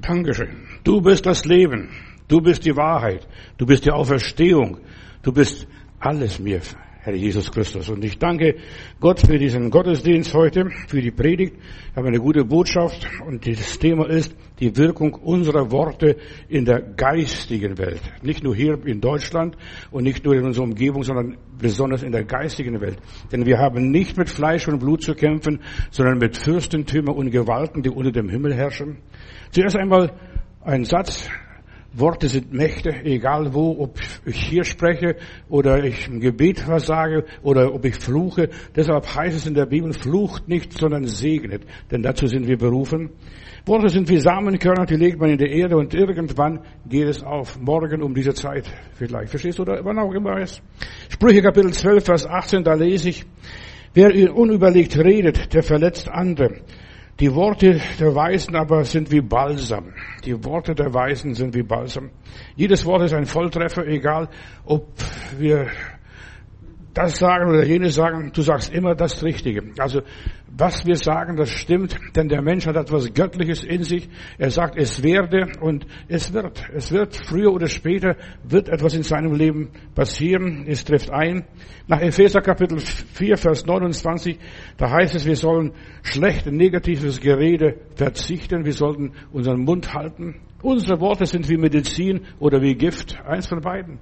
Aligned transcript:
Dankeschön. 0.00 0.68
Du 0.84 1.00
bist 1.00 1.26
das 1.26 1.44
Leben. 1.44 1.90
Du 2.28 2.40
bist 2.40 2.64
die 2.64 2.76
Wahrheit. 2.76 3.26
Du 3.56 3.66
bist 3.66 3.84
die 3.84 3.90
Auferstehung. 3.90 4.78
Du 5.22 5.32
bist 5.32 5.66
alles 5.98 6.38
mir, 6.38 6.60
Herr 7.08 7.14
Jesus 7.14 7.50
Christus. 7.50 7.88
Und 7.88 8.04
ich 8.04 8.18
danke 8.18 8.56
Gott 9.00 9.20
für 9.20 9.38
diesen 9.38 9.70
Gottesdienst 9.70 10.34
heute, 10.34 10.68
für 10.88 11.00
die 11.00 11.10
Predigt. 11.10 11.56
Ich 11.90 11.96
habe 11.96 12.08
eine 12.08 12.18
gute 12.18 12.44
Botschaft 12.44 13.08
und 13.26 13.46
das 13.46 13.78
Thema 13.78 14.06
ist 14.10 14.36
die 14.60 14.76
Wirkung 14.76 15.14
unserer 15.14 15.72
Worte 15.72 16.18
in 16.50 16.66
der 16.66 16.82
geistigen 16.82 17.78
Welt. 17.78 18.02
Nicht 18.20 18.44
nur 18.44 18.54
hier 18.54 18.78
in 18.84 19.00
Deutschland 19.00 19.56
und 19.90 20.04
nicht 20.04 20.22
nur 20.22 20.34
in 20.34 20.44
unserer 20.44 20.64
Umgebung, 20.64 21.02
sondern 21.02 21.38
besonders 21.58 22.02
in 22.02 22.12
der 22.12 22.24
geistigen 22.24 22.78
Welt. 22.82 22.98
Denn 23.32 23.46
wir 23.46 23.56
haben 23.56 23.90
nicht 23.90 24.18
mit 24.18 24.28
Fleisch 24.28 24.68
und 24.68 24.78
Blut 24.78 25.02
zu 25.02 25.14
kämpfen, 25.14 25.60
sondern 25.90 26.18
mit 26.18 26.36
Fürstentümern 26.36 27.16
und 27.16 27.30
Gewalten, 27.30 27.80
die 27.80 27.88
unter 27.88 28.12
dem 28.12 28.28
Himmel 28.28 28.52
herrschen. 28.52 28.98
Zuerst 29.50 29.76
einmal 29.76 30.12
ein 30.60 30.84
Satz, 30.84 31.30
Worte 31.98 32.28
sind 32.28 32.52
Mächte, 32.52 32.90
egal 33.04 33.52
wo, 33.54 33.76
ob 33.78 33.98
ich 34.24 34.36
hier 34.36 34.64
spreche 34.64 35.16
oder 35.48 35.82
ich 35.84 36.06
im 36.08 36.20
Gebet 36.20 36.66
was 36.68 36.86
sage 36.86 37.24
oder 37.42 37.74
ob 37.74 37.84
ich 37.84 37.96
fluche. 37.96 38.48
Deshalb 38.74 39.14
heißt 39.14 39.36
es 39.36 39.46
in 39.46 39.54
der 39.54 39.66
Bibel, 39.66 39.92
flucht 39.92 40.48
nicht, 40.48 40.72
sondern 40.72 41.04
segnet, 41.04 41.62
denn 41.90 42.02
dazu 42.02 42.26
sind 42.26 42.46
wir 42.46 42.58
berufen. 42.58 43.10
Worte 43.66 43.88
sind 43.88 44.08
wie 44.08 44.18
Samenkörner, 44.18 44.86
die 44.86 44.96
legt 44.96 45.18
man 45.20 45.30
in 45.30 45.38
die 45.38 45.50
Erde 45.50 45.76
und 45.76 45.92
irgendwann 45.94 46.60
geht 46.88 47.08
es 47.08 47.22
auf. 47.22 47.58
Morgen 47.60 48.02
um 48.02 48.14
diese 48.14 48.32
Zeit 48.32 48.70
vielleicht. 48.94 49.30
Verstehst 49.30 49.58
du? 49.58 49.62
Oder 49.62 49.84
wann 49.84 49.98
auch 49.98 50.12
immer 50.12 50.38
es. 50.38 50.62
Sprüche 51.08 51.42
Kapitel 51.42 51.72
12, 51.72 52.04
Vers 52.04 52.26
18, 52.26 52.64
da 52.64 52.74
lese 52.74 53.10
ich, 53.10 53.26
wer 53.92 54.34
unüberlegt 54.34 54.96
redet, 54.96 55.52
der 55.52 55.62
verletzt 55.62 56.08
andere. 56.08 56.62
Die 57.20 57.34
Worte 57.34 57.80
der 57.98 58.14
Weisen 58.14 58.54
aber 58.54 58.84
sind 58.84 59.10
wie 59.10 59.20
Balsam. 59.20 59.92
Die 60.24 60.44
Worte 60.44 60.72
der 60.72 60.94
Weisen 60.94 61.34
sind 61.34 61.52
wie 61.52 61.64
Balsam. 61.64 62.10
Jedes 62.54 62.86
Wort 62.86 63.02
ist 63.02 63.12
ein 63.12 63.26
Volltreffer, 63.26 63.84
egal 63.88 64.28
ob 64.64 64.86
wir 65.36 65.66
das 66.98 67.18
sagen 67.18 67.48
oder 67.48 67.64
jenes 67.64 67.94
sagen, 67.94 68.32
du 68.34 68.42
sagst 68.42 68.72
immer 68.72 68.96
das 68.96 69.22
Richtige. 69.22 69.62
Also 69.78 70.00
was 70.48 70.84
wir 70.84 70.96
sagen, 70.96 71.36
das 71.36 71.50
stimmt, 71.50 71.96
denn 72.16 72.28
der 72.28 72.42
Mensch 72.42 72.66
hat 72.66 72.74
etwas 72.74 73.14
Göttliches 73.14 73.62
in 73.62 73.84
sich. 73.84 74.08
Er 74.36 74.50
sagt, 74.50 74.76
es 74.76 75.04
werde 75.04 75.46
und 75.60 75.86
es 76.08 76.32
wird. 76.32 76.68
Es 76.74 76.90
wird 76.90 77.14
früher 77.14 77.52
oder 77.52 77.68
später 77.68 78.16
wird 78.42 78.68
etwas 78.68 78.94
in 78.94 79.04
seinem 79.04 79.34
Leben 79.34 79.70
passieren. 79.94 80.64
Es 80.66 80.84
trifft 80.84 81.10
ein. 81.10 81.44
Nach 81.86 82.00
Epheser 82.00 82.40
Kapitel 82.40 82.80
4, 82.80 83.36
Vers 83.36 83.64
29, 83.64 84.36
da 84.76 84.90
heißt 84.90 85.14
es, 85.14 85.24
wir 85.24 85.36
sollen 85.36 85.74
schlecht 86.02 86.46
negatives 86.46 87.20
Gerede 87.20 87.76
verzichten. 87.94 88.64
Wir 88.64 88.72
sollten 88.72 89.12
unseren 89.30 89.60
Mund 89.60 89.94
halten. 89.94 90.40
Unsere 90.62 91.00
Worte 91.00 91.26
sind 91.26 91.48
wie 91.48 91.58
Medizin 91.58 92.22
oder 92.40 92.60
wie 92.60 92.74
Gift. 92.74 93.20
Eins 93.24 93.46
von 93.46 93.60
beiden. 93.60 94.00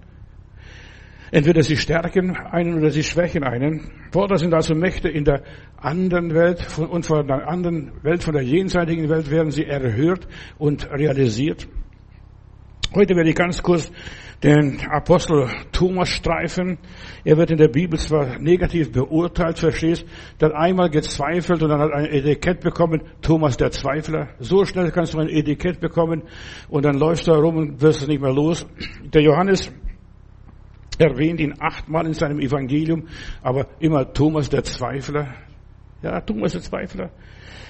Entweder 1.37 1.63
sie 1.63 1.77
stärken 1.77 2.35
einen 2.35 2.79
oder 2.79 2.89
sie 2.89 3.03
schwächen 3.03 3.45
einen. 3.45 3.91
Worte 4.11 4.39
sind 4.39 4.55
also 4.55 4.75
Mächte 4.75 5.11
in 5.11 5.25
der 5.25 5.43
anderen 5.77 6.33
Welt 6.33 6.67
und 6.79 7.05
von 7.05 7.27
der 7.27 7.47
anderen 7.47 7.93
Welt, 8.03 8.23
von 8.23 8.33
der 8.33 8.43
jenseitigen 8.43 9.11
Welt 9.11 9.31
werden 9.31 9.51
sie 9.51 9.67
erhört 9.67 10.27
und 10.57 10.91
realisiert. 10.91 11.69
Heute 12.95 13.15
werde 13.17 13.29
ich 13.29 13.37
ganz 13.37 13.63
kurz 13.63 13.93
den 14.43 14.81
Apostel 14.89 15.47
Thomas 15.73 16.09
streifen. 16.09 16.79
Er 17.23 17.37
wird 17.37 17.51
in 17.51 17.59
der 17.59 17.69
Bibel 17.69 17.99
zwar 17.99 18.39
negativ 18.39 18.91
beurteilt, 18.91 19.59
verstehst, 19.59 20.07
dann 20.39 20.53
einmal 20.53 20.89
gezweifelt 20.89 21.63
und 21.63 21.69
dann 21.69 21.81
hat 21.81 21.93
ein 21.93 22.07
Etikett 22.07 22.61
bekommen, 22.61 23.03
Thomas 23.21 23.59
der 23.59 23.73
Zweifler. 23.73 24.29
So 24.39 24.65
schnell 24.65 24.91
kannst 24.91 25.13
du 25.13 25.19
ein 25.19 25.29
Etikett 25.29 25.81
bekommen 25.81 26.23
und 26.71 26.87
dann 26.87 26.97
läufst 26.97 27.29
du 27.29 27.33
herum 27.33 27.57
und 27.57 27.83
wirst 27.83 28.01
es 28.01 28.09
nicht 28.09 28.23
mehr 28.23 28.33
los. 28.33 28.67
Der 29.13 29.21
Johannes 29.21 29.71
erwähnt 30.99 31.41
ihn 31.41 31.55
achtmal 31.61 32.07
in 32.07 32.15
seinem 32.15 32.41
Evangelium, 32.41 33.09
aber 33.43 33.67
immer 33.81 34.13
Thomas 34.13 34.49
der 34.49 34.65
Zweifler. 34.65 35.35
Ja, 36.03 36.21
Thomas 36.21 36.53
der 36.53 36.63
Zweifler. 36.63 37.11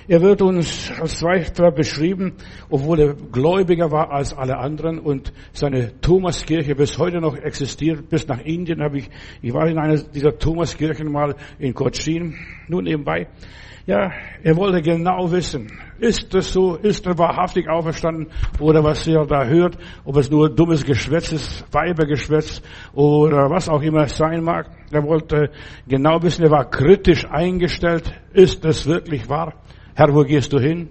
Er 0.09 0.23
wird 0.23 0.41
uns 0.41 0.93
als 1.01 1.19
Zweifler 1.19 1.73
beschrieben, 1.73 2.35
obwohl 2.71 3.01
er 3.01 3.15
gläubiger 3.15 3.91
war 3.91 4.13
als 4.13 4.33
alle 4.33 4.57
anderen 4.57 5.01
und 5.01 5.33
seine 5.53 6.01
Thomaskirche 6.01 6.77
bis 6.77 6.97
heute 6.97 7.21
noch 7.21 7.37
existiert. 7.37 8.09
Bis 8.09 8.29
nach 8.29 8.41
Indien 8.41 8.83
habe 8.83 8.99
ich, 8.99 9.11
ich 9.43 9.53
war 9.53 9.67
in 9.67 9.79
einer 9.79 9.97
dieser 9.97 10.39
Thomaskirchen 10.39 11.11
mal 11.11 11.35
in 11.59 11.75
Cochin, 11.75 12.37
nur 12.69 12.83
nebenbei. 12.83 13.27
Ja, 13.87 14.11
er 14.43 14.57
wollte 14.57 14.83
genau 14.83 15.31
wissen, 15.31 15.71
ist 16.01 16.35
das 16.35 16.53
so, 16.53 16.75
ist 16.75 17.07
er 17.07 17.17
wahrhaftig 17.19 17.69
auferstanden 17.69 18.27
oder 18.59 18.83
was 18.83 19.07
er 19.07 19.25
da 19.27 19.45
hört, 19.45 19.79
ob 20.05 20.17
es 20.17 20.29
nur 20.29 20.53
dummes 20.53 20.85
Geschwätz 20.85 21.31
ist, 21.31 21.65
Weibergeschwätz 21.73 22.63
oder 22.95 23.49
was 23.49 23.69
auch 23.69 23.81
immer 23.83 24.03
es 24.03 24.17
sein 24.17 24.43
mag. 24.43 24.67
Er 24.91 25.05
wollte 25.05 25.53
genau 25.87 26.21
wissen, 26.21 26.43
er 26.43 26.51
war 26.51 26.69
kritisch 26.69 27.25
eingestellt, 27.31 28.13
ist 28.33 28.65
das 28.65 28.87
wirklich 28.87 29.29
wahr? 29.29 29.55
Herr, 29.95 30.13
wo 30.13 30.25
gehst 30.25 30.53
du 30.53 30.59
hin? 30.59 30.89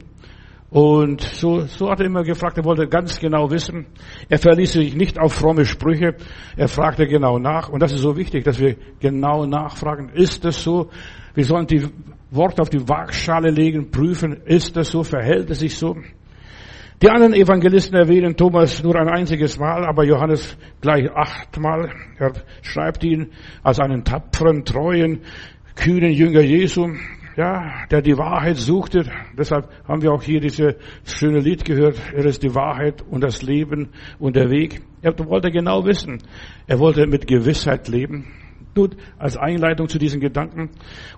Und 0.70 1.20
so, 1.20 1.66
so 1.66 1.90
hat 1.90 2.00
er 2.00 2.06
immer 2.06 2.24
gefragt, 2.24 2.58
er 2.58 2.64
wollte 2.64 2.88
ganz 2.88 3.20
genau 3.20 3.52
wissen. 3.52 3.88
Er 4.30 4.40
verließ 4.40 4.72
sich 4.72 4.96
nicht 4.96 5.20
auf 5.20 5.34
fromme 5.34 5.66
Sprüche, 5.66 6.16
er 6.56 6.68
fragte 6.70 7.08
genau 7.08 7.40
nach. 7.40 7.68
Und 7.68 7.82
das 7.82 7.92
ist 7.92 8.02
so 8.02 8.16
wichtig, 8.16 8.46
dass 8.46 8.58
wir 8.58 8.78
genau 9.02 9.46
nachfragen, 9.46 10.12
ist 10.14 10.46
das 10.46 10.64
so? 10.64 10.90
Wir 11.34 11.44
sollen 11.44 11.68
die 11.68 11.86
Worte 12.32 12.62
auf 12.62 12.70
die 12.70 12.88
Waagschale 12.88 13.52
legen, 13.52 13.92
prüfen, 13.92 14.42
ist 14.46 14.76
das 14.76 14.90
so, 14.90 15.04
verhält 15.04 15.50
es 15.50 15.60
sich 15.60 15.78
so? 15.78 15.96
Die 17.02 17.10
anderen 17.10 17.34
Evangelisten 17.34 17.96
erwähnen 17.98 18.38
Thomas 18.38 18.82
nur 18.82 18.96
ein 18.96 19.10
einziges 19.10 19.60
Mal, 19.60 19.86
aber 19.86 20.06
Johannes 20.06 20.58
gleich 20.80 21.12
achtmal. 21.12 21.92
Er 22.18 22.32
schreibt 22.62 23.04
ihn 23.04 23.32
als 23.64 23.80
einen 23.80 24.06
tapferen, 24.06 24.64
treuen, 24.64 25.20
kühnen 25.76 26.12
Jünger 26.12 26.42
Jesu, 26.42 26.94
ja, 27.36 27.86
der 27.92 28.02
die 28.02 28.18
Wahrheit 28.18 28.56
suchte. 28.56 29.04
Deshalb 29.38 29.70
haben 29.86 30.02
wir 30.02 30.14
auch 30.14 30.24
hier 30.24 30.40
dieses 30.40 30.76
schöne 31.04 31.40
Lied 31.40 31.66
gehört. 31.66 32.00
Er 32.14 32.26
ist 32.26 32.44
die 32.44 32.56
Wahrheit 32.56 33.02
und 33.02 33.26
das 33.26 33.42
Leben 33.42 33.90
und 34.18 34.38
der 34.38 34.50
Weg. 34.50 34.82
Er 35.02 35.14
wollte 35.20 35.52
genau 35.52 35.86
wissen. 35.86 36.20
Er 36.66 36.80
wollte 36.80 37.08
mit 37.08 37.28
Gewissheit 37.28 37.90
leben 37.90 38.26
nur 38.76 38.90
als 39.18 39.38
Einleitung 39.38 39.88
zu 39.88 39.98
diesen 39.98 40.20
Gedanken. 40.20 40.70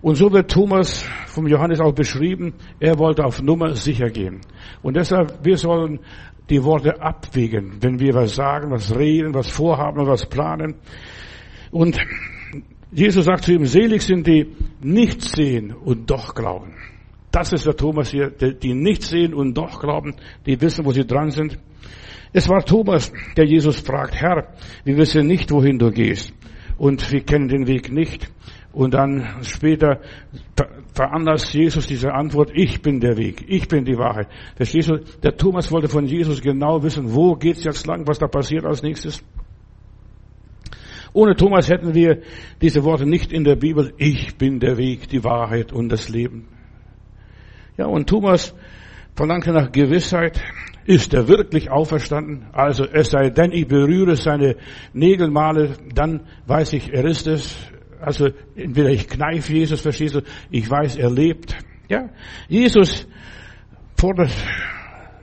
Und 0.02 0.16
so 0.16 0.32
wird 0.32 0.52
Thomas 0.52 1.04
vom 1.28 1.48
Johannes 1.48 1.80
auch 1.80 1.94
beschrieben, 1.94 2.54
er 2.80 2.98
wollte 3.00 3.26
auf 3.26 3.42
Nummer 3.42 3.76
sicher 3.76 4.10
gehen. 4.10 4.42
Und 4.82 4.96
deshalb, 4.96 5.44
wir 5.44 5.58
sollen 5.58 6.00
die 6.50 6.64
Worte 6.64 7.02
abwägen, 7.02 7.78
wenn 7.82 8.00
wir 8.00 8.14
was 8.14 8.36
sagen, 8.36 8.72
was 8.72 8.96
reden, 8.96 9.34
was 9.34 9.50
vorhaben, 9.50 10.06
was 10.08 10.26
planen. 10.26 10.76
Und 11.72 11.98
Jesus 12.92 13.26
sagt 13.26 13.44
zu 13.44 13.54
ihm, 13.54 13.66
selig 13.66 14.04
sind 14.04 14.26
die 14.28 14.56
nicht 14.82 15.22
sehen 15.22 15.74
und 15.74 16.10
doch 16.10 16.34
glauben. 16.34 16.76
Das 17.32 17.52
ist 17.52 17.66
der 17.66 17.76
Thomas 17.76 18.12
hier, 18.12 18.30
die 18.30 18.74
nicht 18.74 19.04
sehen 19.04 19.34
und 19.34 19.56
doch 19.56 19.82
glauben, 19.82 20.16
die 20.46 20.60
wissen, 20.62 20.86
wo 20.86 20.92
sie 20.92 21.06
dran 21.06 21.32
sind. 21.32 21.60
Es 22.32 22.48
war 22.48 22.64
Thomas, 22.64 23.12
der 23.36 23.46
Jesus 23.46 23.80
fragt, 23.80 24.16
Herr, 24.16 24.54
wir 24.86 24.98
wissen 24.98 25.28
nicht, 25.28 25.52
wohin 25.52 25.78
du 25.78 25.92
gehst 25.92 26.34
und 26.78 27.12
wir 27.12 27.22
kennen 27.22 27.48
den 27.48 27.68
Weg 27.68 27.92
nicht. 27.92 28.32
Und 28.72 28.94
dann 28.94 29.42
später 29.42 30.02
veranlasst 30.94 31.54
Jesus 31.54 31.88
diese 31.88 32.14
Antwort, 32.14 32.52
ich 32.54 32.82
bin 32.82 33.00
der 33.00 33.18
Weg, 33.18 33.44
ich 33.48 33.68
bin 33.68 33.86
die 33.86 33.98
Wahrheit. 33.98 34.28
Verstehst 34.56 34.90
du? 34.90 35.00
Der 35.24 35.36
Thomas 35.36 35.72
wollte 35.72 35.88
von 35.88 36.06
Jesus 36.06 36.42
genau 36.42 36.84
wissen, 36.84 37.14
wo 37.16 37.34
geht's 37.34 37.64
jetzt 37.64 37.88
lang, 37.88 38.08
was 38.08 38.20
da 38.20 38.28
passiert 38.28 38.66
als 38.66 38.84
nächstes. 38.84 39.24
Ohne 41.14 41.36
Thomas 41.36 41.70
hätten 41.70 41.96
wir 41.96 42.22
diese 42.62 42.84
Worte 42.84 43.08
nicht 43.08 43.32
in 43.32 43.44
der 43.44 43.56
Bibel, 43.56 43.94
ich 43.98 44.38
bin 44.38 44.60
der 44.60 44.78
Weg, 44.78 45.08
die 45.08 45.24
Wahrheit 45.24 45.74
und 45.74 45.90
das 45.90 46.10
Leben. 46.10 46.48
Ja, 47.78 47.88
und 47.88 48.08
Thomas 48.08 48.54
verlangte 49.16 49.52
nach 49.52 49.72
Gewissheit, 49.72 50.40
ist 50.88 51.14
er 51.14 51.28
wirklich 51.28 51.70
auferstanden? 51.70 52.48
Also 52.54 52.86
es 52.86 53.12
sei 53.12 53.30
denn, 53.30 53.52
ich 53.52 53.68
berühre 53.68 54.16
seine 54.16 54.56
Nägelmale, 54.94 55.74
dann 55.94 56.22
weiß 56.48 56.74
ich, 56.74 56.94
er 56.94 57.06
ist 57.06 57.28
es. 57.28 57.58
Also 58.00 58.30
entweder 58.56 58.90
ich 58.90 59.08
kneife 59.10 59.54
Jesus, 59.54 59.82
verstehst 59.82 60.16
du? 60.16 60.22
Ich 60.50 60.70
weiß, 60.70 60.96
er 60.96 61.10
lebt. 61.10 61.58
Ja, 61.90 62.10
Jesus 62.48 63.06
fordert 63.96 64.32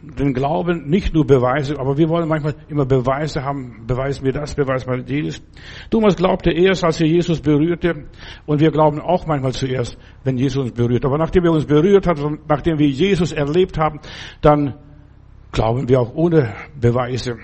den 0.02 0.34
Glauben 0.34 0.90
nicht 0.90 1.14
nur 1.14 1.26
Beweise, 1.26 1.78
aber 1.78 1.96
wir 1.96 2.10
wollen 2.10 2.28
manchmal 2.28 2.56
immer 2.68 2.84
Beweise 2.84 3.42
haben. 3.42 3.86
Beweis 3.86 4.20
mir 4.20 4.32
das, 4.32 4.54
beweis 4.54 4.86
mir 4.86 5.02
dieses. 5.02 5.42
Thomas 5.88 6.14
glaubte 6.14 6.50
erst, 6.50 6.84
als 6.84 7.00
er 7.00 7.06
Jesus 7.06 7.40
berührte, 7.40 8.04
und 8.44 8.60
wir 8.60 8.70
glauben 8.70 9.00
auch 9.00 9.26
manchmal 9.26 9.52
zuerst, 9.52 9.96
wenn 10.24 10.36
Jesus 10.36 10.64
uns 10.64 10.72
berührt. 10.72 11.06
Aber 11.06 11.16
nachdem 11.16 11.44
er 11.46 11.52
uns 11.52 11.64
berührt 11.64 12.06
hat, 12.06 12.18
nachdem 12.48 12.78
wir 12.78 12.88
Jesus 12.88 13.32
erlebt 13.32 13.78
haben, 13.78 14.00
dann 14.42 14.74
glauben 15.54 15.88
wir 15.88 16.00
auch 16.00 16.14
ohne 16.14 16.52
Beweise. 16.78 17.38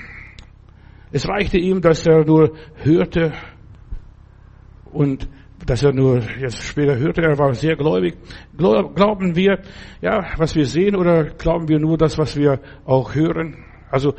Es 1.13 1.27
reichte 1.27 1.59
ihm, 1.59 1.81
dass 1.81 2.07
er 2.07 2.25
nur 2.25 2.53
hörte 2.75 3.33
und 4.93 5.29
dass 5.65 5.83
er 5.83 5.93
nur 5.93 6.21
jetzt 6.41 6.63
später 6.63 6.97
hörte, 6.97 7.23
er 7.23 7.39
war 7.39 7.55
sehr 7.55 7.77
gläubig. 7.77 8.17
Glauben 8.57 9.37
wir, 9.37 9.61
ja, 10.01 10.25
was 10.37 10.55
wir 10.55 10.67
sehen 10.67 10.97
oder 10.97 11.25
glauben 11.25 11.69
wir 11.69 11.79
nur 11.79 11.97
das, 11.97 12.19
was 12.19 12.37
wir 12.37 12.61
auch 12.85 13.15
hören? 13.15 13.57
Also, 13.91 14.15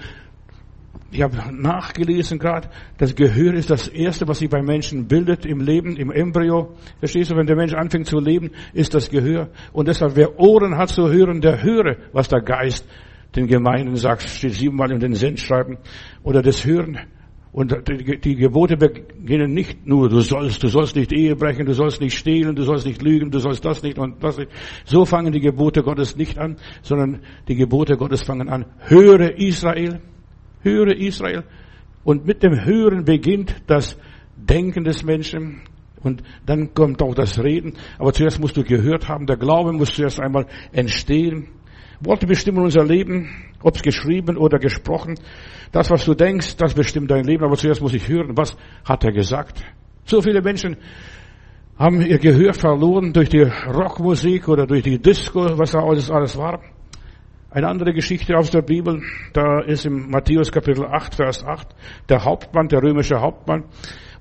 ich 1.10 1.22
habe 1.22 1.36
nachgelesen 1.52 2.40
gerade, 2.40 2.70
das 2.98 3.16
Gehör 3.16 3.54
ist 3.54 3.70
das 3.70 3.90
Erste, 3.90 4.28
was 4.28 4.40
sich 4.40 4.50
beim 4.50 4.66
Menschen 4.66 5.08
bildet 5.08 5.46
im 5.46 5.60
Leben, 5.60 5.98
im 5.98 6.12
Embryo. 6.12 6.76
Verstehst 7.00 7.32
du, 7.32 7.36
wenn 7.36 7.48
der 7.48 7.58
Mensch 7.58 7.74
anfängt 7.74 8.08
zu 8.08 8.20
leben, 8.20 8.52
ist 8.74 8.94
das 8.94 9.10
Gehör. 9.10 9.50
Und 9.74 9.90
deshalb, 9.90 10.16
wer 10.16 10.40
Ohren 10.40 10.78
hat 10.78 10.90
zu 10.90 11.10
hören, 11.10 11.42
der 11.42 11.62
höre, 11.62 11.98
was 12.14 12.30
der 12.30 12.42
Geist 12.42 12.88
den 13.36 13.48
Gemeinden 13.48 13.96
sagt, 13.96 14.24
steht 14.24 14.54
siebenmal 14.54 14.92
in 14.92 15.00
den 15.00 15.14
Sendschreiben. 15.14 15.78
Oder 16.24 16.42
das 16.42 16.66
Hören. 16.66 17.00
Und 17.54 17.76
die 18.24 18.36
Gebote 18.36 18.78
beginnen 18.78 19.54
nicht 19.54 19.86
nur, 19.86 20.08
du 20.08 20.22
sollst, 20.22 20.64
du 20.64 20.70
sollst 20.70 20.96
nicht 20.96 21.12
Ehe 21.12 21.36
brechen, 21.36 21.66
du 21.66 21.74
sollst 21.74 22.00
nicht 22.00 22.18
stehlen, 22.18 22.56
du 22.56 22.64
sollst 22.64 22.86
nicht 22.86 23.02
lügen, 23.02 23.30
du 23.30 23.40
sollst 23.40 23.66
das 23.66 23.84
nicht 23.84 23.98
und 24.00 24.24
das 24.24 24.38
nicht. 24.38 24.52
So 24.86 25.04
fangen 25.04 25.34
die 25.34 25.42
Gebote 25.42 25.84
Gottes 25.84 26.16
nicht 26.16 26.38
an, 26.38 26.56
sondern 26.82 27.22
die 27.50 27.56
Gebote 27.56 27.98
Gottes 27.98 28.22
fangen 28.22 28.48
an. 28.48 28.66
Höre 28.80 29.38
Israel, 29.38 30.00
höre 30.62 30.96
Israel. 30.96 31.44
Und 32.06 32.26
mit 32.26 32.42
dem 32.42 32.64
Hören 32.64 33.04
beginnt 33.04 33.54
das 33.68 33.98
Denken 34.38 34.86
des 34.86 35.04
Menschen. 35.04 35.62
Und 36.02 36.24
dann 36.46 36.74
kommt 36.74 37.02
auch 37.02 37.14
das 37.14 37.44
Reden. 37.44 37.74
Aber 38.00 38.14
zuerst 38.14 38.40
musst 38.40 38.56
du 38.56 38.64
gehört 38.64 39.10
haben. 39.10 39.28
Der 39.28 39.38
Glaube 39.38 39.74
muss 39.74 39.94
zuerst 39.94 40.20
einmal 40.22 40.48
entstehen. 40.72 41.50
Worte 42.04 42.26
bestimmen 42.26 42.60
unser 42.60 42.84
Leben, 42.84 43.30
ob 43.62 43.76
es 43.76 43.82
geschrieben 43.82 44.38
oder 44.38 44.58
gesprochen. 44.58 45.16
Das, 45.72 45.92
was 45.92 46.06
du 46.06 46.14
denkst, 46.14 46.58
das 46.58 46.74
bestimmt 46.74 47.12
dein 47.12 47.24
Leben. 47.24 47.44
Aber 47.44 47.56
zuerst 47.56 47.82
muss 47.82 47.94
ich 47.94 48.08
hören, 48.08 48.36
was 48.36 48.58
hat 48.84 49.04
er 49.04 49.12
gesagt. 49.12 49.64
So 50.06 50.22
viele 50.22 50.42
Menschen 50.42 50.78
haben 51.78 52.02
ihr 52.02 52.20
Gehör 52.20 52.54
verloren 52.54 53.14
durch 53.14 53.30
die 53.30 53.42
Rockmusik 53.42 54.48
oder 54.48 54.66
durch 54.66 54.84
die 54.84 55.00
Disco, 55.00 55.58
was 55.58 55.72
da 55.72 55.80
alles, 55.80 56.12
alles 56.12 56.38
war. 56.38 56.60
Eine 57.50 57.68
andere 57.68 57.94
Geschichte 57.94 58.38
aus 58.38 58.50
der 58.50 58.62
Bibel, 58.62 59.02
da 59.34 59.60
ist 59.60 59.86
im 59.86 60.10
Matthäus 60.10 60.52
Kapitel 60.52 60.86
8, 60.86 61.16
Vers 61.16 61.44
8, 61.44 61.68
der 62.08 62.24
Hauptmann, 62.24 62.68
der 62.70 62.82
römische 62.82 63.20
Hauptmann, 63.20 63.66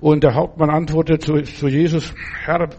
und 0.00 0.24
der 0.24 0.34
Hauptmann 0.34 0.70
antwortet 0.70 1.22
zu, 1.22 1.40
zu 1.42 1.68
Jesus, 1.68 2.12
Herr, 2.44 2.70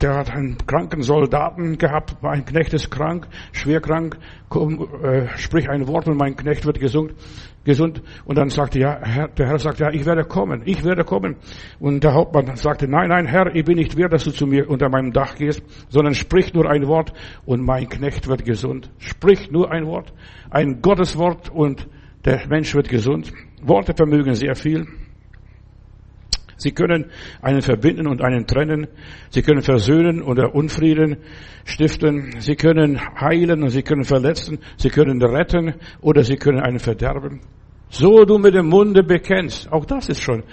der 0.00 0.14
hat 0.14 0.30
einen 0.30 0.58
kranken 0.66 1.02
Soldaten 1.02 1.78
gehabt, 1.78 2.16
mein 2.22 2.44
Knecht 2.44 2.74
ist 2.74 2.90
krank, 2.90 3.26
schwer 3.52 3.80
krank, 3.80 4.18
komm, 4.48 4.86
äh, 5.02 5.28
sprich 5.38 5.68
ein 5.70 5.86
Wort 5.88 6.06
und 6.06 6.18
mein 6.18 6.36
Knecht 6.36 6.66
wird 6.66 6.80
gesund, 6.80 7.14
gesund. 7.64 8.02
Und 8.26 8.36
dann 8.36 8.50
sagte 8.50 8.78
ja, 8.78 8.98
Herr, 9.02 9.28
der 9.28 9.48
Herr 9.48 9.58
sagte, 9.58 9.84
ja, 9.84 9.90
ich 9.90 10.04
werde 10.04 10.24
kommen, 10.24 10.62
ich 10.66 10.84
werde 10.84 11.04
kommen. 11.04 11.36
Und 11.80 12.04
der 12.04 12.12
Hauptmann 12.12 12.56
sagte, 12.56 12.88
nein, 12.88 13.08
nein, 13.08 13.26
Herr, 13.26 13.54
ich 13.54 13.64
bin 13.64 13.76
nicht 13.76 13.96
wert, 13.96 14.12
dass 14.12 14.24
du 14.24 14.32
zu 14.32 14.46
mir 14.46 14.68
unter 14.68 14.90
meinem 14.90 15.12
Dach 15.12 15.34
gehst, 15.36 15.62
sondern 15.88 16.14
sprich 16.14 16.52
nur 16.52 16.68
ein 16.70 16.86
Wort 16.86 17.12
und 17.46 17.62
mein 17.62 17.88
Knecht 17.88 18.28
wird 18.28 18.44
gesund. 18.44 18.90
Sprich 18.98 19.50
nur 19.50 19.70
ein 19.70 19.86
Wort, 19.86 20.12
ein 20.50 20.82
Gotteswort 20.82 21.50
und 21.50 21.88
der 22.24 22.46
Mensch 22.48 22.74
wird 22.74 22.88
gesund. 22.88 23.32
Worte 23.62 23.94
vermögen 23.94 24.34
sehr 24.34 24.56
viel. 24.56 24.86
Sie 26.56 26.72
können 26.72 27.06
einen 27.42 27.62
verbinden 27.62 28.06
und 28.06 28.22
einen 28.22 28.46
trennen. 28.46 28.86
Sie 29.30 29.42
können 29.42 29.62
versöhnen 29.62 30.22
oder 30.22 30.54
Unfrieden 30.54 31.18
stiften. 31.64 32.36
Sie 32.38 32.56
können 32.56 32.98
heilen 33.20 33.62
und 33.62 33.70
sie 33.70 33.82
können 33.82 34.04
verletzen. 34.04 34.58
Sie 34.76 34.88
können 34.88 35.22
retten 35.22 35.74
oder 36.00 36.22
sie 36.22 36.36
können 36.36 36.60
einen 36.60 36.78
verderben. 36.78 37.40
So 37.88 38.24
du 38.24 38.38
mit 38.38 38.54
dem 38.54 38.68
Munde 38.68 39.02
bekennst. 39.02 39.70
Auch 39.70 39.84
das 39.84 40.08
ist 40.08 40.22
schon 40.22 40.44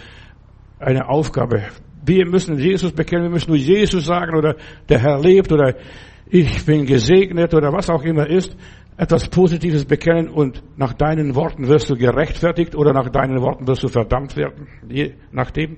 eine 0.80 1.08
Aufgabe. 1.08 1.64
Wir 2.06 2.28
müssen 2.28 2.58
Jesus 2.58 2.92
bekennen. 2.92 3.24
Wir 3.26 3.32
müssen 3.32 3.50
nur 3.50 3.58
Jesus 3.58 4.06
sagen 4.06 4.36
oder 4.36 4.56
der 4.90 5.00
Herr 5.00 5.20
lebt 5.20 5.52
oder 5.52 5.76
ich 6.28 6.66
bin 6.66 6.86
gesegnet 6.86 7.54
oder 7.54 7.72
was 7.72 7.90
auch 7.90 8.04
immer 8.04 8.28
ist 8.28 8.58
etwas 8.98 9.28
Positives 9.28 9.86
bekennen 9.86 10.30
und 10.30 10.62
nach 10.78 10.94
deinen 10.94 11.36
Worten 11.36 11.68
wirst 11.68 11.90
du 11.90 11.96
gerechtfertigt 11.96 12.76
oder 12.76 12.94
nach 12.94 13.10
deinen 13.10 13.42
Worten 13.42 13.68
wirst 13.68 13.84
du 13.84 13.88
verdammt 13.88 14.36
werden, 14.38 14.68
je 14.88 15.14
nachdem. 15.32 15.78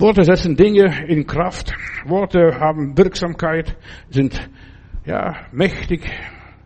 Worte 0.00 0.22
setzen 0.22 0.54
Dinge 0.54 1.08
in 1.08 1.26
Kraft. 1.26 1.74
Worte 2.06 2.60
haben 2.60 2.96
Wirksamkeit, 2.96 3.76
sind 4.10 4.48
ja 5.04 5.34
mächtig. 5.50 6.08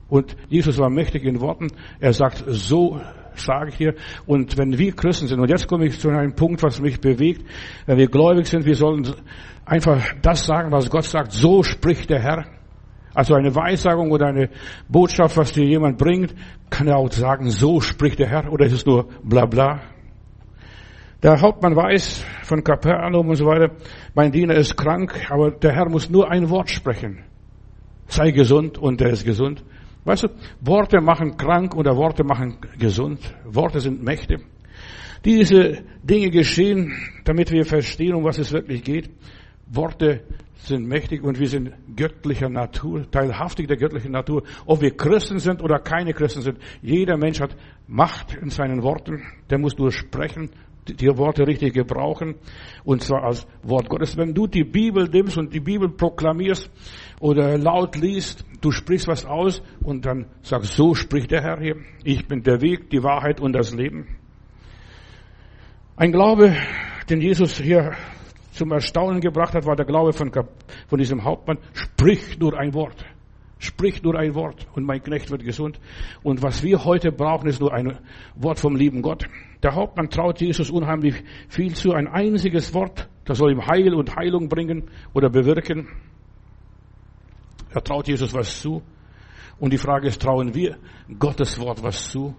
Und 0.09 0.37
Jesus 0.51 0.79
war 0.79 0.91
mächtig 0.91 1.25
in 1.25 1.41
Worten. 1.41 1.69
Er 1.99 2.13
sagt, 2.13 2.45
so 2.47 3.01
sage 3.35 3.71
ich 3.71 3.77
dir. 3.79 3.95
Und 4.27 4.59
wenn 4.59 4.77
wir 4.77 4.93
Christen 4.93 5.29
sind, 5.29 5.41
und 5.41 5.49
jetzt 5.49 5.67
komme 5.67 5.87
ich 5.87 5.99
zu 5.99 6.11
einem 6.11 6.35
Punkt, 6.35 6.63
was 6.63 6.83
mich 6.83 7.01
bewegt, 7.01 7.43
wenn 7.87 7.97
wir 7.97 8.09
gläubig 8.09 8.47
sind, 8.47 8.67
wir 8.67 8.75
sollen 8.75 9.11
einfach 9.65 10.05
das 10.21 10.45
sagen, 10.45 10.71
was 10.71 10.91
Gott 10.91 11.05
sagt. 11.05 11.33
So 11.33 11.63
spricht 11.63 12.11
der 12.11 12.21
Herr. 12.21 12.45
Also 13.15 13.35
eine 13.35 13.55
Weissagung 13.55 14.11
oder 14.11 14.27
eine 14.27 14.51
Botschaft, 14.91 15.39
was 15.39 15.53
dir 15.53 15.65
jemand 15.65 15.97
bringt, 15.97 16.35
kann 16.69 16.87
er 16.87 16.99
auch 16.99 17.11
sagen, 17.11 17.51
so 17.51 17.81
spricht 17.81 18.19
der 18.19 18.29
Herr, 18.29 18.53
oder 18.53 18.67
ist 18.67 18.73
es 18.73 18.85
nur 18.85 19.09
bla 19.23 19.47
bla. 19.47 19.81
Der 21.23 21.41
Hauptmann 21.41 21.77
weiß 21.77 22.25
von 22.43 22.65
Kapernaum 22.65 23.29
und 23.29 23.37
so 23.37 23.47
weiter, 23.47 23.71
mein 24.13 24.33
Diener 24.33 24.55
ist 24.55 24.77
krank, 24.77 25.31
aber 25.31 25.53
der 25.53 25.73
Herr 25.73 25.89
muss 25.89 26.11
nur 26.11 26.29
ein 26.29 26.51
Wort 26.51 26.69
sprechen. 26.69 27.23
Sei 28.09 28.33
gesund 28.33 28.77
und 28.77 29.01
er 29.01 29.11
ist 29.11 29.25
gesund. 29.25 29.63
Weißt 30.05 30.25
du, 30.25 30.29
Worte 30.61 31.01
machen 31.01 31.37
krank 31.37 31.77
oder 31.77 31.97
Worte 31.97 32.25
machen 32.25 32.57
gesund. 32.77 33.21
Worte 33.45 33.79
sind 33.79 34.03
Mächte. 34.03 34.39
Diese 35.25 35.85
Dinge 36.03 36.31
geschehen, 36.31 36.93
damit 37.25 37.53
wir 37.53 37.65
verstehen, 37.65 38.15
um 38.15 38.25
was 38.25 38.39
es 38.39 38.53
wirklich 38.53 38.83
geht. 38.83 39.09
Worte 39.69 40.25
sind 40.57 40.89
mächtig 40.89 41.23
und 41.23 41.39
wir 41.39 41.47
sind 41.47 41.73
göttlicher 41.95 42.49
Natur, 42.49 43.09
teilhaftig 43.09 43.69
der 43.69 43.77
göttlichen 43.77 44.11
Natur. 44.11 44.43
Ob 44.67 44.81
wir 44.81 44.97
Christen 44.97 45.39
sind 45.39 45.63
oder 45.63 45.79
keine 45.79 46.15
Christen 46.15 46.43
sind, 46.43 46.59
jeder 46.83 47.17
Mensch 47.17 47.41
hat 47.41 47.57
Macht 47.87 48.35
in 48.35 48.51
seinen 48.51 48.83
Worten. 48.83 49.23
Der 49.51 49.59
muss 49.59 49.79
nur 49.79 49.93
sprechen 49.93 50.51
die 50.89 51.17
Worte 51.17 51.47
richtig 51.47 51.75
gebrauchen, 51.75 52.35
und 52.85 53.03
zwar 53.03 53.25
als 53.25 53.47
Wort 53.63 53.89
Gottes. 53.89 54.17
Wenn 54.17 54.35
du 54.35 54.47
die 54.47 54.65
Bibel 54.65 55.09
nimmst 55.09 55.39
und 55.39 55.55
die 55.55 55.61
Bibel 55.61 55.89
proklamierst 55.89 56.71
oder 57.21 57.57
laut 57.57 57.97
liest, 57.97 58.45
du 58.61 58.71
sprichst 58.71 59.07
was 59.07 59.25
aus 59.25 59.63
und 59.83 60.05
dann 60.05 60.27
sagst, 60.43 60.73
so 60.73 60.95
spricht 60.95 61.31
der 61.31 61.43
Herr 61.43 61.61
hier, 61.61 61.77
ich 62.05 62.27
bin 62.27 62.43
der 62.43 62.61
Weg, 62.61 62.91
die 62.91 63.03
Wahrheit 63.03 63.41
und 63.41 63.53
das 63.53 63.73
Leben. 63.75 64.07
Ein 65.97 66.11
Glaube, 66.11 66.57
den 67.09 67.21
Jesus 67.21 67.59
hier 67.59 67.93
zum 68.53 68.73
Erstaunen 68.73 69.21
gebracht 69.21 69.55
hat, 69.55 69.67
war 69.67 69.77
der 69.77 69.87
Glaube 69.87 70.13
von, 70.13 70.33
von 70.33 70.99
diesem 70.99 71.23
Hauptmann, 71.25 71.59
sprich 71.73 72.39
nur 72.39 72.59
ein 72.59 72.75
Wort. 72.75 73.05
Sprich 73.63 74.03
nur 74.03 74.19
ein 74.19 74.35
Wort 74.35 74.67
und 74.75 74.85
mein 74.85 75.01
Knecht 75.01 75.31
wird 75.31 75.45
gesund. 75.45 75.79
Und 76.25 76.43
was 76.43 76.65
wir 76.65 76.85
heute 76.85 77.13
brauchen, 77.13 77.49
ist 77.49 77.61
nur 77.61 77.73
ein 77.73 77.97
Wort 78.35 78.59
vom 78.59 78.75
lieben 78.75 79.03
Gott. 79.03 79.29
Der 79.63 79.77
Hauptmann 79.77 80.11
traut 80.11 80.41
Jesus 80.41 80.69
unheimlich 80.69 81.23
viel 81.49 81.73
zu. 81.73 81.93
Ein 81.93 82.09
einziges 82.09 82.75
Wort, 82.75 83.09
das 83.25 83.39
soll 83.39 83.53
ihm 83.53 83.65
Heil 83.65 83.95
und 83.95 84.17
Heilung 84.17 84.49
bringen 84.49 84.91
oder 85.15 85.31
bewirken. 85.31 85.87
Er 87.71 87.85
traut 87.85 88.09
Jesus 88.09 88.35
was 88.35 88.61
zu. 88.61 88.83
Und 89.61 89.73
die 89.73 89.79
Frage 89.79 90.09
ist, 90.09 90.21
trauen 90.21 90.57
wir 90.57 90.77
Gottes 91.21 91.61
Wort 91.61 91.85
was 91.85 92.11
zu? 92.11 92.35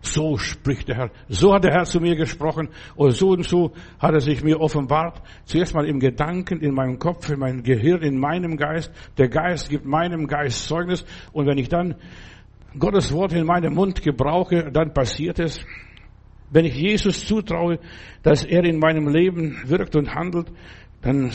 So 0.00 0.36
spricht 0.36 0.88
der 0.88 0.96
Herr. 0.96 1.10
So 1.28 1.52
hat 1.54 1.64
der 1.64 1.72
Herr 1.72 1.84
zu 1.84 2.00
mir 2.00 2.14
gesprochen 2.14 2.68
und 2.96 3.12
so 3.12 3.30
und 3.30 3.44
so 3.44 3.72
hat 3.98 4.14
er 4.14 4.20
sich 4.20 4.42
mir 4.44 4.60
offenbart. 4.60 5.20
Zuerst 5.44 5.74
mal 5.74 5.86
im 5.86 5.98
Gedanken, 5.98 6.60
in 6.60 6.74
meinem 6.74 6.98
Kopf, 6.98 7.28
in 7.30 7.40
meinem 7.40 7.62
Gehirn, 7.62 8.02
in 8.02 8.18
meinem 8.18 8.56
Geist. 8.56 8.92
Der 9.18 9.28
Geist 9.28 9.70
gibt 9.70 9.84
meinem 9.84 10.26
Geist 10.26 10.66
Zeugnis 10.66 11.04
und 11.32 11.46
wenn 11.46 11.58
ich 11.58 11.68
dann 11.68 11.96
Gottes 12.78 13.12
Wort 13.12 13.32
in 13.32 13.46
meinem 13.46 13.74
Mund 13.74 14.02
gebrauche, 14.02 14.70
dann 14.70 14.92
passiert 14.92 15.40
es. 15.40 15.64
Wenn 16.50 16.64
ich 16.64 16.74
Jesus 16.74 17.26
zutraue, 17.26 17.78
dass 18.22 18.44
er 18.44 18.64
in 18.64 18.78
meinem 18.78 19.08
Leben 19.08 19.58
wirkt 19.66 19.96
und 19.96 20.14
handelt, 20.14 20.50
dann 21.02 21.32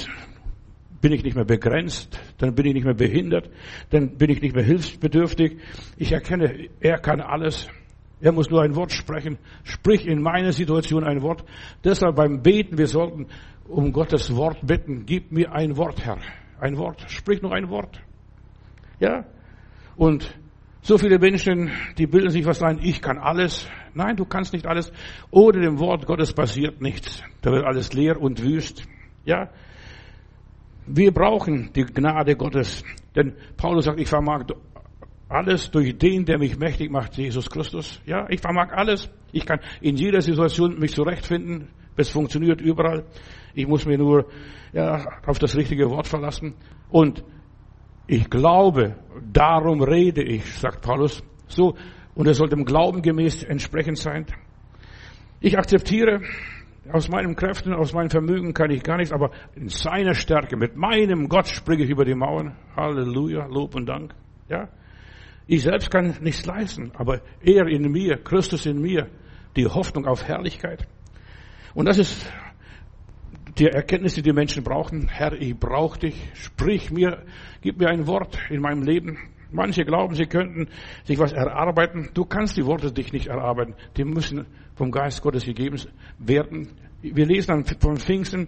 bin 1.01 1.11
ich 1.11 1.23
nicht 1.23 1.35
mehr 1.35 1.45
begrenzt, 1.45 2.19
dann 2.37 2.55
bin 2.55 2.65
ich 2.65 2.73
nicht 2.73 2.85
mehr 2.85 2.95
behindert, 2.95 3.49
dann 3.89 4.17
bin 4.17 4.29
ich 4.29 4.41
nicht 4.41 4.55
mehr 4.55 4.63
hilfsbedürftig. 4.63 5.57
Ich 5.97 6.13
erkenne, 6.13 6.69
er 6.79 6.97
kann 6.97 7.19
alles. 7.19 7.67
Er 8.23 8.31
muss 8.31 8.49
nur 8.49 8.61
ein 8.61 8.73
Wort 8.77 8.93
sprechen. 8.93 9.37
Sprich 9.65 10.07
in 10.07 10.21
meiner 10.21 10.53
Situation 10.53 11.03
ein 11.03 11.21
Wort. 11.21 11.43
Deshalb 11.83 12.15
beim 12.15 12.41
Beten, 12.41 12.77
wir 12.77 12.87
sollten 12.87 13.27
um 13.67 13.91
Gottes 13.91 14.33
Wort 14.33 14.65
bitten. 14.65 15.05
Gib 15.05 15.33
mir 15.33 15.51
ein 15.51 15.75
Wort, 15.75 16.05
Herr. 16.05 16.19
Ein 16.57 16.77
Wort. 16.77 17.03
Sprich 17.07 17.41
nur 17.41 17.53
ein 17.53 17.69
Wort. 17.69 17.99
Ja? 19.01 19.25
Und 19.97 20.33
so 20.81 20.97
viele 20.97 21.19
Menschen, 21.19 21.71
die 21.97 22.07
bilden 22.07 22.29
sich 22.29 22.45
was 22.45 22.63
ein, 22.63 22.79
ich 22.81 23.01
kann 23.01 23.17
alles. 23.17 23.67
Nein, 23.93 24.15
du 24.15 24.23
kannst 24.23 24.53
nicht 24.53 24.67
alles. 24.67 24.93
Ohne 25.29 25.59
dem 25.59 25.79
Wort 25.79 26.05
Gottes 26.05 26.31
passiert 26.31 26.81
nichts. 26.81 27.21
Da 27.41 27.51
wird 27.51 27.65
alles 27.65 27.91
leer 27.91 28.21
und 28.21 28.41
wüst. 28.41 28.87
Ja? 29.25 29.49
Wir 30.87 31.11
brauchen 31.11 31.73
die 31.73 31.83
Gnade 31.83 32.37
Gottes. 32.37 32.85
Denn 33.17 33.35
Paulus 33.57 33.83
sagt, 33.83 33.99
ich 33.99 34.07
vermag 34.07 34.45
alles 35.33 35.71
durch 35.71 35.97
den, 35.97 36.25
der 36.25 36.37
mich 36.37 36.57
mächtig 36.57 36.91
macht, 36.91 37.17
Jesus 37.17 37.49
Christus. 37.49 37.99
Ja, 38.05 38.27
ich 38.29 38.39
vermag 38.39 38.71
alles. 38.71 39.09
Ich 39.31 39.45
kann 39.45 39.59
in 39.81 39.95
jeder 39.95 40.21
Situation 40.21 40.77
mich 40.79 40.93
zurechtfinden. 40.93 41.69
Es 41.97 42.09
funktioniert 42.09 42.61
überall. 42.61 43.05
Ich 43.55 43.67
muss 43.67 43.85
mir 43.85 43.97
nur 43.97 44.27
ja, 44.73 45.05
auf 45.25 45.39
das 45.39 45.55
richtige 45.55 45.89
Wort 45.89 46.07
verlassen. 46.07 46.53
Und 46.89 47.23
ich 48.05 48.29
glaube, 48.29 48.95
darum 49.31 49.81
rede 49.81 50.21
ich, 50.21 50.45
sagt 50.59 50.81
Paulus. 50.81 51.23
So, 51.47 51.75
und 52.13 52.27
es 52.27 52.37
soll 52.37 52.49
dem 52.49 52.63
Glauben 52.63 53.01
gemäß 53.01 53.43
entsprechend 53.43 53.97
sein. 53.97 54.27
Ich 55.39 55.57
akzeptiere, 55.57 56.21
aus 56.91 57.09
meinen 57.09 57.35
Kräften, 57.35 57.73
aus 57.73 57.93
meinem 57.93 58.09
Vermögen 58.09 58.53
kann 58.53 58.69
ich 58.69 58.83
gar 58.83 58.97
nichts, 58.97 59.11
aber 59.11 59.31
in 59.55 59.69
seiner 59.69 60.13
Stärke, 60.13 60.57
mit 60.57 60.75
meinem 60.75 61.27
Gott 61.27 61.47
springe 61.47 61.83
ich 61.83 61.89
über 61.89 62.05
die 62.05 62.13
Mauern. 62.13 62.55
Halleluja, 62.75 63.47
Lob 63.47 63.73
und 63.75 63.87
Dank. 63.87 64.13
Ja. 64.47 64.69
Ich 65.45 65.63
selbst 65.63 65.91
kann 65.91 66.15
nichts 66.21 66.45
leisten, 66.45 66.91
aber 66.95 67.21
er 67.41 67.67
in 67.67 67.91
mir, 67.91 68.17
Christus 68.17 68.65
in 68.65 68.81
mir, 68.81 69.09
die 69.55 69.65
Hoffnung 69.65 70.05
auf 70.05 70.23
Herrlichkeit. 70.23 70.87
Und 71.73 71.87
das 71.87 71.97
ist 71.97 72.31
die 73.57 73.67
Erkenntnis, 73.67 74.15
die 74.15 74.21
die 74.21 74.33
Menschen 74.33 74.63
brauchen. 74.63 75.07
Herr, 75.07 75.33
ich 75.33 75.55
brauche 75.57 75.99
dich. 75.99 76.15
Sprich 76.33 76.91
mir, 76.91 77.23
gib 77.61 77.79
mir 77.79 77.89
ein 77.89 78.07
Wort 78.07 78.37
in 78.49 78.61
meinem 78.61 78.83
Leben. 78.83 79.17
Manche 79.51 79.83
glauben, 79.83 80.15
sie 80.15 80.25
könnten 80.25 80.67
sich 81.03 81.19
was 81.19 81.31
erarbeiten. 81.31 82.09
Du 82.13 82.25
kannst 82.25 82.57
die 82.57 82.65
Worte 82.65 82.91
dich 82.91 83.13
nicht 83.13 83.27
erarbeiten. 83.27 83.75
Die 83.97 84.03
müssen 84.03 84.47
vom 84.75 84.91
Geist 84.91 85.21
Gottes 85.21 85.45
gegeben 85.45 85.79
werden. 86.17 86.69
Wir 87.01 87.25
lesen 87.25 87.63
dann 87.63 87.79
von 87.79 87.97
Pfingsten 87.97 88.47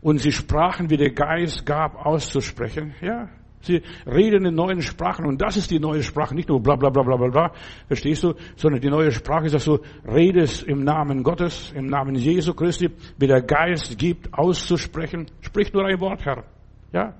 und 0.00 0.18
sie 0.18 0.30
sprachen, 0.30 0.90
wie 0.90 0.96
der 0.96 1.12
Geist 1.12 1.66
gab, 1.66 1.96
auszusprechen. 1.96 2.94
Ja, 3.00 3.30
Sie 3.64 3.82
reden 4.06 4.44
in 4.46 4.54
neuen 4.54 4.82
Sprachen 4.82 5.26
und 5.26 5.40
das 5.40 5.56
ist 5.56 5.70
die 5.70 5.80
neue 5.80 6.02
Sprache, 6.02 6.34
nicht 6.34 6.48
nur 6.48 6.62
bla 6.62 6.76
bla 6.76 6.90
bla 6.90 7.02
bla 7.02 7.16
bla, 7.16 7.28
bla 7.28 7.52
verstehst 7.86 8.22
du, 8.22 8.34
sondern 8.56 8.80
die 8.80 8.90
neue 8.90 9.10
Sprache 9.10 9.46
ist, 9.46 9.54
dass 9.54 9.64
du 9.64 9.78
redest 10.06 10.62
im 10.64 10.84
Namen 10.84 11.22
Gottes, 11.22 11.72
im 11.74 11.86
Namen 11.86 12.14
Jesu 12.14 12.54
Christi, 12.54 12.90
wie 13.18 13.26
der 13.26 13.42
Geist 13.42 13.98
gibt, 13.98 14.32
auszusprechen. 14.34 15.26
Sprich 15.40 15.72
nur 15.72 15.84
ein 15.86 16.00
Wort, 16.00 16.24
Herr. 16.24 16.44
Ja? 16.92 17.14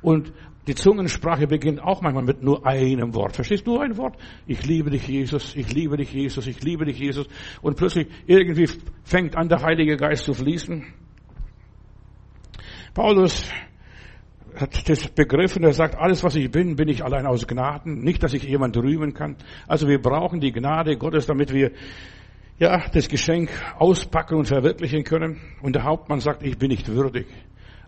Und 0.00 0.32
die 0.68 0.76
Zungensprache 0.76 1.48
beginnt 1.48 1.82
auch 1.82 2.02
manchmal 2.02 2.24
mit 2.24 2.42
nur 2.42 2.64
einem 2.64 3.14
Wort. 3.14 3.34
Verstehst 3.34 3.66
du 3.66 3.78
ein 3.78 3.96
Wort? 3.96 4.16
Ich 4.46 4.64
liebe 4.64 4.90
dich, 4.90 5.08
Jesus. 5.08 5.56
Ich 5.56 5.72
liebe 5.72 5.96
dich, 5.96 6.12
Jesus. 6.12 6.46
Ich 6.46 6.62
liebe 6.62 6.84
dich, 6.84 7.00
Jesus. 7.00 7.26
Und 7.62 7.76
plötzlich 7.76 8.06
irgendwie 8.26 8.68
fängt 9.02 9.36
an, 9.36 9.48
der 9.48 9.62
Heilige 9.62 9.96
Geist 9.96 10.24
zu 10.24 10.34
fließen. 10.34 10.86
Paulus 12.94 13.50
hat 14.56 14.88
das 14.88 15.08
begriffen, 15.08 15.64
er 15.64 15.72
sagt, 15.72 15.96
alles 15.96 16.22
was 16.22 16.36
ich 16.36 16.50
bin, 16.50 16.76
bin 16.76 16.88
ich 16.88 17.04
allein 17.04 17.26
aus 17.26 17.46
Gnaden, 17.46 18.00
nicht, 18.02 18.22
dass 18.22 18.34
ich 18.34 18.44
jemand 18.44 18.76
rühmen 18.76 19.14
kann. 19.14 19.36
Also 19.66 19.88
wir 19.88 20.00
brauchen 20.00 20.40
die 20.40 20.52
Gnade 20.52 20.96
Gottes, 20.96 21.26
damit 21.26 21.52
wir 21.52 21.72
ja, 22.58 22.84
das 22.92 23.08
Geschenk 23.08 23.50
auspacken 23.78 24.36
und 24.36 24.46
verwirklichen 24.46 25.04
können. 25.04 25.40
Und 25.62 25.74
der 25.74 25.84
Hauptmann 25.84 26.20
sagt, 26.20 26.42
ich 26.42 26.58
bin 26.58 26.68
nicht 26.68 26.88
würdig. 26.88 27.26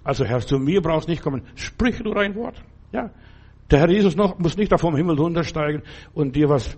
Also 0.02 0.25
Herr, 0.25 0.40
zu 0.40 0.59
mir 0.59 0.80
brauchst 0.83 1.09
nicht 1.09 1.23
kommen. 1.23 1.42
Sprich 1.54 2.02
nur 2.02 2.16
ein 2.16 2.35
Wort. 2.35 2.62
Ja. 2.92 3.11
Der 3.71 3.78
Herr 3.78 3.90
Jesus 3.90 4.14
noch, 4.14 4.38
muss 4.38 4.59
nicht 4.59 4.71
da 4.73 4.76
vom 4.76 4.94
Himmel 4.94 5.16
runtersteigen 5.16 5.83
und 6.12 6.37
dir 6.37 6.50
was 6.50 6.76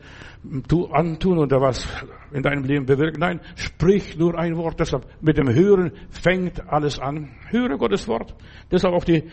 tu, 0.68 0.86
antun 0.86 1.38
oder 1.38 1.60
was 1.60 1.88
in 2.32 2.42
deinem 2.42 2.62
Leben 2.62 2.86
bewirken. 2.86 3.18
Nein, 3.18 3.40
sprich 3.56 4.16
nur 4.16 4.38
ein 4.38 4.56
Wort. 4.56 4.78
Deshalb 4.78 5.06
mit 5.20 5.36
dem 5.36 5.52
Hören 5.52 5.92
fängt 6.10 6.68
alles 6.68 7.00
an. 7.00 7.30
Höre 7.48 7.76
Gottes 7.76 8.06
Wort. 8.06 8.34
Deshalb 8.70 8.94
auch 8.94 9.04
die 9.04 9.24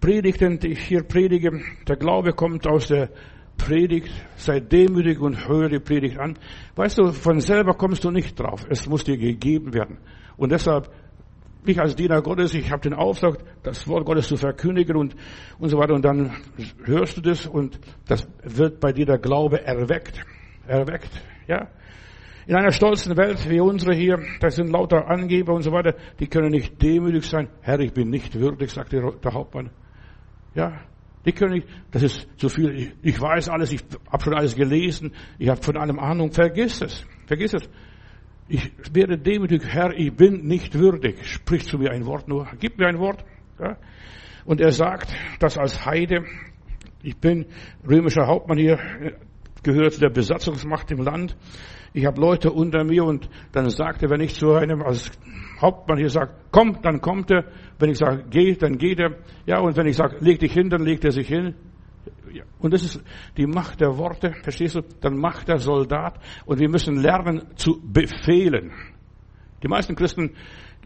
Predigten, 0.00 0.58
die 0.58 0.68
ich 0.68 0.80
hier 0.80 1.02
predige. 1.02 1.60
Der 1.86 1.96
Glaube 1.96 2.32
kommt 2.32 2.66
aus 2.66 2.88
der 2.88 3.10
Predigt. 3.56 4.10
Sei 4.36 4.60
demütig 4.60 5.20
und 5.20 5.46
höre 5.46 5.68
die 5.68 5.78
Predigt 5.78 6.18
an. 6.18 6.38
Weißt 6.74 6.98
du, 6.98 7.12
von 7.12 7.40
selber 7.40 7.74
kommst 7.74 8.04
du 8.04 8.10
nicht 8.10 8.38
drauf. 8.38 8.66
Es 8.70 8.88
muss 8.88 9.04
dir 9.04 9.18
gegeben 9.18 9.74
werden. 9.74 9.98
Und 10.36 10.52
deshalb 10.52 10.90
ich 11.66 11.78
als 11.78 11.94
Diener 11.94 12.22
Gottes, 12.22 12.54
ich 12.54 12.70
habe 12.70 12.80
den 12.80 12.94
Auftrag, 12.94 13.38
das 13.62 13.86
Wort 13.86 14.06
Gottes 14.06 14.28
zu 14.28 14.36
verkündigen 14.36 14.96
und, 14.96 15.14
und 15.58 15.68
so 15.68 15.78
weiter. 15.78 15.94
Und 15.94 16.04
dann 16.04 16.32
hörst 16.84 17.18
du 17.18 17.20
das 17.20 17.46
und 17.46 17.78
das 18.06 18.26
wird 18.42 18.80
bei 18.80 18.92
dir 18.92 19.06
der 19.06 19.18
Glaube 19.18 19.62
erweckt. 19.62 20.20
Erweckt, 20.66 21.10
ja. 21.46 21.68
In 22.46 22.56
einer 22.56 22.72
stolzen 22.72 23.16
Welt 23.16 23.48
wie 23.48 23.60
unsere 23.60 23.94
hier, 23.94 24.18
da 24.40 24.48
sind 24.48 24.70
lauter 24.70 25.08
Angeber 25.08 25.52
und 25.52 25.62
so 25.62 25.72
weiter, 25.72 25.94
die 26.18 26.26
können 26.26 26.50
nicht 26.50 26.80
demütig 26.82 27.24
sein. 27.24 27.48
Herr, 27.60 27.78
ich 27.80 27.92
bin 27.92 28.08
nicht 28.08 28.34
würdig, 28.34 28.70
sagt 28.70 28.92
der 28.92 29.32
Hauptmann. 29.32 29.70
Ja, 30.54 30.80
die 31.24 31.32
können 31.32 31.54
nicht, 31.54 31.68
das 31.90 32.02
ist 32.02 32.28
zu 32.38 32.48
viel, 32.48 32.70
ich, 32.70 32.92
ich 33.02 33.20
weiß 33.20 33.48
alles, 33.50 33.72
ich 33.72 33.84
habe 34.10 34.22
schon 34.24 34.34
alles 34.34 34.54
gelesen, 34.54 35.12
ich 35.38 35.48
habe 35.48 35.62
von 35.62 35.76
allem 35.76 35.98
Ahnung, 35.98 36.32
vergiss 36.32 36.80
es, 36.80 37.06
vergiss 37.26 37.54
es. 37.54 37.68
Ich 38.48 38.72
werde 38.92 39.16
demütig, 39.16 39.62
Herr, 39.68 39.92
ich 39.96 40.12
bin 40.12 40.46
nicht 40.48 40.74
würdig. 40.74 41.24
Sprich 41.24 41.66
zu 41.66 41.78
mir 41.78 41.92
ein 41.92 42.04
Wort 42.04 42.26
nur. 42.26 42.48
Gib 42.58 42.78
mir 42.78 42.88
ein 42.88 42.98
Wort. 42.98 43.24
Ja? 43.60 43.76
Und 44.44 44.60
er 44.60 44.72
sagt, 44.72 45.14
das 45.38 45.56
als 45.56 45.86
Heide, 45.86 46.24
ich 47.00 47.16
bin 47.16 47.46
römischer 47.88 48.26
Hauptmann 48.26 48.58
hier, 48.58 48.80
gehört 49.62 49.92
zu 49.92 50.00
der 50.00 50.10
Besatzungsmacht 50.10 50.90
im 50.90 50.98
Land. 50.98 51.36
Ich 51.92 52.06
habe 52.06 52.20
Leute 52.20 52.50
unter 52.50 52.82
mir 52.82 53.04
und 53.04 53.28
dann 53.52 53.70
sagt 53.70 54.02
er, 54.02 54.10
wenn 54.10 54.20
ich 54.20 54.34
zu 54.34 54.52
einem 54.54 54.82
als 54.82 55.12
Hauptmann 55.60 55.98
hier 55.98 56.08
sage, 56.08 56.32
komm, 56.50 56.80
dann 56.82 57.00
kommt 57.00 57.30
er. 57.30 57.44
Wenn 57.78 57.90
ich 57.90 57.98
sage, 57.98 58.24
geh, 58.30 58.54
dann 58.54 58.78
geht 58.78 58.98
er. 58.98 59.16
Ja, 59.46 59.60
und 59.60 59.76
wenn 59.76 59.86
ich 59.86 59.96
sage, 59.96 60.16
leg 60.20 60.38
dich 60.38 60.52
hin, 60.52 60.70
dann 60.70 60.82
legt 60.82 61.04
er 61.04 61.12
sich 61.12 61.28
hin. 61.28 61.54
Und 62.58 62.72
das 62.72 62.84
ist 62.84 63.02
die 63.36 63.46
Macht 63.46 63.80
der 63.80 63.98
Worte, 63.98 64.32
verstehst 64.42 64.76
du? 64.76 64.82
Dann 65.00 65.16
Macht 65.16 65.48
der 65.48 65.58
Soldat. 65.58 66.18
Und 66.46 66.60
wir 66.60 66.68
müssen 66.68 66.96
lernen 66.96 67.42
zu 67.56 67.80
befehlen. 67.82 68.72
Die 69.62 69.68
meisten 69.68 69.94
Christen 69.94 70.34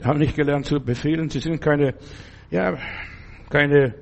haben 0.02 0.18
nicht 0.18 0.34
gelernt 0.34 0.66
zu 0.66 0.80
befehlen. 0.80 1.28
Sie 1.28 1.40
sind 1.40 1.60
keine, 1.60 1.94
ja, 2.50 2.76
keine 3.50 3.94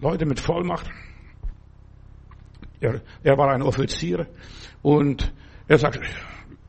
Leute 0.00 0.26
mit 0.26 0.38
Vollmacht. 0.38 0.88
Er, 2.80 3.00
er 3.22 3.38
war 3.38 3.52
ein 3.52 3.62
Offizier 3.62 4.26
und 4.82 5.32
er 5.68 5.78
sagt, 5.78 6.00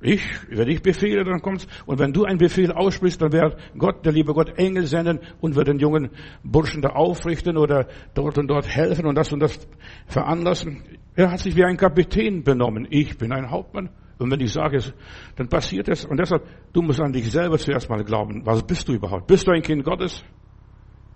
ich, 0.04 0.22
wenn 0.50 0.68
ich 0.68 0.82
befehle, 0.82 1.24
dann 1.24 1.42
kommt's. 1.42 1.68
Und 1.86 2.00
wenn 2.00 2.14
du 2.14 2.26
einen 2.26 2.38
Befehl 2.38 2.72
aussprichst, 2.72 3.22
dann 3.22 3.32
wird 3.32 3.58
Gott, 3.78 4.06
der 4.06 4.12
liebe 4.12 4.34
Gott, 4.34 4.58
Engel 4.58 4.86
senden 4.86 5.20
und 5.42 5.56
wird 5.56 5.68
den 5.68 5.80
jungen 5.80 6.10
Burschen 6.44 6.82
da 6.82 6.90
aufrichten 6.90 7.58
oder 7.58 7.88
dort 8.14 8.38
und 8.38 8.48
dort 8.48 8.68
helfen 8.68 9.06
und 9.06 9.16
das 9.16 9.32
und 9.32 9.40
das 9.40 9.68
veranlassen. 10.06 10.84
Er 11.16 11.32
hat 11.32 11.40
sich 11.40 11.56
wie 11.56 11.64
ein 11.64 11.78
Kapitän 11.78 12.44
benommen. 12.44 12.88
Ich 12.90 13.18
bin 13.18 13.32
ein 13.32 13.50
Hauptmann. 13.50 13.90
Und 14.20 14.32
wenn 14.32 14.40
ich 14.40 14.54
sage 14.54 14.78
es, 14.78 14.94
dann 15.36 15.48
passiert 15.48 15.90
es. 15.90 16.06
Und 16.06 16.18
deshalb, 16.18 16.44
du 16.72 16.82
musst 16.82 17.02
an 17.02 17.14
dich 17.14 17.30
selber 17.32 17.58
zuerst 17.58 17.90
mal 17.90 18.04
glauben. 18.04 18.46
Was 18.46 18.64
bist 18.64 18.88
du 18.88 18.94
überhaupt? 18.94 19.28
Bist 19.28 19.48
du 19.48 19.52
ein 19.52 19.62
Kind 19.62 19.84
Gottes? 19.84 20.24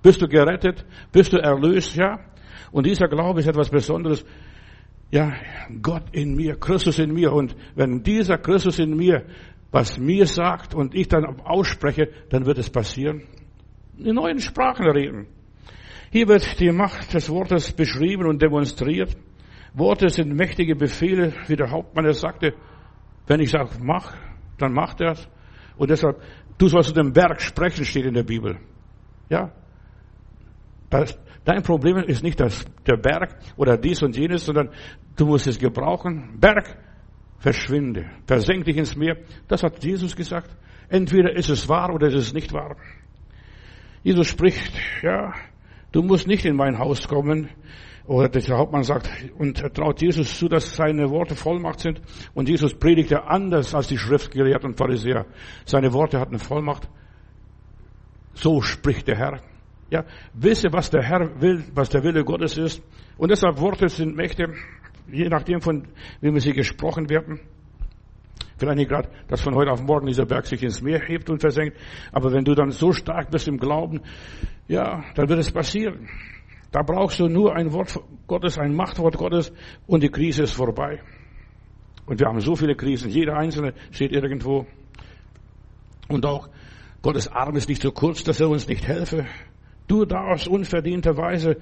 Bist 0.01 0.21
du 0.21 0.27
gerettet? 0.27 0.85
Bist 1.11 1.33
du 1.33 1.37
erlöst? 1.37 1.95
Ja? 1.95 2.19
Und 2.71 2.85
dieser 2.85 3.07
Glaube 3.07 3.39
ist 3.39 3.47
etwas 3.47 3.69
Besonderes. 3.69 4.25
Ja, 5.09 5.33
Gott 5.81 6.03
in 6.11 6.35
mir, 6.35 6.55
Christus 6.55 6.99
in 6.99 7.13
mir. 7.13 7.31
Und 7.31 7.55
wenn 7.75 8.03
dieser 8.03 8.37
Christus 8.37 8.79
in 8.79 8.95
mir 8.95 9.25
was 9.71 9.97
mir 9.97 10.25
sagt 10.25 10.73
und 10.73 10.95
ich 10.95 11.07
dann 11.07 11.41
ausspreche, 11.41 12.09
dann 12.29 12.45
wird 12.45 12.57
es 12.57 12.69
passieren. 12.69 13.23
In 13.97 14.15
neuen 14.15 14.39
Sprachen 14.39 14.87
reden. 14.87 15.27
Hier 16.11 16.27
wird 16.27 16.59
die 16.59 16.71
Macht 16.71 17.13
des 17.13 17.29
Wortes 17.29 17.73
beschrieben 17.73 18.25
und 18.27 18.41
demonstriert. 18.41 19.15
Worte 19.73 20.09
sind 20.09 20.33
mächtige 20.33 20.75
Befehle, 20.75 21.33
wie 21.47 21.55
der 21.55 21.69
Hauptmann 21.69 22.05
es 22.05 22.21
sagte. 22.21 22.53
Wenn 23.27 23.41
ich 23.41 23.51
sage, 23.51 23.71
mach, 23.81 24.15
dann 24.57 24.73
macht 24.73 25.01
er 25.01 25.11
es. 25.11 25.27
Und 25.77 25.89
deshalb, 25.89 26.21
du 26.57 26.67
sollst 26.67 26.89
zu 26.89 26.95
dem 26.95 27.11
Berg 27.11 27.41
sprechen, 27.41 27.83
steht 27.83 28.05
in 28.05 28.13
der 28.13 28.23
Bibel. 28.23 28.57
Ja? 29.29 29.51
Das, 30.89 31.17
Dein 31.47 31.63
Problem 31.63 31.95
ist 31.95 32.23
nicht 32.23 32.41
das, 32.41 32.65
der 32.85 32.97
Berg 32.97 33.37
oder 33.55 33.77
dies 33.77 34.03
und 34.03 34.17
jenes, 34.17 34.45
sondern 34.45 34.69
du 35.15 35.25
musst 35.25 35.47
es 35.47 35.57
gebrauchen. 35.57 36.37
Berg, 36.41 36.77
verschwinde, 37.39 38.05
versenk 38.25 38.65
dich 38.65 38.75
ins 38.75 38.97
Meer. 38.97 39.15
Das 39.47 39.63
hat 39.63 39.81
Jesus 39.81 40.13
gesagt. 40.13 40.53
Entweder 40.89 41.33
ist 41.37 41.49
es 41.49 41.69
wahr 41.69 41.93
oder 41.93 42.07
ist 42.07 42.15
es 42.15 42.33
nicht 42.33 42.51
wahr. 42.51 42.75
Jesus 44.03 44.27
spricht, 44.27 44.73
ja, 45.01 45.33
du 45.93 46.03
musst 46.03 46.27
nicht 46.27 46.43
in 46.43 46.57
mein 46.57 46.79
Haus 46.79 47.07
kommen. 47.07 47.47
Oder 48.07 48.27
der 48.27 48.57
Hauptmann 48.57 48.83
sagt, 48.83 49.09
und 49.37 49.61
er 49.61 49.71
traut 49.71 50.01
Jesus 50.01 50.37
zu, 50.37 50.49
dass 50.49 50.75
seine 50.75 51.09
Worte 51.09 51.35
Vollmacht 51.35 51.79
sind. 51.79 52.01
Und 52.33 52.49
Jesus 52.49 52.73
predigte 52.73 53.23
anders 53.23 53.73
als 53.73 53.87
die 53.87 53.97
Schriftgelehrten 53.97 54.71
und 54.71 54.77
Pharisäer. 54.77 55.25
Seine 55.63 55.93
Worte 55.93 56.19
hatten 56.19 56.39
Vollmacht. 56.39 56.89
So 58.33 58.61
spricht 58.61 59.07
der 59.07 59.15
Herr. 59.15 59.39
Ja, 59.89 60.03
wisse, 60.33 60.67
was 60.71 60.89
der 60.89 61.03
Herr 61.03 61.41
will, 61.41 61.63
was 61.73 61.89
der 61.89 62.03
Wille 62.03 62.23
Gottes 62.23 62.57
ist. 62.57 62.81
Und 63.17 63.31
deshalb 63.31 63.59
Worte 63.59 63.87
sind 63.87 64.15
Mächte, 64.15 64.53
je 65.11 65.29
nachdem 65.29 65.61
von 65.61 65.87
wem 66.19 66.39
sie 66.39 66.53
gesprochen 66.53 67.09
werden. 67.09 67.39
Vielleicht 68.57 68.77
nicht 68.77 68.89
gerade, 68.89 69.09
dass 69.27 69.41
von 69.41 69.55
heute 69.55 69.71
auf 69.71 69.83
morgen 69.83 70.07
dieser 70.07 70.25
Berg 70.25 70.45
sich 70.47 70.63
ins 70.63 70.81
Meer 70.81 70.99
hebt 70.99 71.29
und 71.29 71.39
versenkt. 71.39 71.77
Aber 72.11 72.33
wenn 72.33 72.43
du 72.43 72.55
dann 72.55 72.71
so 72.71 72.91
stark 72.91 73.29
bist 73.29 73.47
im 73.47 73.57
Glauben, 73.57 74.01
ja, 74.67 75.03
dann 75.15 75.29
wird 75.29 75.39
es 75.39 75.51
passieren. 75.51 76.09
Da 76.71 76.81
brauchst 76.81 77.19
du 77.19 77.27
nur 77.27 77.55
ein 77.55 77.71
Wort 77.71 77.99
Gottes, 78.25 78.57
ein 78.57 78.75
Machtwort 78.75 79.17
Gottes 79.17 79.53
und 79.85 80.03
die 80.03 80.09
Krise 80.09 80.43
ist 80.43 80.53
vorbei. 80.53 81.01
Und 82.07 82.19
wir 82.19 82.27
haben 82.27 82.39
so 82.39 82.55
viele 82.55 82.75
Krisen. 82.75 83.09
Jeder 83.09 83.37
einzelne 83.37 83.73
steht 83.91 84.11
irgendwo. 84.11 84.65
Und 86.07 86.25
auch 86.25 86.49
Gottes 87.01 87.27
Arm 87.27 87.55
ist 87.55 87.69
nicht 87.69 87.81
so 87.81 87.91
kurz, 87.91 88.23
dass 88.23 88.39
er 88.39 88.49
uns 88.49 88.67
nicht 88.67 88.87
helfe. 88.87 89.25
Du 89.87 90.05
darfst 90.05 90.47
unverdienterweise 90.47 91.57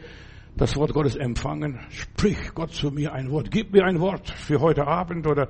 das 0.58 0.76
Wort 0.78 0.94
Gottes 0.94 1.16
empfangen. 1.16 1.80
Sprich 1.90 2.54
Gott 2.56 2.72
zu 2.72 2.90
mir 2.90 3.14
ein 3.14 3.30
Wort. 3.30 3.52
Gib 3.52 3.72
mir 3.72 3.86
ein 3.86 4.00
Wort 4.00 4.30
für 4.30 4.60
heute 4.62 4.88
Abend 4.88 5.28
oder 5.28 5.50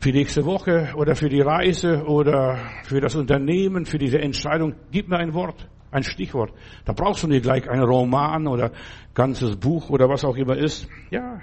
für 0.00 0.10
nächste 0.10 0.44
Woche 0.44 0.92
oder 0.96 1.14
für 1.14 1.28
die 1.28 1.40
Reise 1.40 2.04
oder 2.04 2.58
für 2.82 3.00
das 3.00 3.14
Unternehmen, 3.14 3.86
für 3.86 3.98
diese 3.98 4.18
Entscheidung. 4.18 4.74
Gib 4.90 5.08
mir 5.08 5.18
ein 5.18 5.34
Wort, 5.34 5.68
ein 5.90 6.02
Stichwort. 6.02 6.52
Da 6.84 6.92
brauchst 6.92 7.22
du 7.22 7.28
nicht 7.28 7.44
gleich 7.44 7.68
einen 7.70 7.84
Roman 7.84 8.46
oder 8.48 8.72
ganzes 9.14 9.56
Buch 9.56 9.88
oder 9.90 10.08
was 10.08 10.24
auch 10.24 10.36
immer 10.36 10.56
ist. 10.56 10.88
Ja, 11.10 11.40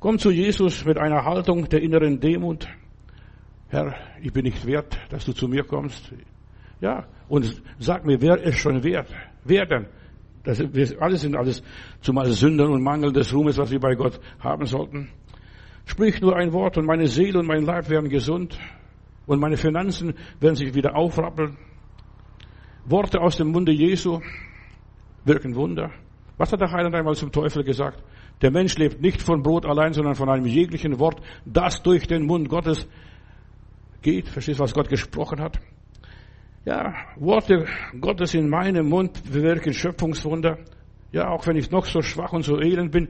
komm 0.00 0.18
zu 0.18 0.30
Jesus 0.30 0.84
mit 0.84 0.98
einer 0.98 1.24
Haltung 1.24 1.68
der 1.68 1.82
inneren 1.82 2.20
Demut. 2.20 2.66
Herr, 3.68 3.94
ich 4.22 4.32
bin 4.32 4.44
nicht 4.44 4.64
wert, 4.66 4.98
dass 5.10 5.24
du 5.24 5.32
zu 5.32 5.46
mir 5.46 5.64
kommst. 5.64 6.12
Ja, 6.80 7.06
und 7.28 7.62
sag 7.78 8.04
mir, 8.04 8.20
wer 8.20 8.42
ist 8.42 8.58
schon 8.58 8.82
wert? 8.82 9.08
Wer 9.44 9.66
denn? 9.66 9.86
Das, 10.44 10.58
wir 10.60 11.00
alles 11.00 11.22
sind 11.22 11.36
alles 11.36 11.62
zumal 12.00 12.26
Sünden 12.26 12.68
und 12.68 12.82
Mangel 12.82 13.12
des 13.12 13.32
Ruhmes, 13.32 13.56
was 13.56 13.70
wir 13.70 13.80
bei 13.80 13.94
Gott 13.94 14.20
haben 14.40 14.66
sollten. 14.66 15.08
Sprich 15.86 16.20
nur 16.20 16.36
ein 16.36 16.52
Wort 16.52 16.76
und 16.76 16.86
meine 16.86 17.06
Seele 17.06 17.38
und 17.38 17.46
mein 17.46 17.64
Leib 17.64 17.88
werden 17.88 18.08
gesund 18.08 18.58
und 19.26 19.40
meine 19.40 19.56
Finanzen 19.56 20.14
werden 20.40 20.54
sich 20.54 20.74
wieder 20.74 20.96
aufrappeln. 20.96 21.56
Worte 22.84 23.20
aus 23.20 23.36
dem 23.38 23.48
Munde 23.48 23.72
Jesu 23.72 24.20
wirken 25.24 25.54
Wunder. 25.54 25.90
Was 26.36 26.52
hat 26.52 26.60
der 26.60 26.70
Heiland 26.70 26.94
einmal 26.94 27.14
zum 27.14 27.32
Teufel 27.32 27.64
gesagt? 27.64 28.02
Der 28.42 28.50
Mensch 28.50 28.76
lebt 28.76 29.00
nicht 29.00 29.22
von 29.22 29.42
Brot 29.42 29.64
allein, 29.64 29.92
sondern 29.92 30.14
von 30.14 30.28
einem 30.28 30.46
jeglichen 30.46 30.98
Wort, 30.98 31.22
das 31.44 31.82
durch 31.82 32.06
den 32.06 32.26
Mund 32.26 32.48
Gottes 32.48 32.86
geht. 34.02 34.28
Verstehst 34.28 34.58
du, 34.58 34.64
was 34.64 34.74
Gott 34.74 34.88
gesprochen 34.88 35.40
hat? 35.40 35.60
Ja, 36.64 36.94
Worte 37.16 37.66
Gottes 38.00 38.32
in 38.34 38.48
meinem 38.48 38.88
Mund 38.88 39.22
bewirken 39.30 39.74
Schöpfungswunder. 39.74 40.58
Ja, 41.12 41.28
auch 41.28 41.46
wenn 41.46 41.56
ich 41.56 41.70
noch 41.70 41.84
so 41.84 42.00
schwach 42.00 42.32
und 42.32 42.42
so 42.42 42.58
elend 42.58 42.90
bin. 42.90 43.08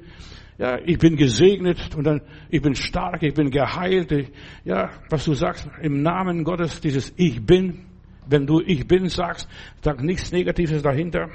Ja, 0.58 0.78
ich 0.84 0.98
bin 0.98 1.16
gesegnet 1.16 1.94
und 1.96 2.04
dann, 2.04 2.20
ich 2.50 2.62
bin 2.62 2.74
stark, 2.74 3.22
ich 3.22 3.34
bin 3.34 3.50
geheilt. 3.50 4.10
Ich, 4.12 4.30
ja, 4.64 4.90
was 5.08 5.24
du 5.24 5.34
sagst, 5.34 5.68
im 5.82 6.02
Namen 6.02 6.44
Gottes, 6.44 6.80
dieses 6.80 7.12
Ich 7.16 7.44
bin. 7.44 7.86
Wenn 8.26 8.46
du 8.46 8.60
Ich 8.60 8.86
bin 8.88 9.08
sagst, 9.08 9.48
sag 9.82 10.02
nichts 10.02 10.32
Negatives 10.32 10.82
dahinter. 10.82 11.28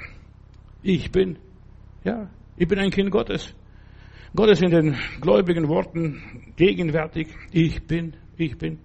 Ich 0.82 1.10
bin. 1.10 1.38
Ja, 2.04 2.28
ich 2.56 2.68
bin 2.68 2.78
ein 2.78 2.90
Kind 2.90 3.10
Gottes. 3.10 3.54
Gott 4.34 4.50
ist 4.50 4.62
in 4.62 4.70
den 4.70 4.96
gläubigen 5.20 5.68
Worten 5.68 6.52
gegenwärtig. 6.56 7.28
Ich 7.52 7.82
bin, 7.86 8.14
ich 8.36 8.56
bin. 8.58 8.78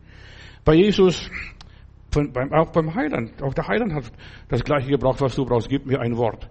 Bei 0.64 0.74
Jesus, 0.74 1.30
von, 2.16 2.32
beim, 2.32 2.54
auch 2.54 2.72
beim 2.72 2.96
Heiland, 2.96 3.44
auch 3.44 3.54
der 3.54 3.68
Heiland 3.68 3.94
hat 3.94 4.12
das 4.48 4.64
Gleiche 4.64 4.90
gebraucht, 4.90 5.20
was 5.20 5.36
du 5.36 5.46
brauchst. 5.46 5.68
Gib 5.68 5.86
mir 5.86 6.00
ein 6.00 6.16
Wort. 6.16 6.50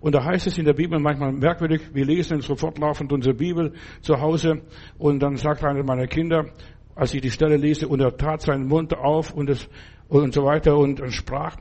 Und 0.00 0.14
da 0.14 0.22
heißt 0.22 0.46
es 0.46 0.58
in 0.58 0.66
der 0.66 0.74
Bibel 0.74 0.98
manchmal 1.00 1.32
merkwürdig, 1.32 1.80
wir 1.94 2.04
lesen 2.04 2.40
sofort 2.40 2.78
laufend 2.78 3.10
unsere 3.12 3.34
Bibel 3.34 3.72
zu 4.02 4.20
Hause 4.20 4.62
und 4.98 5.20
dann 5.20 5.36
sagt 5.36 5.64
einer 5.64 5.82
meiner 5.82 6.06
Kinder, 6.06 6.50
als 6.94 7.14
ich 7.14 7.22
die 7.22 7.30
Stelle 7.30 7.56
lese, 7.56 7.88
und 7.88 8.00
er 8.00 8.16
tat 8.16 8.42
seinen 8.42 8.68
Mund 8.68 8.94
auf 8.96 9.32
und, 9.32 9.48
es, 9.48 9.68
und 10.08 10.34
so 10.34 10.44
weiter 10.44 10.76
und, 10.76 11.00
sprach, 11.12 11.56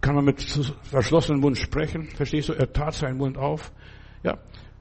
kann 0.00 0.14
man 0.14 0.24
mit 0.24 0.40
verschlossenem 0.82 1.40
Mund 1.40 1.58
sprechen, 1.58 2.04
verstehst 2.04 2.48
du? 2.48 2.52
Er 2.52 2.72
tat 2.72 2.94
seinen 2.94 3.18
Mund 3.18 3.36
auf. 3.36 3.72
Ja, 4.22 4.38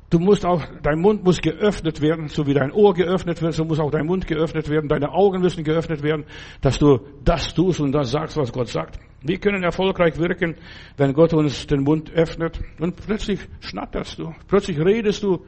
Du 0.09 0.19
musst 0.19 0.45
auch, 0.45 0.63
dein 0.83 1.01
Mund 1.01 1.25
muss 1.25 1.41
geöffnet 1.41 1.99
werden, 1.99 2.29
so 2.29 2.47
wie 2.47 2.53
dein 2.53 2.71
Ohr 2.71 2.93
geöffnet 2.93 3.41
wird, 3.41 3.53
so 3.53 3.65
muss 3.65 3.79
auch 3.79 3.91
dein 3.91 4.05
Mund 4.05 4.25
geöffnet 4.25 4.69
werden, 4.69 4.87
deine 4.87 5.11
Augen 5.11 5.41
müssen 5.41 5.65
geöffnet 5.65 6.01
werden, 6.01 6.23
dass 6.61 6.79
du 6.79 6.99
das 7.25 7.53
tust 7.53 7.81
und 7.81 7.91
das 7.91 8.11
sagst, 8.11 8.37
was 8.37 8.53
Gott 8.53 8.69
sagt. 8.69 8.99
Wir 9.21 9.37
können 9.37 9.63
erfolgreich 9.63 10.17
wirken, 10.17 10.55
wenn 10.95 11.11
Gott 11.11 11.33
uns 11.33 11.67
den 11.67 11.83
Mund 11.83 12.09
öffnet 12.11 12.61
und 12.79 12.95
plötzlich 12.95 13.41
schnatterst 13.59 14.19
du, 14.19 14.33
plötzlich 14.47 14.79
redest 14.79 15.23
du 15.23 15.45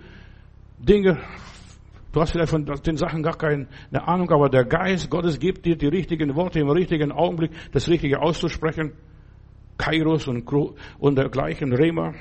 Dinge, 0.77 1.19
du 2.11 2.19
hast 2.19 2.31
vielleicht 2.31 2.51
von 2.51 2.65
den 2.65 2.97
Sachen 2.97 3.23
gar 3.23 3.37
keine 3.37 3.67
Ahnung, 3.93 4.29
aber 4.29 4.49
der 4.49 4.65
Geist 4.65 5.09
Gottes 5.09 5.39
gibt 5.39 5.65
dir 5.65 5.77
die 5.77 5.87
richtigen 5.87 6.35
Worte 6.35 6.59
im 6.59 6.69
richtigen 6.69 7.13
Augenblick, 7.13 7.51
das 7.71 7.87
Richtige 7.87 8.21
auszusprechen. 8.21 8.91
Kairos 9.77 10.27
und, 10.27 11.17
dergleichen, 11.17 11.71
Rema. 11.71 12.13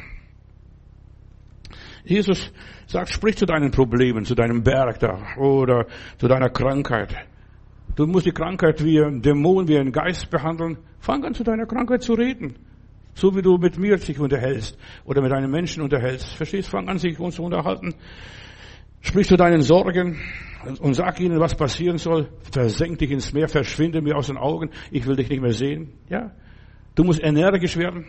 Jesus 2.08 2.50
sagt, 2.86 3.10
sprich 3.10 3.36
zu 3.36 3.44
deinen 3.44 3.70
Problemen, 3.70 4.24
zu 4.24 4.34
deinem 4.34 4.62
Berg 4.62 4.98
da 4.98 5.36
oder 5.36 5.86
zu 6.16 6.26
deiner 6.26 6.48
Krankheit. 6.48 7.14
Du 7.96 8.06
musst 8.06 8.24
die 8.24 8.32
Krankheit 8.32 8.82
wie 8.82 8.98
ein 8.98 9.20
Dämon, 9.20 9.68
wie 9.68 9.76
ein 9.76 9.92
Geist 9.92 10.30
behandeln. 10.30 10.78
Fang 11.00 11.22
an, 11.24 11.34
zu 11.34 11.44
deiner 11.44 11.66
Krankheit 11.66 12.02
zu 12.02 12.14
reden. 12.14 12.54
So 13.14 13.36
wie 13.36 13.42
du 13.42 13.58
mit 13.58 13.76
mir 13.76 13.98
dich 13.98 14.18
unterhältst 14.18 14.78
oder 15.04 15.20
mit 15.20 15.32
einem 15.32 15.50
Menschen 15.50 15.82
unterhältst. 15.82 16.34
Verstehst? 16.34 16.70
Fang 16.70 16.88
an, 16.88 16.98
sich 16.98 17.18
uns 17.18 17.34
zu 17.34 17.42
unterhalten. 17.42 17.94
Sprich 19.02 19.28
zu 19.28 19.36
deinen 19.36 19.60
Sorgen 19.60 20.18
und 20.80 20.94
sag 20.94 21.20
ihnen, 21.20 21.40
was 21.40 21.56
passieren 21.56 21.98
soll. 21.98 22.28
Versenk 22.52 23.00
dich 23.00 23.10
ins 23.10 23.32
Meer, 23.34 23.48
verschwinde 23.48 24.00
mir 24.00 24.16
aus 24.16 24.28
den 24.28 24.38
Augen. 24.38 24.70
Ich 24.90 25.06
will 25.06 25.16
dich 25.16 25.28
nicht 25.28 25.42
mehr 25.42 25.52
sehen. 25.52 25.92
Ja? 26.08 26.30
Du 26.94 27.04
musst 27.04 27.22
energisch 27.22 27.76
werden. 27.76 28.06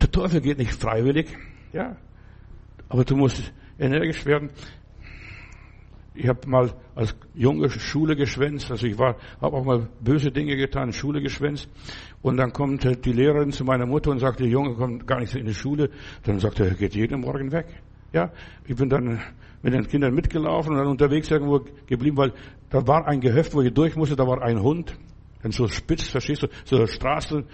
Der 0.00 0.10
Teufel 0.10 0.40
geht 0.40 0.58
nicht 0.58 0.74
freiwillig. 0.74 1.28
Ja. 1.72 1.96
Aber 2.88 3.04
du 3.04 3.16
musst 3.16 3.52
energisch 3.78 4.26
werden. 4.26 4.50
Ich 6.14 6.28
habe 6.28 6.46
mal 6.46 6.70
als 6.94 7.16
Junge 7.34 7.70
Schule 7.70 8.14
geschwänzt, 8.16 8.70
also 8.70 8.86
ich 8.86 8.98
war, 8.98 9.16
habe 9.40 9.56
auch 9.56 9.64
mal 9.64 9.88
böse 10.00 10.30
Dinge 10.30 10.56
getan, 10.56 10.92
Schule 10.92 11.22
geschwänzt. 11.22 11.70
Und 12.20 12.36
dann 12.36 12.52
kommt 12.52 12.84
die 12.84 13.12
Lehrerin 13.12 13.50
zu 13.50 13.64
meiner 13.64 13.86
Mutter 13.86 14.10
und 14.10 14.18
sagt, 14.18 14.40
der 14.40 14.48
Junge 14.48 14.74
kommt 14.74 15.06
gar 15.06 15.20
nicht 15.20 15.34
in 15.34 15.46
die 15.46 15.54
Schule. 15.54 15.88
Dann 16.24 16.38
sagt 16.38 16.60
er, 16.60 16.68
er 16.68 16.74
geht 16.74 16.94
jeden 16.94 17.22
Morgen 17.22 17.50
weg. 17.50 17.66
Ja, 18.12 18.30
ich 18.66 18.76
bin 18.76 18.90
dann 18.90 19.20
mit 19.62 19.72
den 19.72 19.88
Kindern 19.88 20.14
mitgelaufen 20.14 20.72
und 20.72 20.78
dann 20.78 20.88
unterwegs 20.88 21.30
irgendwo 21.30 21.60
geblieben, 21.86 22.18
weil 22.18 22.32
da 22.68 22.86
war 22.86 23.06
ein 23.06 23.20
Gehöft, 23.20 23.54
wo 23.54 23.62
ich 23.62 23.72
durch 23.72 23.96
musste, 23.96 24.16
da 24.16 24.26
war 24.26 24.42
ein 24.42 24.60
Hund, 24.60 24.98
dann 25.42 25.52
so 25.52 25.66
spitz, 25.66 26.08
verstehst 26.08 26.42
du, 26.42 26.48
so 26.64 26.86
Straßen, 26.86 27.44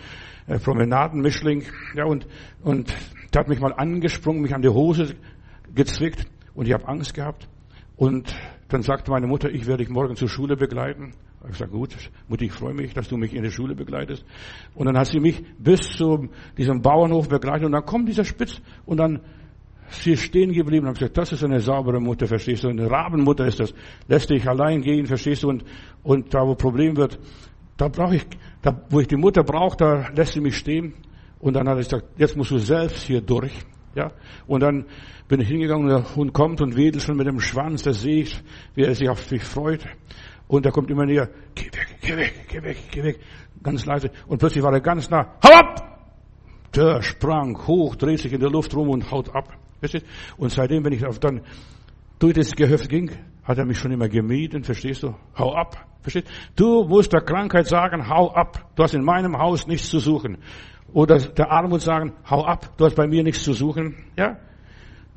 äh, 0.49 0.59
Promenadenmischling, 0.59 1.65
ja, 1.95 2.07
und, 2.07 2.27
und 2.63 2.93
der 3.33 3.41
hat 3.41 3.49
mich 3.49 3.61
mal 3.61 3.73
angesprungen, 3.73 4.43
mich 4.43 4.55
an 4.55 4.63
die 4.63 4.69
Hose 4.69 5.15
gezwickt 5.75 6.27
und 6.55 6.67
ich 6.67 6.75
habe 6.75 6.89
Angst 6.89 7.15
gehabt. 7.15 7.49
Und 7.97 8.35
dann 8.69 8.83
sagte 8.83 9.11
meine 9.11 9.27
Mutter, 9.27 9.51
ich 9.51 9.67
werde 9.67 9.85
dich 9.85 9.93
morgen 9.93 10.17
zur 10.17 10.29
Schule 10.29 10.57
begleiten. 10.57 11.15
Ich 11.49 11.57
sage, 11.57 11.71
gut, 11.71 11.95
Mutter, 12.27 12.43
ich 12.43 12.53
freue 12.53 12.75
mich, 12.75 12.95
dass 12.95 13.09
du 13.09 13.17
mich 13.17 13.35
in 13.35 13.43
die 13.43 13.51
Schule 13.51 13.75
begleitest. 13.75 14.25
Und 14.75 14.87
dann 14.87 14.99
hat 14.99 15.07
sie 15.07 15.21
mich 15.21 15.43
bis 15.59 15.81
zu 15.97 16.29
diesem 16.57 16.83
Bauernhof 16.83 17.29
begleitet 17.29 17.67
und 17.67 17.73
dann 17.73 17.85
kommt 17.85 18.09
dieser 18.09 18.25
Spitz 18.25 18.61
und 18.87 18.99
dann 18.99 19.21
sie 19.91 20.17
stehen 20.17 20.53
geblieben 20.53 20.87
und 20.87 20.89
habe 20.89 20.99
gesagt, 20.99 21.17
das 21.17 21.33
ist 21.33 21.45
eine 21.45 21.61
saubere 21.61 22.01
Mutter, 22.01 22.27
verstehst 22.27 22.65
du? 22.65 22.69
Eine 22.69 22.91
Rabenmutter 22.91 23.47
ist 23.47 23.61
das. 23.61 23.73
Lässt 24.07 24.31
dich 24.31 24.47
allein 24.49 24.83
gehen, 24.83 25.07
verstehst 25.07 25.43
du? 25.45 25.49
Und, 25.49 25.65
und 26.03 26.35
da, 26.35 26.41
wo 26.47 26.55
Problem 26.55 26.97
wird, 26.97 27.19
da 27.77 27.89
brauche 27.89 28.17
ich, 28.17 28.27
da, 28.61 28.83
wo 28.91 29.01
ich 29.01 29.07
die 29.07 29.17
Mutter 29.17 29.43
brauche, 29.45 29.77
da 29.77 30.09
lässt 30.15 30.33
sie 30.33 30.41
mich 30.41 30.57
stehen. 30.57 30.95
Und 31.41 31.55
dann 31.55 31.69
hat 31.69 31.77
er 31.77 31.83
gesagt, 31.83 32.07
jetzt 32.17 32.37
musst 32.37 32.51
du 32.51 32.59
selbst 32.59 33.03
hier 33.03 33.21
durch. 33.21 33.53
Ja, 33.95 34.13
und 34.47 34.61
dann 34.63 34.87
bin 35.29 35.41
ich 35.41 35.49
hingegangen 35.49 35.85
und 35.85 35.91
der 35.91 36.15
Hund 36.15 36.33
kommt 36.33 36.61
und 36.61 36.77
wedelt 36.77 37.03
schon 37.03 37.17
mit 37.17 37.27
dem 37.27 37.41
Schwanz, 37.41 37.83
das 37.83 38.03
sehe 38.03 38.23
ich, 38.23 38.43
wie 38.75 38.83
er 38.83 38.95
sich 38.95 39.09
auf 39.09 39.31
mich 39.31 39.43
freut. 39.43 39.85
Und 40.47 40.65
er 40.67 40.73
kommt 40.73 40.91
immer 40.91 41.05
näher, 41.05 41.29
geh 41.55 41.67
weg, 41.67 41.97
geh 42.01 42.17
weg, 42.17 42.47
geh 42.49 42.63
weg, 42.63 42.77
geh 42.91 43.03
weg, 43.03 43.21
ganz 43.63 43.85
leise. 43.87 44.11
Und 44.27 44.39
plötzlich 44.39 44.63
war 44.63 44.73
er 44.73 44.81
ganz 44.81 45.11
nah, 45.11 45.35
hau 45.43 45.53
ab! 45.53 45.85
Der 46.75 47.03
sprang 47.03 47.67
hoch, 47.67 47.97
dreht 47.97 48.21
sich 48.21 48.33
in 48.33 48.41
der 48.41 48.51
Luft 48.51 48.75
rum 48.75 48.91
und 48.91 49.11
haut 49.11 49.35
ab. 49.35 49.49
Und 50.37 50.51
seitdem, 50.51 50.85
wenn 50.85 50.93
ich 50.93 51.03
dann 51.21 51.43
durch 52.19 52.35
das 52.35 52.53
Gehöft 52.53 52.89
ging, 52.89 53.11
hat 53.43 53.59
er 53.59 53.65
mich 53.65 53.79
schon 53.79 53.93
immer 53.93 54.09
gemieden, 54.09 54.65
verstehst 54.65 55.03
du? 55.03 55.15
Hau 55.37 55.55
ab, 55.55 55.87
verstehst 56.03 56.29
du? 56.57 56.85
musst 56.85 57.13
der 57.13 57.23
Krankheit 57.23 57.67
sagen, 57.67 58.09
hau 58.09 58.31
ab. 58.33 58.71
Du 58.77 58.83
hast 58.83 58.95
in 58.95 59.05
meinem 59.05 59.39
Haus 59.39 59.67
nichts 59.67 59.89
zu 59.89 59.99
suchen. 59.99 60.39
Oder 60.93 61.19
der 61.19 61.51
Armut 61.51 61.83
sagen, 61.83 62.13
hau 62.29 62.45
ab, 62.45 62.77
du 62.77 62.85
hast 62.85 62.97
bei 62.97 63.07
mir 63.07 63.23
nichts 63.23 63.43
zu 63.43 63.53
suchen. 63.53 63.95
Ja? 64.17 64.39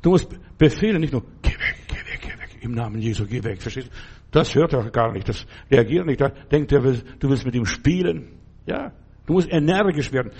Du 0.02 0.10
musst 0.10 0.28
befehlen, 0.58 1.00
nicht 1.00 1.12
nur, 1.12 1.22
geh 1.42 1.50
weg, 1.50 1.76
geh 1.88 1.96
weg, 1.96 2.20
geh 2.20 2.28
weg, 2.28 2.58
im 2.60 2.72
Namen 2.72 3.00
Jesu, 3.00 3.24
geh 3.26 3.42
weg, 3.42 3.62
verstehst 3.62 3.88
du? 3.88 3.92
Das 4.30 4.54
hört 4.54 4.72
er 4.72 4.90
gar 4.90 5.12
nicht, 5.12 5.28
das 5.28 5.46
reagiert 5.70 6.06
nicht, 6.06 6.20
da 6.20 6.28
denkt 6.28 6.72
er, 6.72 6.80
du 6.80 7.28
willst 7.28 7.44
mit 7.44 7.54
ihm 7.54 7.66
spielen. 7.66 8.38
Ja? 8.66 8.92
Du 9.26 9.34
musst 9.34 9.52
energisch 9.52 10.12
werden. 10.12 10.32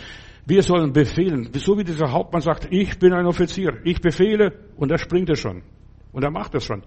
Wir 0.44 0.62
sollen 0.62 0.92
befehlen, 0.92 1.50
so 1.54 1.78
wie 1.78 1.84
dieser 1.84 2.10
Hauptmann 2.10 2.42
sagt, 2.42 2.66
ich 2.70 2.98
bin 2.98 3.12
ein 3.12 3.26
Offizier, 3.26 3.78
ich 3.84 4.00
befehle, 4.00 4.52
und 4.76 4.90
da 4.90 4.98
springt 4.98 5.28
er 5.28 5.36
schon. 5.36 5.62
Und 6.10 6.24
er 6.24 6.30
macht 6.30 6.54
das 6.54 6.64
schon. 6.64 6.82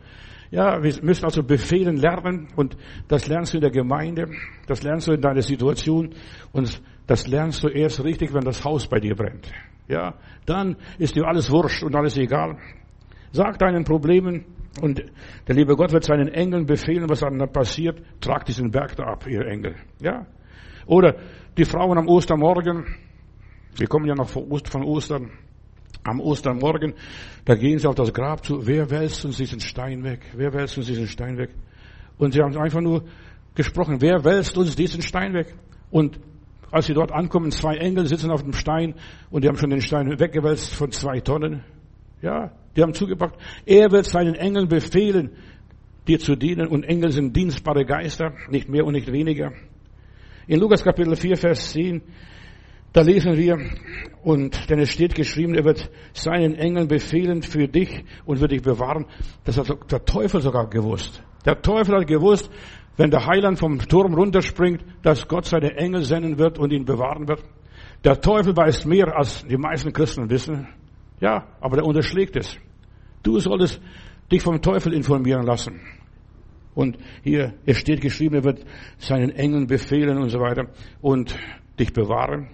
Ja, 0.51 0.84
wir 0.84 0.93
müssen 1.01 1.25
also 1.25 1.41
befehlen 1.41 1.97
lernen 1.97 2.49
und 2.55 2.77
das 3.08 3.27
lernst 3.27 3.53
du 3.53 3.58
in 3.58 3.62
der 3.62 3.71
Gemeinde, 3.71 4.29
das 4.67 4.84
lernst 4.84 5.08
du 5.08 5.13
in 5.13 5.21
deiner 5.21 5.41
Situation 5.41 6.13
und 6.51 6.81
das 7.07 7.27
lernst 7.27 7.63
du 7.63 7.67
erst 7.67 8.03
richtig, 8.03 8.33
wenn 8.33 8.43
das 8.43 8.63
Haus 8.63 8.87
bei 8.87 8.99
dir 8.99 9.15
brennt. 9.15 9.51
Ja, 9.87 10.15
dann 10.45 10.77
ist 10.97 11.15
dir 11.15 11.25
alles 11.25 11.51
wurscht 11.51 11.83
und 11.83 11.95
alles 11.95 12.17
egal. 12.17 12.57
Sag 13.31 13.59
deinen 13.59 13.83
Problemen 13.83 14.45
und 14.81 15.03
der 15.47 15.55
liebe 15.55 15.75
Gott 15.75 15.91
wird 15.91 16.03
seinen 16.03 16.27
Engeln 16.27 16.65
befehlen, 16.65 17.07
was 17.09 17.19
dann 17.19 17.37
passiert. 17.51 18.01
Trag 18.19 18.45
diesen 18.45 18.71
Berg 18.71 18.95
da 18.95 19.03
ab, 19.03 19.27
ihr 19.27 19.45
Engel. 19.45 19.75
Ja, 20.01 20.25
Oder 20.85 21.15
die 21.57 21.65
Frauen 21.65 21.97
am 21.97 22.07
Ostermorgen, 22.07 22.85
wir 23.77 23.87
kommen 23.87 24.07
ja 24.07 24.15
noch 24.15 24.29
von 24.29 24.43
Ostern, 24.83 25.31
am 26.03 26.19
Ostermorgen, 26.19 26.93
da 27.45 27.55
gehen 27.55 27.79
sie 27.79 27.87
auf 27.87 27.95
das 27.95 28.13
Grab 28.13 28.45
zu, 28.45 28.65
wer 28.65 28.89
wälzt 28.89 29.25
uns 29.25 29.37
diesen 29.37 29.59
Stein 29.59 30.03
weg? 30.03 30.21
Wer 30.35 30.53
wälzt 30.53 30.77
uns 30.77 30.87
diesen 30.87 31.07
Stein 31.07 31.37
weg? 31.37 31.49
Und 32.17 32.33
sie 32.33 32.41
haben 32.41 32.55
einfach 32.57 32.81
nur 32.81 33.05
gesprochen, 33.55 34.01
wer 34.01 34.23
wälzt 34.23 34.57
uns 34.57 34.75
diesen 34.75 35.01
Stein 35.01 35.33
weg? 35.33 35.55
Und 35.89 36.19
als 36.71 36.88
sie 36.88 36.93
dort 36.93 37.12
ankommen, 37.12 37.51
zwei 37.51 37.78
Engel 37.78 38.06
sitzen 38.06 38.32
auf 38.32 38.43
dem 38.43 38.54
Stein 38.54 38.95
und 39.30 39.43
die 39.43 39.47
haben 39.47 39.58
schon 39.58 39.69
den 39.69 39.82
Stein 39.82 40.19
weggewälzt 40.19 40.73
von 40.73 40.91
zwei 40.91 41.19
Tonnen. 41.19 41.63
Ja, 42.21 42.51
die 42.75 42.82
haben 42.82 42.93
zugepackt. 42.93 43.39
Er 43.65 43.91
wird 43.91 44.06
seinen 44.06 44.36
Engeln 44.36 44.67
befehlen, 44.67 45.32
dir 46.08 46.19
zu 46.19 46.36
dienen 46.36 46.67
und 46.67 46.84
Engel 46.84 47.12
sind 47.12 47.36
dienstbare 47.36 47.86
Geister, 47.86 48.34
nicht 48.49 48.69
mehr 48.69 48.86
und 48.86 48.93
nicht 48.93 49.12
weniger. 49.12 49.51
In 50.47 50.60
Lukas 50.60 50.84
Kapitel 50.84 51.15
4, 51.15 51.38
Vers 51.38 51.71
10, 51.71 52.01
da 52.93 53.01
lesen 53.01 53.36
wir, 53.36 53.58
und 54.23 54.69
denn 54.69 54.80
es 54.80 54.91
steht 54.91 55.15
geschrieben, 55.15 55.56
er 55.56 55.65
wird 55.65 55.89
seinen 56.13 56.56
Engeln 56.56 56.88
befehlen 56.88 57.41
für 57.41 57.67
dich 57.67 58.06
und 58.25 58.39
wird 58.39 58.51
dich 58.51 58.62
bewahren. 58.62 59.06
Das 59.43 59.58
hat 59.58 59.91
der 59.91 60.06
Teufel 60.06 60.41
sogar 60.41 60.69
gewusst. 60.69 61.21
Der 61.45 61.62
Teufel 61.62 61.97
hat 61.97 62.08
gewusst, 62.08 62.49
wenn 62.97 63.12
der 63.12 63.25
Heiland 63.25 63.60
vom 63.60 63.79
Turm 63.79 64.13
runterspringt, 64.13 64.84
dass 65.01 65.27
Gott 65.27 65.45
seine 65.45 65.75
Engel 65.75 66.03
senden 66.03 66.38
wird 66.38 66.58
und 66.58 66.71
ihn 66.71 66.86
bewahren 66.86 67.27
wird. 67.27 67.43
Der 68.03 68.21
Teufel 68.21 68.55
weiß 68.55 68.86
mehr, 68.86 69.15
als 69.17 69.45
die 69.45 69.58
meisten 69.58 69.91
Christen 69.91 70.29
wissen. 70.29 70.67
Ja, 71.19 71.47
aber 71.60 71.77
der 71.77 71.86
unterschlägt 71.86 72.36
es. 72.36 72.58
Du 73.23 73.39
solltest 73.39 73.81
dich 74.31 74.41
vom 74.41 74.62
Teufel 74.62 74.93
informieren 74.93 75.43
lassen. 75.43 75.81
Und 76.73 76.97
hier, 77.23 77.53
es 77.65 77.77
steht 77.77 78.01
geschrieben, 78.01 78.36
er 78.36 78.43
wird 78.43 78.65
seinen 78.97 79.29
Engeln 79.31 79.65
befehlen 79.65 80.17
und 80.17 80.29
so 80.29 80.39
weiter 80.39 80.67
und 81.01 81.36
dich 81.79 81.93
bewahren. 81.93 82.49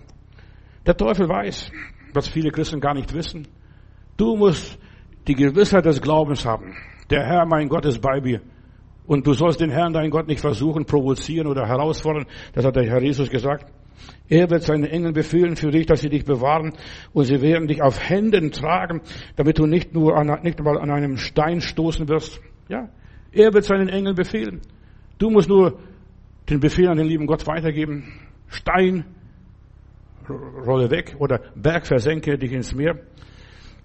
Der 0.85 0.95
Teufel 0.95 1.27
weiß, 1.27 1.71
was 2.13 2.27
viele 2.27 2.51
Christen 2.51 2.79
gar 2.79 2.93
nicht 2.93 3.13
wissen. 3.13 3.47
Du 4.17 4.35
musst 4.35 4.79
die 5.27 5.35
Gewissheit 5.35 5.85
des 5.85 6.01
Glaubens 6.01 6.45
haben. 6.45 6.75
Der 7.09 7.25
Herr, 7.25 7.45
mein 7.45 7.67
Gott, 7.67 7.85
ist 7.85 8.01
bei 8.01 8.21
mir. 8.21 8.41
Und 9.11 9.27
du 9.27 9.33
sollst 9.33 9.59
den 9.59 9.71
Herrn, 9.71 9.91
dein 9.91 10.09
Gott, 10.09 10.29
nicht 10.29 10.39
versuchen, 10.39 10.85
provozieren 10.85 11.45
oder 11.45 11.67
herausfordern. 11.67 12.27
Das 12.53 12.63
hat 12.63 12.77
der 12.77 12.85
Herr 12.85 13.01
Jesus 13.01 13.29
gesagt. 13.29 13.69
Er 14.29 14.49
wird 14.49 14.63
seinen 14.63 14.85
Engeln 14.85 15.13
befehlen 15.13 15.57
für 15.57 15.69
dich, 15.69 15.85
dass 15.85 15.99
sie 15.99 16.07
dich 16.07 16.23
bewahren 16.23 16.71
und 17.11 17.25
sie 17.25 17.41
werden 17.41 17.67
dich 17.67 17.81
auf 17.81 17.99
Händen 17.99 18.51
tragen, 18.51 19.01
damit 19.35 19.59
du 19.59 19.65
nicht 19.65 19.93
nur 19.93 20.15
an, 20.15 20.41
nicht 20.43 20.63
mal 20.63 20.77
an 20.77 20.89
einem 20.89 21.17
Stein 21.17 21.59
stoßen 21.59 22.07
wirst. 22.07 22.39
Ja, 22.69 22.87
er 23.33 23.53
wird 23.53 23.65
seinen 23.65 23.89
Engeln 23.89 24.15
befehlen. 24.15 24.61
Du 25.17 25.29
musst 25.29 25.49
nur 25.49 25.77
den 26.49 26.61
Befehl 26.61 26.87
an 26.87 26.95
den 26.95 27.07
lieben 27.07 27.27
Gott 27.27 27.45
weitergeben. 27.47 28.13
Stein, 28.47 29.03
rolle 30.65 30.89
weg 30.89 31.17
oder 31.19 31.41
Berg 31.53 31.85
versenke 31.85 32.37
dich 32.37 32.53
ins 32.53 32.73
Meer. 32.73 32.97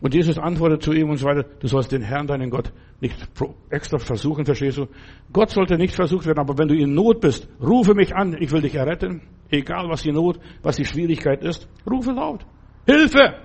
Und 0.01 0.15
Jesus 0.15 0.39
antwortet 0.39 0.85
zu 0.85 0.93
ihm 0.93 1.11
und 1.11 1.17
so 1.17 1.27
weiter, 1.27 1.43
du 1.59 1.67
sollst 1.67 1.91
den 1.91 2.03
Herrn, 2.03 2.29
deinen 2.29 2.51
Gott, 2.51 2.73
nicht 3.01 3.29
extra 3.71 3.99
versuchen, 3.99 4.45
verstehst 4.45 4.79
du? 4.79 4.87
Gott 5.33 5.51
sollte 5.51 5.77
nicht 5.77 5.95
versucht 5.95 6.27
werden, 6.27 6.39
aber 6.39 6.57
wenn 6.59 6.69
du 6.69 6.75
in 6.75 6.95
Not 6.95 7.21
bist, 7.21 7.49
rufe 7.61 7.95
mich 7.95 8.15
an, 8.15 8.37
ich 8.41 8.51
will 8.53 8.63
dich 8.63 8.75
erretten. 8.75 9.23
Egal 9.51 9.89
was 9.89 10.03
die 10.03 10.13
Not, 10.13 10.41
was 10.63 10.77
die 10.77 10.85
Schwierigkeit 10.85 11.43
ist, 11.43 11.69
rufe 11.89 12.13
laut. 12.13 12.45
Hilfe! 12.87 13.37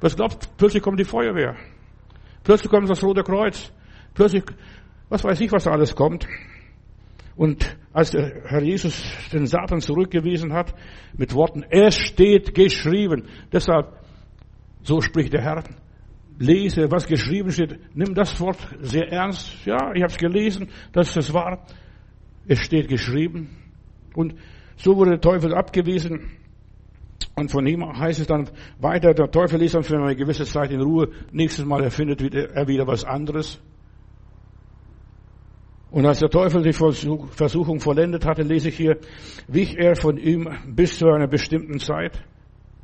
Was 0.00 0.16
glaubt, 0.16 0.48
plötzlich 0.56 0.82
kommt 0.82 0.98
die 0.98 1.04
Feuerwehr. 1.04 1.56
Plötzlich 2.42 2.70
kommt 2.70 2.88
das 2.88 3.02
Rote 3.02 3.22
Kreuz. 3.22 3.70
Plötzlich, 4.14 4.44
was 5.08 5.22
weiß 5.22 5.40
ich, 5.40 5.52
was 5.52 5.64
da 5.64 5.72
alles 5.72 5.94
kommt. 5.94 6.26
Und 7.36 7.76
als 7.92 8.10
der 8.10 8.42
Herr 8.46 8.62
Jesus 8.62 9.02
den 9.32 9.46
Satan 9.46 9.80
zurückgewiesen 9.80 10.52
hat, 10.52 10.74
mit 11.16 11.34
Worten, 11.34 11.64
es 11.70 11.94
steht 11.96 12.54
geschrieben. 12.54 13.28
Deshalb, 13.52 13.92
so 14.82 15.00
spricht 15.00 15.32
der 15.32 15.42
Herr, 15.42 15.62
lese, 16.40 16.90
was 16.90 17.06
geschrieben 17.06 17.52
steht, 17.52 17.78
nimm 17.94 18.14
das 18.14 18.40
Wort 18.40 18.56
sehr 18.80 19.12
ernst. 19.12 19.64
Ja, 19.66 19.92
ich 19.94 20.02
habe 20.02 20.10
es 20.10 20.16
gelesen, 20.16 20.68
dass 20.92 21.12
das 21.14 21.32
war. 21.32 21.64
Es 22.48 22.58
steht 22.60 22.88
geschrieben. 22.88 23.50
Und 24.14 24.34
so 24.76 24.96
wurde 24.96 25.10
der 25.10 25.20
Teufel 25.20 25.54
abgewiesen. 25.54 26.32
Und 27.36 27.50
von 27.50 27.66
ihm 27.66 27.84
heißt 27.86 28.20
es 28.20 28.26
dann 28.26 28.48
weiter, 28.80 29.12
der 29.12 29.30
Teufel 29.30 29.60
ließ 29.60 29.72
dann 29.72 29.82
für 29.82 29.98
eine 29.98 30.16
gewisse 30.16 30.44
Zeit 30.44 30.72
in 30.72 30.80
Ruhe. 30.80 31.10
Nächstes 31.30 31.64
Mal 31.64 31.84
erfindet 31.84 32.22
er 32.22 32.66
wieder 32.66 32.86
was 32.86 33.04
anderes. 33.04 33.60
Und 35.90 36.06
als 36.06 36.20
der 36.20 36.30
Teufel 36.30 36.62
die 36.62 36.72
Versuchung 36.72 37.80
vollendet 37.80 38.24
hatte, 38.24 38.42
lese 38.42 38.70
ich 38.70 38.76
hier, 38.76 38.96
wich 39.46 39.76
er 39.76 39.94
von 39.94 40.16
ihm 40.16 40.48
bis 40.66 40.98
zu 40.98 41.06
einer 41.08 41.26
bestimmten 41.26 41.80
Zeit 41.80 42.22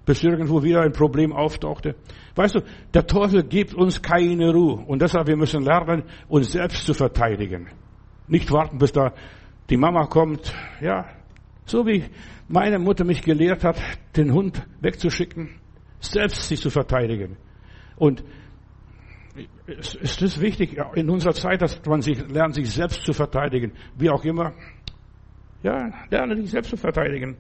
bis 0.06 0.22
irgendwo 0.22 0.62
wieder 0.62 0.82
ein 0.82 0.92
Problem 0.92 1.32
auftauchte. 1.32 1.96
Weißt 2.36 2.54
du, 2.54 2.60
der 2.94 3.06
Teufel 3.06 3.42
gibt 3.42 3.74
uns 3.74 4.00
keine 4.00 4.52
Ruhe 4.52 4.84
und 4.86 5.02
deshalb 5.02 5.26
wir 5.26 5.36
müssen 5.36 5.62
lernen, 5.64 6.04
uns 6.28 6.52
selbst 6.52 6.86
zu 6.86 6.94
verteidigen. 6.94 7.68
Nicht 8.28 8.50
warten, 8.50 8.78
bis 8.78 8.92
da 8.92 9.12
die 9.68 9.76
Mama 9.76 10.06
kommt. 10.06 10.54
Ja, 10.80 11.06
so 11.64 11.84
wie 11.86 12.04
meine 12.48 12.78
Mutter 12.78 13.04
mich 13.04 13.22
gelehrt 13.22 13.64
hat, 13.64 13.82
den 14.16 14.32
Hund 14.32 14.64
wegzuschicken, 14.80 15.50
selbst 15.98 16.48
sich 16.48 16.60
zu 16.60 16.70
verteidigen. 16.70 17.36
Und 17.96 18.22
es 19.66 19.96
ist 19.96 20.40
wichtig 20.40 20.78
in 20.94 21.10
unserer 21.10 21.34
Zeit, 21.34 21.60
dass 21.60 21.84
man 21.84 22.00
sich 22.00 22.26
lernt, 22.28 22.54
sich 22.54 22.70
selbst 22.70 23.02
zu 23.02 23.12
verteidigen, 23.12 23.72
wie 23.98 24.08
auch 24.08 24.24
immer. 24.24 24.52
Ja, 25.64 25.90
lerne 26.10 26.36
dich 26.36 26.50
selbst 26.50 26.70
zu 26.70 26.76
verteidigen 26.76 27.36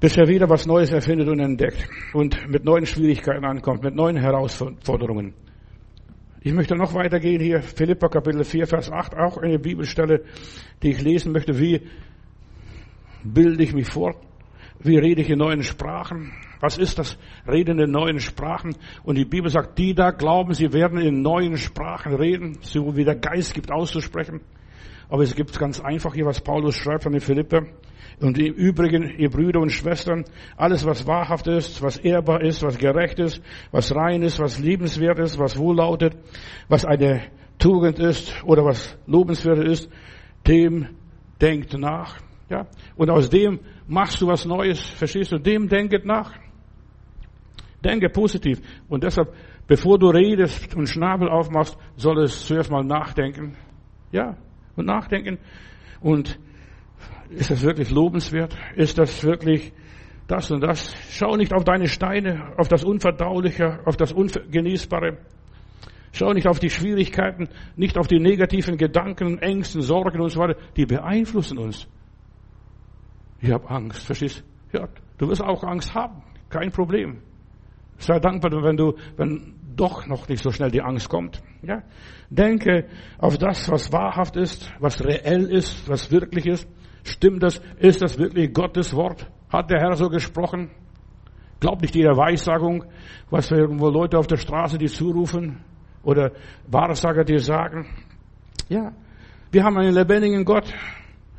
bis 0.00 0.16
er 0.16 0.28
wieder 0.28 0.48
was 0.48 0.66
Neues 0.66 0.92
erfindet 0.92 1.28
und 1.28 1.40
entdeckt 1.40 1.88
und 2.12 2.48
mit 2.48 2.64
neuen 2.64 2.86
Schwierigkeiten 2.86 3.44
ankommt, 3.44 3.82
mit 3.82 3.94
neuen 3.94 4.16
Herausforderungen. 4.16 5.34
Ich 6.40 6.52
möchte 6.52 6.76
noch 6.76 6.94
weitergehen 6.94 7.40
hier, 7.40 7.60
Philippa 7.60 8.08
Kapitel 8.08 8.44
4, 8.44 8.66
Vers 8.66 8.92
8, 8.92 9.16
auch 9.16 9.38
eine 9.38 9.58
Bibelstelle, 9.58 10.22
die 10.82 10.90
ich 10.90 11.02
lesen 11.02 11.32
möchte. 11.32 11.58
Wie 11.58 11.80
bilde 13.24 13.64
ich 13.64 13.74
mich 13.74 13.88
fort? 13.88 14.16
Wie 14.78 14.98
rede 14.98 15.22
ich 15.22 15.30
in 15.30 15.38
neuen 15.38 15.62
Sprachen? 15.62 16.32
Was 16.60 16.78
ist 16.78 16.98
das 16.98 17.18
Reden 17.48 17.80
in 17.80 17.90
neuen 17.90 18.20
Sprachen? 18.20 18.76
Und 19.02 19.16
die 19.16 19.24
Bibel 19.24 19.50
sagt, 19.50 19.78
die 19.78 19.94
da 19.94 20.10
glauben, 20.10 20.54
sie 20.54 20.72
werden 20.72 21.00
in 21.00 21.22
neuen 21.22 21.56
Sprachen 21.56 22.14
reden, 22.14 22.58
so 22.60 22.96
wie 22.96 23.04
der 23.04 23.16
Geist 23.16 23.54
gibt 23.54 23.72
auszusprechen. 23.72 24.40
Aber 25.08 25.22
es 25.22 25.34
gibt 25.34 25.58
ganz 25.58 25.80
einfach 25.80 26.14
hier, 26.14 26.26
was 26.26 26.40
Paulus 26.40 26.76
schreibt 26.76 27.06
an 27.06 27.12
die 27.12 27.20
Philipper. 27.20 27.62
Und 28.20 28.38
im 28.38 28.54
Übrigen, 28.54 29.18
ihr 29.18 29.28
Brüder 29.28 29.60
und 29.60 29.70
Schwestern, 29.70 30.24
alles, 30.56 30.86
was 30.86 31.06
wahrhaft 31.06 31.46
ist, 31.48 31.82
was 31.82 31.98
ehrbar 31.98 32.42
ist, 32.42 32.62
was 32.62 32.78
gerecht 32.78 33.18
ist, 33.18 33.42
was 33.70 33.94
rein 33.94 34.22
ist, 34.22 34.38
was 34.38 34.58
liebenswert 34.58 35.18
ist, 35.18 35.38
was 35.38 35.58
wohllautet, 35.58 36.16
was 36.68 36.84
eine 36.84 37.24
Tugend 37.58 37.98
ist 37.98 38.42
oder 38.44 38.64
was 38.64 38.96
lobenswert 39.06 39.58
ist, 39.58 39.90
dem 40.46 40.88
denkt 41.40 41.76
nach. 41.78 42.16
Ja? 42.48 42.66
Und 42.96 43.10
aus 43.10 43.28
dem 43.28 43.60
machst 43.86 44.20
du 44.20 44.26
was 44.26 44.46
Neues, 44.46 44.80
verstehst 44.80 45.32
du? 45.32 45.38
Dem 45.38 45.68
denket 45.68 46.04
nach. 46.04 46.32
Denke 47.84 48.08
positiv. 48.08 48.60
Und 48.88 49.04
deshalb, 49.04 49.32
bevor 49.66 49.98
du 49.98 50.08
redest 50.08 50.74
und 50.74 50.88
Schnabel 50.88 51.28
aufmachst, 51.28 51.76
soll 51.96 52.22
es 52.22 52.46
zuerst 52.46 52.70
mal 52.70 52.82
nachdenken. 52.82 53.56
Ja, 54.10 54.36
und 54.76 54.86
nachdenken. 54.86 55.38
Und 56.00 56.38
ist 57.30 57.50
das 57.50 57.62
wirklich 57.62 57.90
lobenswert? 57.90 58.56
Ist 58.76 58.98
das 58.98 59.24
wirklich 59.24 59.72
das 60.28 60.50
und 60.50 60.60
das? 60.60 60.94
Schau 61.10 61.36
nicht 61.36 61.52
auf 61.52 61.64
deine 61.64 61.88
Steine, 61.88 62.52
auf 62.56 62.68
das 62.68 62.84
Unverdauliche, 62.84 63.80
auf 63.84 63.96
das 63.96 64.12
Ungenießbare. 64.12 65.18
Schau 66.12 66.32
nicht 66.32 66.46
auf 66.46 66.58
die 66.58 66.70
Schwierigkeiten, 66.70 67.48
nicht 67.76 67.98
auf 67.98 68.06
die 68.06 68.20
negativen 68.20 68.78
Gedanken, 68.78 69.38
Ängsten, 69.38 69.82
Sorgen 69.82 70.20
und 70.20 70.30
so 70.30 70.40
weiter. 70.40 70.58
Die 70.76 70.86
beeinflussen 70.86 71.58
uns. 71.58 71.86
Ich 73.40 73.50
habe 73.50 73.68
Angst, 73.68 74.06
verstehst? 74.06 74.42
Ja, 74.72 74.88
du 75.18 75.28
wirst 75.28 75.42
auch 75.42 75.62
Angst 75.62 75.94
haben. 75.94 76.22
Kein 76.48 76.70
Problem. 76.70 77.18
Sei 77.98 78.18
dankbar, 78.18 78.50
wenn 78.62 78.76
du, 78.76 78.94
wenn 79.16 79.55
doch 79.76 80.06
noch 80.06 80.28
nicht 80.28 80.42
so 80.42 80.50
schnell 80.50 80.70
die 80.70 80.82
Angst 80.82 81.08
kommt. 81.08 81.42
Ja? 81.62 81.82
Denke 82.30 82.86
auf 83.18 83.38
das, 83.38 83.70
was 83.70 83.92
wahrhaft 83.92 84.36
ist, 84.36 84.72
was 84.80 85.04
reell 85.04 85.46
ist, 85.46 85.88
was 85.88 86.10
wirklich 86.10 86.46
ist. 86.46 86.68
Stimmt 87.04 87.42
das? 87.42 87.60
Ist 87.78 88.02
das 88.02 88.18
wirklich 88.18 88.52
Gottes 88.52 88.94
Wort? 88.94 89.30
Hat 89.48 89.70
der 89.70 89.80
Herr 89.80 89.94
so 89.94 90.08
gesprochen? 90.08 90.70
Glaubt 91.60 91.82
nicht 91.82 91.94
jeder 91.94 92.16
Weissagung, 92.16 92.84
was 93.30 93.50
irgendwo 93.50 93.88
Leute 93.88 94.18
auf 94.18 94.26
der 94.26 94.36
Straße 94.36 94.76
die 94.78 94.88
zurufen 94.88 95.64
oder 96.02 96.32
Wahrsager 96.66 97.24
dir 97.24 97.38
sagen. 97.38 97.86
Ja, 98.68 98.92
wir 99.52 99.64
haben 99.64 99.78
einen 99.78 99.94
lebendigen 99.94 100.44
Gott 100.44 100.72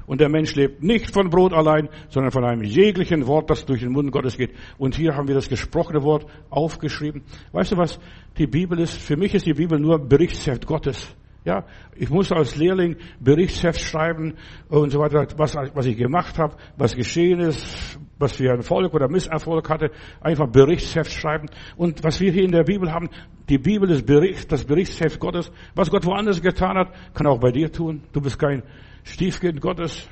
und 0.08 0.22
der 0.22 0.30
Mensch 0.30 0.56
lebt 0.56 0.82
nicht 0.82 1.14
von 1.14 1.30
Brot 1.30 1.54
allein, 1.54 1.90
sondern 2.10 2.32
von 2.32 2.44
einem 2.44 2.64
jeglichen 2.64 3.28
Wort, 3.28 3.50
das 3.52 3.66
durch 3.66 3.82
den 3.82 3.92
Mund 3.92 4.12
Gottes 4.12 4.38
geht. 4.38 4.52
Und 4.80 4.96
hier 4.96 5.16
haben 5.16 5.28
wir 5.28 5.36
das 5.36 5.50
gesprochene 5.50 6.02
Wort 6.02 6.26
aufgeschrieben. 6.50 7.24
Weißt 7.52 7.74
du 7.74 7.78
was? 7.78 8.00
Die 8.38 8.48
Bibel 8.48 8.80
ist, 8.80 8.98
für 8.98 9.18
mich 9.18 9.36
ist 9.36 9.46
die 9.46 9.54
Bibel 9.54 9.80
nur 9.80 10.00
Berichtsheft 10.00 10.66
Gottes. 10.66 11.14
Ja, 11.44 11.64
ich 11.96 12.10
muss 12.10 12.32
als 12.32 12.58
Lehrling 12.58 12.98
Berichtsheft 13.22 13.80
schreiben 13.80 14.34
und 14.68 14.90
so 14.90 15.00
weiter, 15.00 15.26
was, 15.38 15.56
was 15.56 15.86
ich 15.86 15.96
gemacht 15.96 16.38
habe, 16.38 16.58
was 16.76 16.94
geschehen 16.94 17.40
ist, 17.40 17.98
was 18.20 18.34
für 18.34 18.50
Erfolg 18.50 18.94
oder 18.94 19.08
Misserfolg 19.08 19.70
hatte, 19.70 19.92
einfach 20.20 20.48
Berichtsheft 20.48 21.12
schreiben. 21.12 21.48
Und 21.78 22.04
was 22.04 22.20
wir 22.20 22.34
hier 22.34 22.44
in 22.44 22.52
der 22.52 22.64
Bibel 22.64 22.92
haben, 22.92 23.10
die 23.48 23.58
Bibel 23.58 23.90
ist 23.90 24.06
Bericht, 24.06 24.52
das 24.52 24.66
Berichtsheft 24.66 25.20
Gottes. 25.20 25.50
Was 25.74 25.90
Gott 25.90 26.06
woanders 26.06 26.42
getan 26.42 26.78
hat, 26.78 26.94
kann 27.14 27.28
auch 27.28 27.40
bei 27.40 27.52
dir 27.52 27.72
tun. 27.72 28.04
Du 28.12 28.20
bist 28.20 28.38
kein 28.38 28.64
Stiefkind 29.08 29.62
Gottes. 29.62 30.08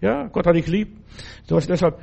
Ja, 0.00 0.26
Gott 0.28 0.46
hat 0.46 0.54
dich 0.54 0.66
lieb. 0.66 0.96
Du 1.48 1.56
hast 1.56 1.68
deshalb 1.68 1.98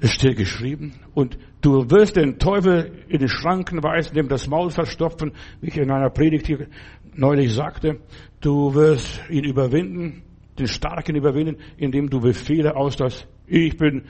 es 0.00 0.12
steht 0.12 0.36
geschrieben. 0.36 0.92
Und 1.14 1.38
du 1.60 1.90
wirst 1.90 2.16
den 2.16 2.38
Teufel 2.38 3.04
in 3.08 3.18
die 3.18 3.28
Schranken 3.28 3.82
weisen, 3.82 4.14
dem 4.14 4.28
das 4.28 4.46
Maul 4.46 4.70
verstopfen, 4.70 5.32
wie 5.60 5.68
ich 5.68 5.76
in 5.76 5.90
einer 5.90 6.10
Predigt 6.10 6.46
hier 6.46 6.68
neulich 7.14 7.52
sagte. 7.52 7.98
Du 8.40 8.74
wirst 8.74 9.20
ihn 9.28 9.44
überwinden, 9.44 10.22
den 10.58 10.68
Starken 10.68 11.16
überwinden, 11.16 11.56
indem 11.76 12.10
du 12.10 12.20
Befehle 12.20 12.76
aus 12.76 12.96
das 12.96 13.26
Ich 13.46 13.76
bin 13.76 14.04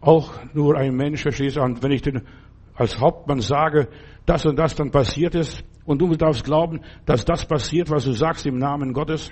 auch 0.00 0.34
nur 0.54 0.76
ein 0.76 0.94
Mensch, 0.94 1.22
verstehst 1.22 1.56
du? 1.56 1.62
Und 1.62 1.82
wenn 1.82 1.92
ich 1.92 2.02
den 2.02 2.22
als 2.80 2.98
Hauptmann 2.98 3.40
sage, 3.40 3.88
das 4.24 4.46
und 4.46 4.58
das 4.58 4.74
dann 4.74 4.90
passiert 4.90 5.34
ist, 5.34 5.62
und 5.84 6.00
du 6.00 6.14
darfst 6.14 6.44
glauben, 6.44 6.80
dass 7.04 7.24
das 7.26 7.44
passiert, 7.44 7.90
was 7.90 8.04
du 8.04 8.12
sagst 8.12 8.46
im 8.46 8.58
Namen 8.58 8.94
Gottes. 8.94 9.30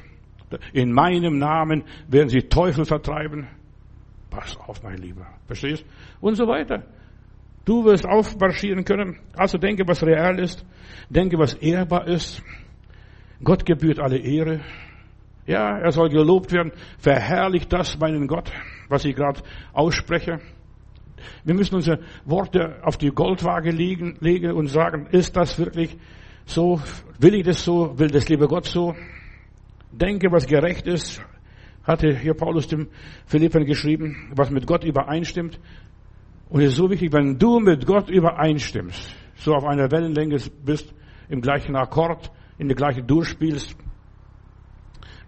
In 0.72 0.92
meinem 0.92 1.38
Namen 1.38 1.84
werden 2.08 2.28
sie 2.28 2.40
Teufel 2.40 2.84
vertreiben. 2.84 3.48
Pass 4.28 4.56
auf, 4.56 4.82
mein 4.82 4.98
Lieber. 4.98 5.26
Verstehst? 5.46 5.84
Und 6.20 6.34
so 6.34 6.46
weiter. 6.46 6.84
Du 7.64 7.84
wirst 7.84 8.06
aufmarschieren 8.06 8.84
können. 8.84 9.18
Also 9.34 9.56
denke, 9.56 9.87
was 9.87 10.02
real 10.02 10.38
ist. 10.38 10.66
Denke, 11.08 11.38
was 11.38 11.54
ehrbar 11.54 12.06
ist. 12.06 12.42
Gott 13.42 13.64
gebührt 13.64 13.98
alle 13.98 14.18
Ehre. 14.18 14.61
Ja, 15.46 15.78
er 15.78 15.92
soll 15.92 16.11
gelobt 16.11 16.52
werden. 16.52 16.72
Verherrlicht 16.98 17.72
das 17.72 17.98
meinen 17.98 18.26
Gott, 18.26 18.50
was 18.88 19.04
ich 19.04 19.14
gerade 19.14 19.40
ausspreche. 19.72 20.40
Wir 21.44 21.54
müssen 21.54 21.74
unsere 21.74 22.00
Worte 22.24 22.78
auf 22.83 22.96
die 22.96 23.11
Goldwaage 23.11 23.70
legen, 23.70 24.16
legen 24.20 24.52
und 24.52 24.68
sagen, 24.68 25.07
ist 25.11 25.37
das 25.37 25.59
wirklich 25.59 25.96
so? 26.46 26.81
Will 27.18 27.35
ich 27.35 27.44
das 27.44 27.64
so? 27.64 27.98
Will 27.98 28.09
das 28.09 28.28
liebe 28.28 28.46
Gott 28.48 28.66
so? 28.66 28.94
Denke, 29.92 30.31
was 30.31 30.46
gerecht 30.46 30.87
ist 30.87 31.22
hatte 31.88 32.14
hier 32.14 32.35
Paulus 32.35 32.68
dem 32.68 32.88
Philippern 33.24 33.64
geschrieben, 33.64 34.31
was 34.37 34.50
mit 34.50 34.66
Gott 34.66 34.85
übereinstimmt. 34.85 35.59
Und 36.50 36.61
es 36.61 36.70
ist 36.70 36.76
so 36.76 36.90
wichtig, 36.90 37.12
wenn 37.14 37.38
du 37.38 37.61
mit 37.61 37.87
Gott 37.87 38.11
übereinstimmst, 38.11 39.14
so 39.37 39.54
auf 39.54 39.64
einer 39.64 39.90
Wellenlänge 39.90 40.37
bist, 40.64 40.94
im 41.31 41.40
gleichen 41.40 41.74
Akkord, 41.76 42.31
in 42.59 42.68
der 42.68 42.76
gleichen 42.76 43.07
durchspielst, 43.07 43.74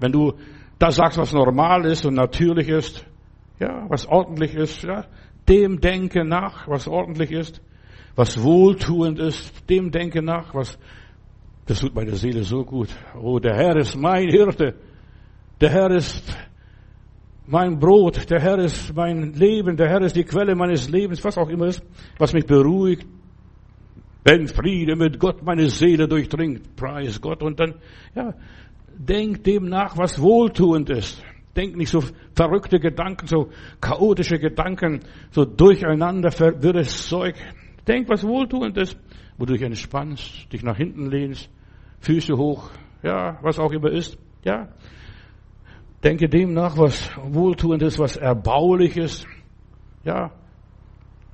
wenn 0.00 0.12
du 0.12 0.34
das 0.78 0.96
sagst, 0.96 1.18
was 1.18 1.32
normal 1.32 1.86
ist 1.86 2.04
und 2.04 2.14
natürlich 2.14 2.68
ist, 2.68 3.06
ja, 3.58 3.86
was 3.88 4.06
ordentlich 4.06 4.54
ist, 4.54 4.82
ja, 4.82 5.06
dem 5.48 5.80
denke 5.80 6.24
nach, 6.24 6.68
was 6.68 6.88
ordentlich 6.88 7.32
ist, 7.32 7.60
was 8.14 8.42
wohltuend 8.42 9.18
ist, 9.18 9.68
dem 9.68 9.90
denke 9.90 10.22
nach, 10.22 10.54
was, 10.54 10.78
das 11.66 11.80
tut 11.80 11.94
meine 11.94 12.14
Seele 12.16 12.42
so 12.42 12.64
gut. 12.64 12.88
Oh, 13.20 13.38
der 13.38 13.54
Herr 13.54 13.76
ist 13.76 13.96
mein 13.96 14.28
Hirte. 14.28 14.74
Der 15.60 15.70
Herr 15.70 15.90
ist 15.90 16.36
mein 17.46 17.78
Brot, 17.78 18.30
der 18.30 18.40
Herr 18.40 18.58
ist 18.58 18.94
mein 18.94 19.32
Leben, 19.32 19.76
der 19.76 19.88
Herr 19.88 20.02
ist 20.02 20.16
die 20.16 20.24
Quelle 20.24 20.54
meines 20.54 20.88
Lebens, 20.88 21.22
was 21.24 21.36
auch 21.36 21.48
immer 21.48 21.66
ist, 21.66 21.82
was 22.18 22.32
mich 22.32 22.46
beruhigt. 22.46 23.06
Wenn 24.22 24.48
Friede 24.48 24.96
mit 24.96 25.18
Gott 25.18 25.42
meine 25.42 25.68
Seele 25.68 26.06
durchdringt, 26.06 26.76
preis 26.76 27.20
Gott. 27.20 27.42
Und 27.42 27.58
dann, 27.58 27.74
ja, 28.14 28.34
denk 28.96 29.44
dem 29.44 29.68
nach, 29.68 29.96
was 29.96 30.20
wohltuend 30.20 30.90
ist. 30.90 31.22
Denk 31.56 31.76
nicht 31.76 31.90
so 31.90 32.02
verrückte 32.34 32.78
Gedanken, 32.78 33.26
so 33.26 33.50
chaotische 33.80 34.38
Gedanken, 34.38 35.00
so 35.30 35.44
durcheinander 35.44 36.30
verwirrtes 36.30 37.08
Zeug. 37.08 37.34
Denk, 37.88 38.08
was 38.08 38.22
wohltuend 38.22 38.76
ist, 38.76 38.96
wo 39.36 39.46
du 39.46 39.54
dich 39.54 39.62
entspannst, 39.62 40.52
dich 40.52 40.62
nach 40.62 40.76
hinten 40.76 41.10
lehnst, 41.10 41.50
Füße 42.00 42.36
hoch, 42.36 42.70
ja, 43.02 43.38
was 43.42 43.58
auch 43.58 43.72
immer 43.72 43.90
ist, 43.90 44.16
ja. 44.44 44.68
Denke 46.02 46.28
dem 46.28 46.54
nach, 46.54 46.78
was 46.78 47.10
wohltuend 47.16 47.82
ist, 47.82 47.98
was 47.98 48.16
erbaulich 48.16 48.96
ist. 48.96 49.26
Ja. 50.04 50.30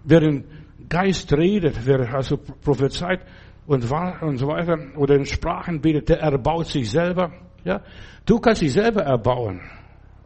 Wer 0.02 0.20
den 0.20 0.44
Geist 0.88 1.32
redet, 1.32 1.86
wer 1.86 2.12
also 2.14 2.36
prophezeit 2.36 3.20
und, 3.66 3.84
und 3.84 4.36
so 4.38 4.48
weiter, 4.48 4.76
oder 4.96 5.14
in 5.14 5.24
Sprachen 5.24 5.80
betet, 5.80 6.08
der 6.08 6.20
erbaut 6.20 6.66
sich 6.66 6.90
selber. 6.90 7.32
Ja. 7.64 7.82
Du 8.24 8.40
kannst 8.40 8.62
dich 8.62 8.72
selber 8.72 9.02
erbauen. 9.02 9.60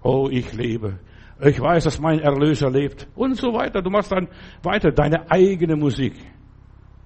Oh, 0.02 0.28
ich 0.30 0.52
lebe. 0.52 0.98
Ich 1.42 1.60
weiß, 1.60 1.84
dass 1.84 2.00
mein 2.00 2.20
Erlöser 2.20 2.70
lebt. 2.70 3.08
Und 3.14 3.36
so 3.36 3.52
weiter. 3.52 3.82
Du 3.82 3.90
machst 3.90 4.12
dann 4.12 4.28
weiter 4.62 4.90
deine 4.90 5.30
eigene 5.30 5.76
Musik. 5.76 6.14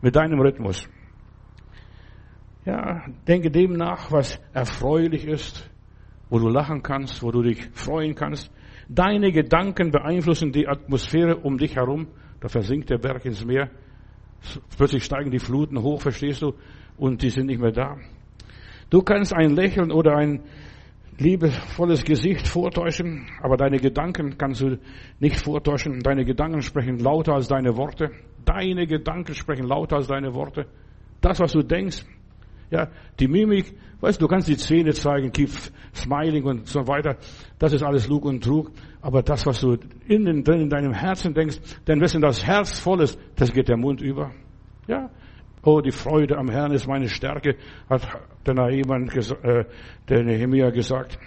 Mit 0.00 0.16
deinem 0.16 0.40
Rhythmus. 0.40 0.88
Ja, 2.64 3.04
denke 3.28 3.50
dem 3.50 3.74
nach, 3.74 4.11
was 4.11 4.40
erfreulich 4.52 5.26
ist, 5.26 5.70
wo 6.30 6.38
du 6.38 6.48
lachen 6.48 6.83
kannst, 6.83 7.22
wo 7.22 7.30
du 7.30 7.42
dich 7.42 7.68
freuen 7.72 8.14
kannst. 8.14 8.50
Deine 8.88 9.33
Gedanken 9.33 9.90
beeinflussen 9.90 10.52
die 10.52 10.66
Atmosphäre 10.66 11.37
um 11.37 11.59
dich 11.59 11.76
herum. 11.76 12.09
Da 12.40 12.48
versinkt 12.48 12.90
der 12.90 12.98
Berg 12.98 13.24
ins 13.24 13.44
Meer. 13.44 13.70
Plötzlich 14.76 15.04
steigen 15.04 15.30
die 15.30 15.38
Fluten 15.38 15.80
hoch, 15.80 16.00
verstehst 16.00 16.42
du? 16.42 16.54
Und 16.96 17.22
die 17.22 17.30
sind 17.30 17.46
nicht 17.46 17.61
mehr 17.61 17.72
da. 17.72 17.96
Du 18.90 19.02
kannst 19.02 19.35
ein 19.35 19.57
Lächeln 19.57 19.90
oder 19.90 20.16
ein 20.16 20.42
liebevolles 21.18 22.05
Gesicht 22.05 22.46
vortäuschen, 22.48 23.27
aber 23.40 23.57
deine 23.57 23.79
Gedanken 23.79 24.37
kannst 24.37 24.61
du 24.61 24.79
nicht 25.20 25.40
vortäuschen. 25.40 26.00
Deine 26.00 26.24
Gedanken 26.24 26.62
sprechen 26.62 26.98
lauter 26.98 27.35
als 27.35 27.48
deine 27.48 27.77
Worte. 27.77 28.11
Deine 28.44 28.87
Gedanken 28.87 29.35
sprechen 29.35 29.66
lauter 29.66 29.96
als 29.96 30.07
deine 30.07 30.35
Worte. 30.35 30.66
Das, 31.20 31.40
was 31.40 31.53
du 31.53 31.62
denkst, 31.62 32.05
ja, 32.70 32.88
die 33.20 33.29
Mimik, 33.29 33.72
weißt 34.00 34.20
du, 34.20 34.24
du 34.24 34.29
kannst 34.29 34.48
die 34.48 34.57
Zähne 34.57 34.92
zeigen, 34.92 35.31
keep 35.31 35.50
smiling 35.94 36.44
und 36.44 36.66
so 36.66 36.87
weiter. 36.88 37.16
Das 37.59 37.72
ist 37.72 37.83
alles 37.83 38.09
Lug 38.09 38.24
und 38.24 38.42
Trug. 38.42 38.70
Aber 39.00 39.22
das, 39.22 39.46
was 39.46 39.61
du 39.61 39.77
innen 40.09 40.42
drin 40.42 40.62
in 40.62 40.70
deinem 40.70 40.92
Herzen 40.92 41.35
denkst, 41.35 41.59
denn 41.87 42.00
wenn 42.00 42.20
das 42.20 42.44
Herz 42.44 42.81
voll 42.81 43.03
ist, 43.03 43.18
das 43.37 43.53
geht 43.53 43.68
der 43.68 43.77
Mund 43.77 44.00
über. 44.00 44.33
Ja. 44.87 45.11
Oh, 45.64 45.81
die 45.81 45.92
Freude 45.92 46.37
am 46.37 46.50
Herrn 46.50 46.72
ist 46.72 46.87
meine 46.87 47.09
Stärke, 47.09 47.57
hat 47.88 48.03
äh, 48.44 49.64
der 50.09 50.22
Nehemiah 50.22 50.70
gesagt. 50.70 51.18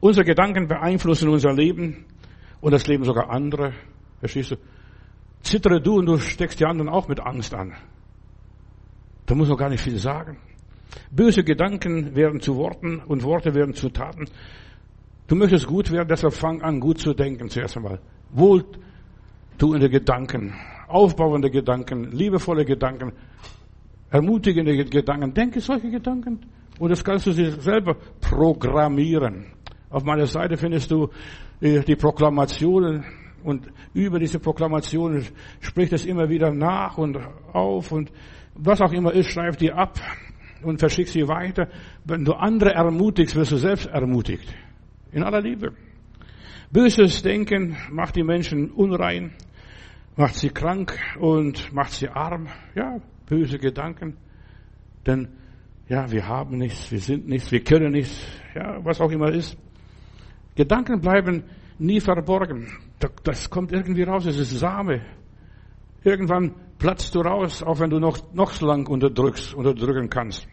Unsere 0.00 0.24
Gedanken 0.24 0.66
beeinflussen 0.66 1.28
unser 1.28 1.52
Leben 1.52 2.06
und 2.60 2.72
das 2.72 2.88
Leben 2.88 3.04
sogar 3.04 3.30
andere. 3.30 3.72
Verstehst 4.18 4.50
du? 4.50 4.56
Zittere 5.42 5.80
du 5.80 5.98
und 5.98 6.06
du 6.06 6.18
steckst 6.18 6.58
die 6.58 6.66
anderen 6.66 6.88
auch 6.88 7.06
mit 7.06 7.20
Angst 7.20 7.54
an. 7.54 7.74
Da 9.26 9.34
muss 9.36 9.48
man 9.48 9.58
gar 9.58 9.68
nicht 9.68 9.82
viel 9.82 9.98
sagen. 9.98 10.38
Böse 11.10 11.44
Gedanken 11.44 12.16
werden 12.16 12.40
zu 12.40 12.56
Worten 12.56 12.98
und 12.98 13.22
Worte 13.22 13.54
werden 13.54 13.74
zu 13.74 13.90
Taten. 13.90 14.26
Du 15.28 15.36
möchtest 15.36 15.66
gut 15.66 15.90
werden, 15.90 16.08
deshalb 16.08 16.34
fang 16.34 16.62
an, 16.62 16.80
gut 16.80 16.98
zu 16.98 17.14
denken 17.14 17.48
zuerst 17.48 17.76
einmal. 17.76 18.00
Wohltuende 18.30 19.88
Gedanken, 19.88 20.54
aufbauende 20.92 21.50
Gedanken, 21.50 22.10
liebevolle 22.10 22.64
Gedanken, 22.64 23.12
ermutigende 24.10 24.84
Gedanken. 24.84 25.32
Denke 25.34 25.60
solche 25.60 25.90
Gedanken 25.90 26.40
und 26.78 26.90
das 26.90 27.02
kannst 27.02 27.26
du 27.26 27.32
dir 27.32 27.52
selber 27.52 27.96
programmieren. 28.20 29.46
Auf 29.90 30.04
meiner 30.04 30.26
Seite 30.26 30.56
findest 30.56 30.90
du 30.90 31.08
äh, 31.60 31.80
die 31.80 31.96
Proklamationen 31.96 33.04
und 33.42 33.66
über 33.92 34.18
diese 34.18 34.38
Proklamationen 34.38 35.26
spricht 35.60 35.92
es 35.92 36.06
immer 36.06 36.28
wieder 36.28 36.52
nach 36.52 36.96
und 36.98 37.18
auf 37.52 37.92
und 37.92 38.10
was 38.54 38.80
auch 38.80 38.92
immer 38.92 39.12
ist, 39.12 39.30
schreib 39.30 39.58
die 39.58 39.72
ab 39.72 39.98
und 40.62 40.78
verschick 40.78 41.08
sie 41.08 41.26
weiter. 41.26 41.68
Wenn 42.04 42.24
du 42.24 42.32
andere 42.32 42.72
ermutigst, 42.72 43.34
wirst 43.34 43.52
du 43.52 43.56
selbst 43.56 43.86
ermutigt. 43.86 44.54
In 45.10 45.22
aller 45.22 45.40
Liebe. 45.40 45.72
Böses 46.70 47.22
Denken 47.22 47.76
macht 47.90 48.16
die 48.16 48.22
Menschen 48.22 48.70
unrein, 48.70 49.32
macht 50.16 50.36
sie 50.36 50.50
krank 50.50 50.98
und 51.18 51.72
macht 51.72 51.92
sie 51.92 52.08
arm. 52.08 52.48
Ja, 52.74 52.98
böse 53.26 53.58
Gedanken. 53.58 54.16
Denn, 55.06 55.28
ja, 55.88 56.10
wir 56.10 56.26
haben 56.26 56.58
nichts, 56.58 56.90
wir 56.90 57.00
sind 57.00 57.28
nichts, 57.28 57.50
wir 57.50 57.64
können 57.64 57.92
nichts, 57.92 58.24
ja, 58.54 58.84
was 58.84 59.00
auch 59.00 59.10
immer 59.10 59.30
ist. 59.32 59.56
Gedanken 60.54 61.00
bleiben 61.00 61.44
nie 61.78 62.00
verborgen. 62.00 62.68
Das 63.24 63.50
kommt 63.50 63.72
irgendwie 63.72 64.02
raus, 64.02 64.26
es 64.26 64.38
ist 64.38 64.58
Same. 64.58 65.00
Irgendwann 66.04 66.54
platzt 66.78 67.14
du 67.14 67.20
raus, 67.20 67.62
auch 67.62 67.80
wenn 67.80 67.90
du 67.90 67.98
noch, 67.98 68.32
noch 68.34 68.50
so 68.52 68.66
lang 68.66 68.86
unterdrückst, 68.86 69.54
unterdrücken 69.54 70.08
kannst. 70.08 70.46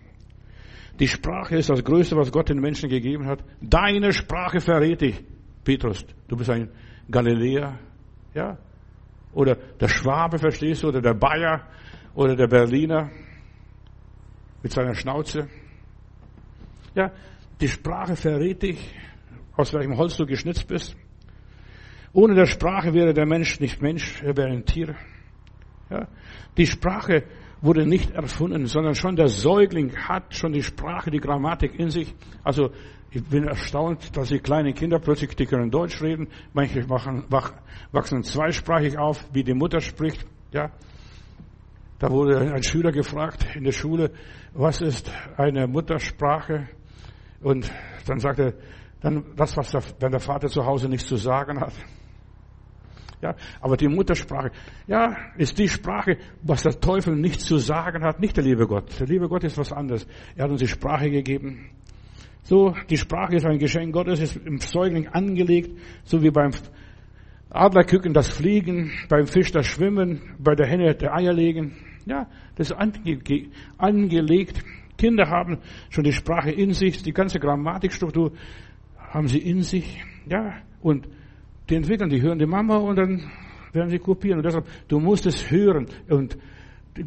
Die 1.00 1.08
Sprache 1.08 1.56
ist 1.58 1.70
das 1.70 1.84
Größte, 1.84 2.16
was 2.16 2.32
Gott 2.32 2.50
den 2.50 2.60
Menschen 2.60 2.90
gegeben 2.90 3.26
hat. 3.26 3.44
Deine 3.62 4.12
Sprache 4.12 4.60
verrät 4.60 5.02
dich. 5.02 5.24
Petrus, 5.64 6.06
du 6.28 6.36
bist 6.36 6.50
ein 6.50 6.70
Galiläer, 7.10 7.80
ja? 8.34 8.58
Oder 9.34 9.56
der 9.56 9.88
Schwabe, 9.88 10.38
verstehst 10.38 10.84
du? 10.84 10.90
Oder 10.90 11.02
der 11.02 11.14
Bayer? 11.14 11.68
Oder 12.16 12.36
der 12.36 12.48
Berliner? 12.48 13.10
mit 14.62 14.72
seiner 14.72 14.96
Schnauze. 14.96 15.48
Ja, 16.96 17.12
die 17.62 17.68
Sprache 17.68 18.16
verrät 18.16 18.64
dich, 18.64 18.94
aus 19.56 19.74
welchem 19.74 19.98
Holz 19.98 20.18
du 20.18 20.26
geschnitzt 20.26 20.68
bist. 20.68 20.96
Ohne 22.14 22.34
der 22.34 22.46
Sprache 22.46 22.94
wäre 22.94 23.14
der 23.14 23.26
Mensch 23.26 23.60
nicht 23.60 23.82
Mensch, 23.82 24.22
er 24.24 24.36
wäre 24.36 24.50
ein 24.50 24.66
Tier. 24.66 24.96
Ja, 25.90 26.08
die 26.58 26.66
Sprache 26.66 27.24
wurde 27.62 27.86
nicht 27.86 28.12
erfunden, 28.12 28.66
sondern 28.66 28.96
schon 28.96 29.16
der 29.16 29.28
Säugling 29.28 29.96
hat 29.96 30.36
schon 30.36 30.54
die 30.54 30.64
Sprache, 30.64 31.12
die 31.12 31.20
Grammatik 31.20 31.78
in 31.78 31.90
sich. 31.90 32.14
Also 32.44 32.72
ich 33.12 33.24
bin 33.24 33.46
erstaunt, 33.46 34.16
dass 34.16 34.30
die 34.30 34.40
kleinen 34.40 34.74
Kinder 34.74 35.00
plötzlich 35.00 35.36
die 35.36 35.46
können 35.46 35.72
Deutsch 35.72 36.02
reden. 36.02 36.28
Manche 36.54 36.86
machen, 36.86 37.26
wachsen 37.92 38.24
zweisprachig 38.24 38.98
auf, 38.98 39.26
wie 39.34 39.44
die 39.44 39.54
Mutter 39.54 39.82
spricht. 39.82 40.26
Ja, 40.52 40.72
da 42.00 42.10
wurde 42.10 42.40
ein 42.54 42.64
Schüler 42.64 42.92
gefragt 42.92 43.56
in 43.56 43.64
der 43.64 43.72
Schule, 43.72 44.12
was 44.54 44.82
ist 44.82 45.12
eine 45.38 45.68
Muttersprache? 45.68 46.70
Und 47.42 47.72
dann 48.06 48.20
sagte 48.20 48.44
er, 48.44 48.54
dann 49.02 49.24
das, 49.36 49.58
was 49.58 49.72
der, 49.72 49.82
wenn 50.00 50.12
der 50.12 50.20
Vater 50.20 50.48
zu 50.48 50.66
Hause 50.66 50.88
nichts 50.88 51.08
zu 51.08 51.16
sagen 51.16 51.60
hat. 51.60 51.74
Ja, 53.22 53.36
aber 53.60 53.76
die 53.76 53.90
Muttersprache, 53.90 54.52
ja, 54.88 55.14
ist 55.38 55.58
die 55.58 55.68
Sprache, 55.68 56.18
was 56.42 56.64
der 56.64 56.80
Teufel 56.80 57.16
nichts 57.16 57.44
zu 57.46 57.58
sagen 57.58 58.04
hat, 58.04 58.20
nicht 58.22 58.38
der 58.38 58.46
liebe 58.46 58.66
Gott. 58.66 58.98
Der 58.98 59.08
liebe 59.08 59.28
Gott 59.28 59.44
ist 59.44 59.58
was 59.58 59.74
anderes. 59.74 60.08
Er 60.38 60.46
hat 60.46 60.52
uns 60.52 60.62
die 60.62 60.68
Sprache 60.68 61.10
gegeben. 61.10 61.70
So, 62.44 62.76
die 62.90 62.98
Sprache 62.98 63.36
ist 63.36 63.46
ein 63.46 63.60
Geschenk 63.60 63.94
Gottes, 63.94 64.20
ist 64.20 64.38
im 64.38 64.58
Säugling 64.58 65.08
angelegt, 65.08 65.72
so 66.04 66.24
wie 66.24 66.32
beim 66.32 66.52
Adlerküken 67.50 68.14
das 68.14 68.30
Fliegen, 68.30 68.92
beim 69.10 69.28
Fisch 69.28 69.52
das 69.52 69.68
Schwimmen, 69.68 70.22
bei 70.40 70.56
der 70.56 70.68
Henne 70.68 70.96
der 70.96 71.14
Eier 71.14 71.34
legen. 71.34 71.74
Ja, 72.06 72.28
das 72.56 72.72
ist 72.72 72.78
ange 72.78 73.22
angelegt. 73.78 74.64
Kinder 74.98 75.30
haben 75.30 75.60
schon 75.90 76.04
die 76.04 76.12
Sprache 76.12 76.52
in 76.52 76.74
sich, 76.74 77.02
die 77.02 77.14
ganze 77.14 77.40
Grammatikstruktur 77.40 78.34
haben 78.98 79.28
sie 79.28 79.40
in 79.40 79.62
sich. 79.62 80.04
Ja, 80.28 80.62
und 80.82 81.08
die 81.70 81.76
entwickeln, 81.76 82.10
die 82.10 82.22
hören 82.22 82.40
die 82.40 82.46
Mama 82.46 82.78
und 82.78 82.98
dann 82.98 83.32
werden 83.74 83.90
sie 83.90 84.00
kopieren. 84.00 84.40
Und 84.40 84.46
deshalb, 84.46 84.66
du 84.88 85.00
musst 85.00 85.26
es 85.26 85.50
hören. 85.50 85.88
Und 86.10 86.38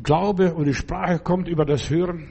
Glaube 0.02 0.54
und 0.54 0.66
die 0.66 0.74
Sprache 0.74 1.18
kommt 1.18 1.48
über 1.48 1.64
das 1.64 1.90
Hören. 1.90 2.28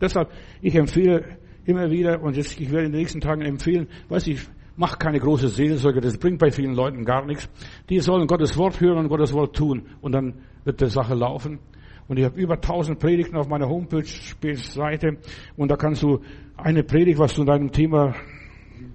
Deshalb, 0.00 0.30
ich 0.60 0.74
empfehle 0.74 1.38
immer 1.66 1.90
wieder, 1.90 2.22
und 2.22 2.36
jetzt, 2.36 2.60
ich 2.60 2.70
werde 2.70 2.86
in 2.86 2.92
den 2.92 3.00
nächsten 3.00 3.20
Tagen 3.20 3.42
empfehlen, 3.42 3.88
weiß 4.08 4.26
ich, 4.28 4.46
mach 4.76 4.98
keine 4.98 5.20
große 5.20 5.48
Seelsorge, 5.48 6.00
das 6.00 6.18
bringt 6.18 6.38
bei 6.38 6.50
vielen 6.50 6.74
Leuten 6.74 7.04
gar 7.04 7.24
nichts. 7.24 7.48
Die 7.88 8.00
sollen 8.00 8.26
Gottes 8.26 8.56
Wort 8.56 8.80
hören 8.80 8.98
und 8.98 9.08
Gottes 9.08 9.32
Wort 9.32 9.56
tun. 9.56 9.86
Und 10.00 10.12
dann 10.12 10.34
wird 10.64 10.80
die 10.80 10.86
Sache 10.86 11.14
laufen. 11.14 11.58
Und 12.06 12.18
ich 12.18 12.24
habe 12.24 12.38
über 12.38 12.60
tausend 12.60 12.98
Predigten 12.98 13.36
auf 13.36 13.48
meiner 13.48 13.68
Homepage-Seite. 13.68 15.18
Und 15.56 15.70
da 15.70 15.76
kannst 15.76 16.02
du 16.02 16.20
eine 16.56 16.82
Predigt, 16.82 17.18
was 17.18 17.34
zu 17.34 17.44
deinem 17.44 17.70
Thema 17.72 18.14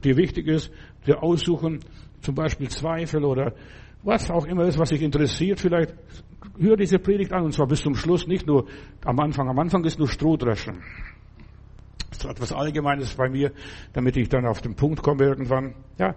dir 0.04 0.16
wichtig 0.18 0.48
ist, 0.48 0.72
dir 1.08 1.24
aussuchen. 1.24 1.80
Zum 2.22 2.36
Beispiel 2.36 2.70
Zweifel 2.70 3.24
oder 3.24 3.54
was 4.04 4.30
auch 4.30 4.46
immer 4.46 4.66
ist, 4.66 4.78
was 4.78 4.90
dich 4.90 5.02
interessiert. 5.02 5.60
Vielleicht 5.60 5.94
hör 6.60 6.76
diese 6.76 7.00
Predigt 7.00 7.34
an 7.34 7.46
und 7.46 7.54
zwar 7.54 7.68
bis 7.68 7.82
zum 7.82 7.96
Schluss, 7.96 8.28
nicht 8.28 8.46
nur 8.46 8.68
am 9.04 9.20
Anfang. 9.20 9.50
Am 9.50 9.58
Anfang 9.58 9.84
ist 9.86 9.98
nur 9.98 10.08
Strohdreschen. 10.08 10.84
Das 12.10 12.19
ist 12.19 12.26
etwas 12.26 12.54
Allgemeines 12.54 13.13
bei 13.13 13.30
mir, 13.30 13.52
damit 13.93 14.17
ich 14.17 14.30
dann 14.30 14.45
auf 14.45 14.62
den 14.62 14.76
Punkt 14.76 15.02
komme 15.04 15.26
irgendwann. 15.26 15.76
Ja. 15.98 16.15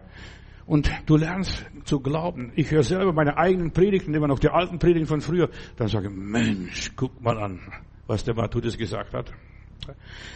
Und 0.66 0.90
du 1.06 1.16
lernst 1.16 1.66
zu 1.84 2.00
glauben. 2.00 2.52
Ich 2.54 2.70
höre 2.70 2.82
selber 2.82 3.12
meine 3.12 3.36
eigenen 3.36 3.72
Predigten, 3.72 4.14
immer 4.14 4.28
noch 4.28 4.38
die 4.38 4.48
alten 4.48 4.78
Predigten 4.78 5.06
von 5.06 5.20
früher. 5.20 5.50
Dann 5.76 5.88
sage 5.88 6.08
ich, 6.08 6.14
Mensch, 6.14 6.92
guck 6.96 7.20
mal 7.20 7.38
an, 7.38 7.60
was 8.06 8.24
der 8.24 8.34
Matthäus 8.34 8.78
gesagt 8.78 9.12
hat. 9.12 9.32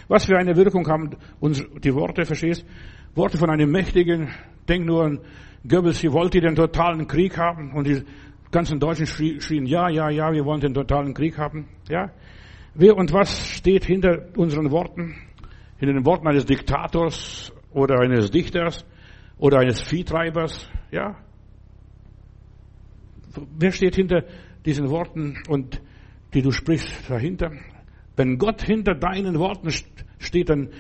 Was 0.09 0.27
für 0.27 0.37
eine 0.37 0.57
Wirkung 0.57 0.87
haben 0.88 1.11
uns 1.38 1.62
die 1.83 1.95
Worte, 1.95 2.25
verstehst? 2.25 2.66
Worte 3.14 3.38
von 3.38 3.51
einem 3.51 3.71
Mächtigen. 3.71 4.29
Denk 4.69 4.85
nur 4.85 5.05
an 5.05 5.21
Goebbels, 5.66 6.01
sie 6.01 6.12
wollte 6.12 6.40
den 6.40 6.57
totalen 6.57 7.07
Krieg 7.07 7.38
haben. 7.38 7.73
Und 7.73 7.87
die 7.87 8.03
ganzen 8.51 8.81
Deutschen 8.81 9.07
schrien, 9.07 9.66
ja, 9.66 9.88
ja, 9.88 10.11
ja, 10.11 10.33
wir 10.33 10.45
wollen 10.45 10.61
den 10.61 10.75
totalen 10.75 11.14
Krieg 11.14 11.38
haben. 11.38 11.69
Ja. 11.88 12.11
Wer 12.75 12.97
und 12.97 13.12
was 13.12 13.49
steht 13.49 13.85
hinter 13.85 14.27
unseren 14.37 14.71
Worten? 14.71 15.14
Hinter 15.79 15.95
den 15.95 16.07
Worten 16.07 16.27
eines 16.27 16.47
Diktators 16.47 17.53
oder 17.73 18.01
eines 18.01 18.31
Dichters? 18.31 18.85
oder 19.39 19.59
eines 19.59 19.81
Viehtreibers, 19.81 20.69
ja. 20.91 21.17
Wer 23.59 23.73
steht 23.73 23.97
hinter 23.97 24.25
diesen 24.65 24.89
Worten 24.89 25.37
und 25.49 25.81
die 26.33 26.43
du 26.43 26.51
sprichst 26.51 27.11
dahinter? 27.11 27.53
Wenn 28.17 28.39
Gott 28.39 28.62
hinter 28.62 28.95
deinen 28.95 29.39
Worten 29.39 29.71
steht, 30.19 30.49
dann 30.49 30.71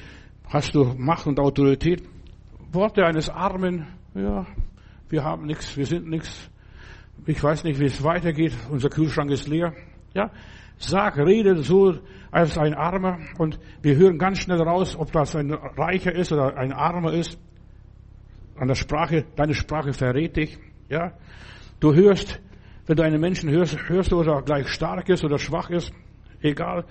hast 0.48 0.74
du 0.74 0.94
Macht 0.96 1.26
und 1.26 1.38
Autorität. 1.38 2.02
Worte 2.72 3.04
eines 3.04 3.28
Armen, 3.28 3.86
ja, 4.14 4.46
wir 5.08 5.22
haben 5.22 5.46
nichts, 5.46 5.76
wir 5.76 5.86
sind 5.86 6.08
nichts. 6.08 6.50
Ich 7.26 7.42
weiß 7.42 7.64
nicht, 7.64 7.78
wie 7.78 7.84
es 7.84 8.02
weitergeht. 8.02 8.56
Unser 8.70 8.88
Kühlschrank 8.88 9.30
ist 9.30 9.48
leer. 9.48 9.74
Ja, 10.14 10.30
sag, 10.78 11.16
rede 11.18 11.62
so 11.62 11.94
als 12.30 12.58
ein 12.58 12.74
Armer 12.74 13.18
und 13.38 13.58
wir 13.82 13.96
hören 13.96 14.18
ganz 14.18 14.40
schnell 14.40 14.60
raus, 14.60 14.96
ob 14.96 15.12
das 15.12 15.34
ein 15.34 15.52
Reicher 15.52 16.14
ist 16.14 16.32
oder 16.32 16.56
ein 16.56 16.72
Armer 16.72 17.12
ist 17.12 17.38
an 18.56 18.68
der 18.68 18.74
Sprache, 18.74 19.24
deine 19.36 19.54
Sprache 19.54 19.92
verrät 19.92 20.36
dich, 20.36 20.58
ja. 20.88 21.12
Du 21.78 21.94
hörst, 21.94 22.40
wenn 22.86 22.96
du 22.96 23.02
einen 23.02 23.20
Menschen 23.20 23.50
hörst, 23.50 23.76
hörst 23.88 24.12
du, 24.12 24.20
ob 24.20 24.26
er 24.26 24.42
gleich 24.42 24.68
stark 24.68 25.08
ist 25.08 25.24
oder 25.24 25.38
schwach 25.38 25.70
ist, 25.70 25.92
egal 26.40 26.84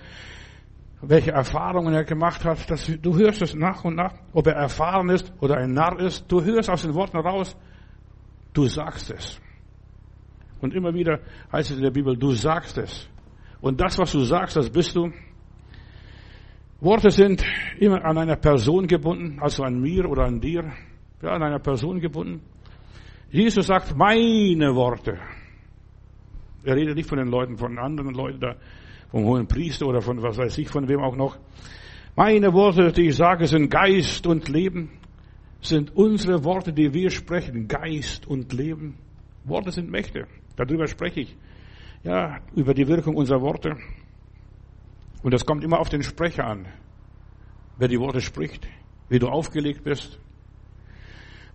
welche 1.00 1.32
Erfahrungen 1.32 1.94
er 1.94 2.04
gemacht 2.04 2.44
hat, 2.44 2.70
das, 2.70 2.90
du 3.00 3.16
hörst 3.16 3.42
es 3.42 3.54
nach 3.54 3.84
und 3.84 3.96
nach, 3.96 4.14
ob 4.32 4.46
er 4.46 4.54
erfahren 4.54 5.10
ist 5.10 5.32
oder 5.40 5.56
ein 5.56 5.72
Narr 5.72 6.00
ist, 6.00 6.30
du 6.30 6.42
hörst 6.42 6.70
aus 6.70 6.82
den 6.82 6.94
Worten 6.94 7.18
raus, 7.18 7.56
du 8.52 8.66
sagst 8.66 9.10
es. 9.10 9.40
Und 10.60 10.74
immer 10.74 10.94
wieder 10.94 11.20
heißt 11.52 11.70
es 11.70 11.76
in 11.76 11.82
der 11.82 11.90
Bibel, 11.90 12.16
du 12.16 12.32
sagst 12.32 12.78
es. 12.78 13.08
Und 13.60 13.80
das, 13.80 13.98
was 13.98 14.12
du 14.12 14.20
sagst, 14.20 14.56
das 14.56 14.70
bist 14.70 14.94
du. 14.94 15.12
Worte 16.80 17.10
sind 17.10 17.44
immer 17.78 18.04
an 18.04 18.18
einer 18.18 18.36
Person 18.36 18.86
gebunden, 18.86 19.38
also 19.40 19.62
an 19.62 19.80
mir 19.80 20.08
oder 20.08 20.24
an 20.24 20.40
dir 20.40 20.72
ja, 21.22 21.30
an 21.30 21.42
einer 21.42 21.58
Person 21.58 22.00
gebunden. 22.00 22.42
Jesus 23.30 23.66
sagt, 23.66 23.96
meine 23.96 24.74
Worte. 24.74 25.18
Er 26.64 26.76
redet 26.76 26.96
nicht 26.96 27.08
von 27.08 27.18
den 27.18 27.28
Leuten, 27.28 27.56
von 27.56 27.78
anderen 27.78 28.14
Leuten 28.14 28.40
da, 28.40 28.56
vom 29.10 29.24
hohen 29.24 29.46
Priester 29.46 29.86
oder 29.86 30.00
von 30.00 30.22
was 30.22 30.36
weiß 30.36 30.58
ich, 30.58 30.68
von 30.68 30.88
wem 30.88 31.00
auch 31.00 31.16
noch. 31.16 31.38
Meine 32.16 32.52
Worte, 32.52 32.92
die 32.92 33.08
ich 33.08 33.16
sage, 33.16 33.46
sind 33.46 33.70
Geist 33.70 34.26
und 34.26 34.48
Leben. 34.48 34.90
Sind 35.60 35.94
unsere 35.96 36.44
Worte, 36.44 36.72
die 36.72 36.92
wir 36.92 37.10
sprechen, 37.10 37.66
Geist 37.66 38.26
und 38.26 38.52
Leben. 38.52 38.96
Worte 39.44 39.70
sind 39.70 39.90
Mächte. 39.90 40.26
Darüber 40.56 40.86
spreche 40.86 41.20
ich. 41.20 41.36
Ja, 42.06 42.38
über 42.54 42.72
die 42.72 42.86
Wirkung 42.86 43.16
unserer 43.16 43.40
Worte. 43.40 43.76
Und 45.24 45.34
das 45.34 45.44
kommt 45.44 45.64
immer 45.64 45.80
auf 45.80 45.88
den 45.88 46.04
Sprecher 46.04 46.44
an. 46.44 46.68
Wer 47.78 47.88
die 47.88 47.98
Worte 47.98 48.20
spricht, 48.20 48.68
wie 49.08 49.18
du 49.18 49.26
aufgelegt 49.26 49.82
bist, 49.82 50.20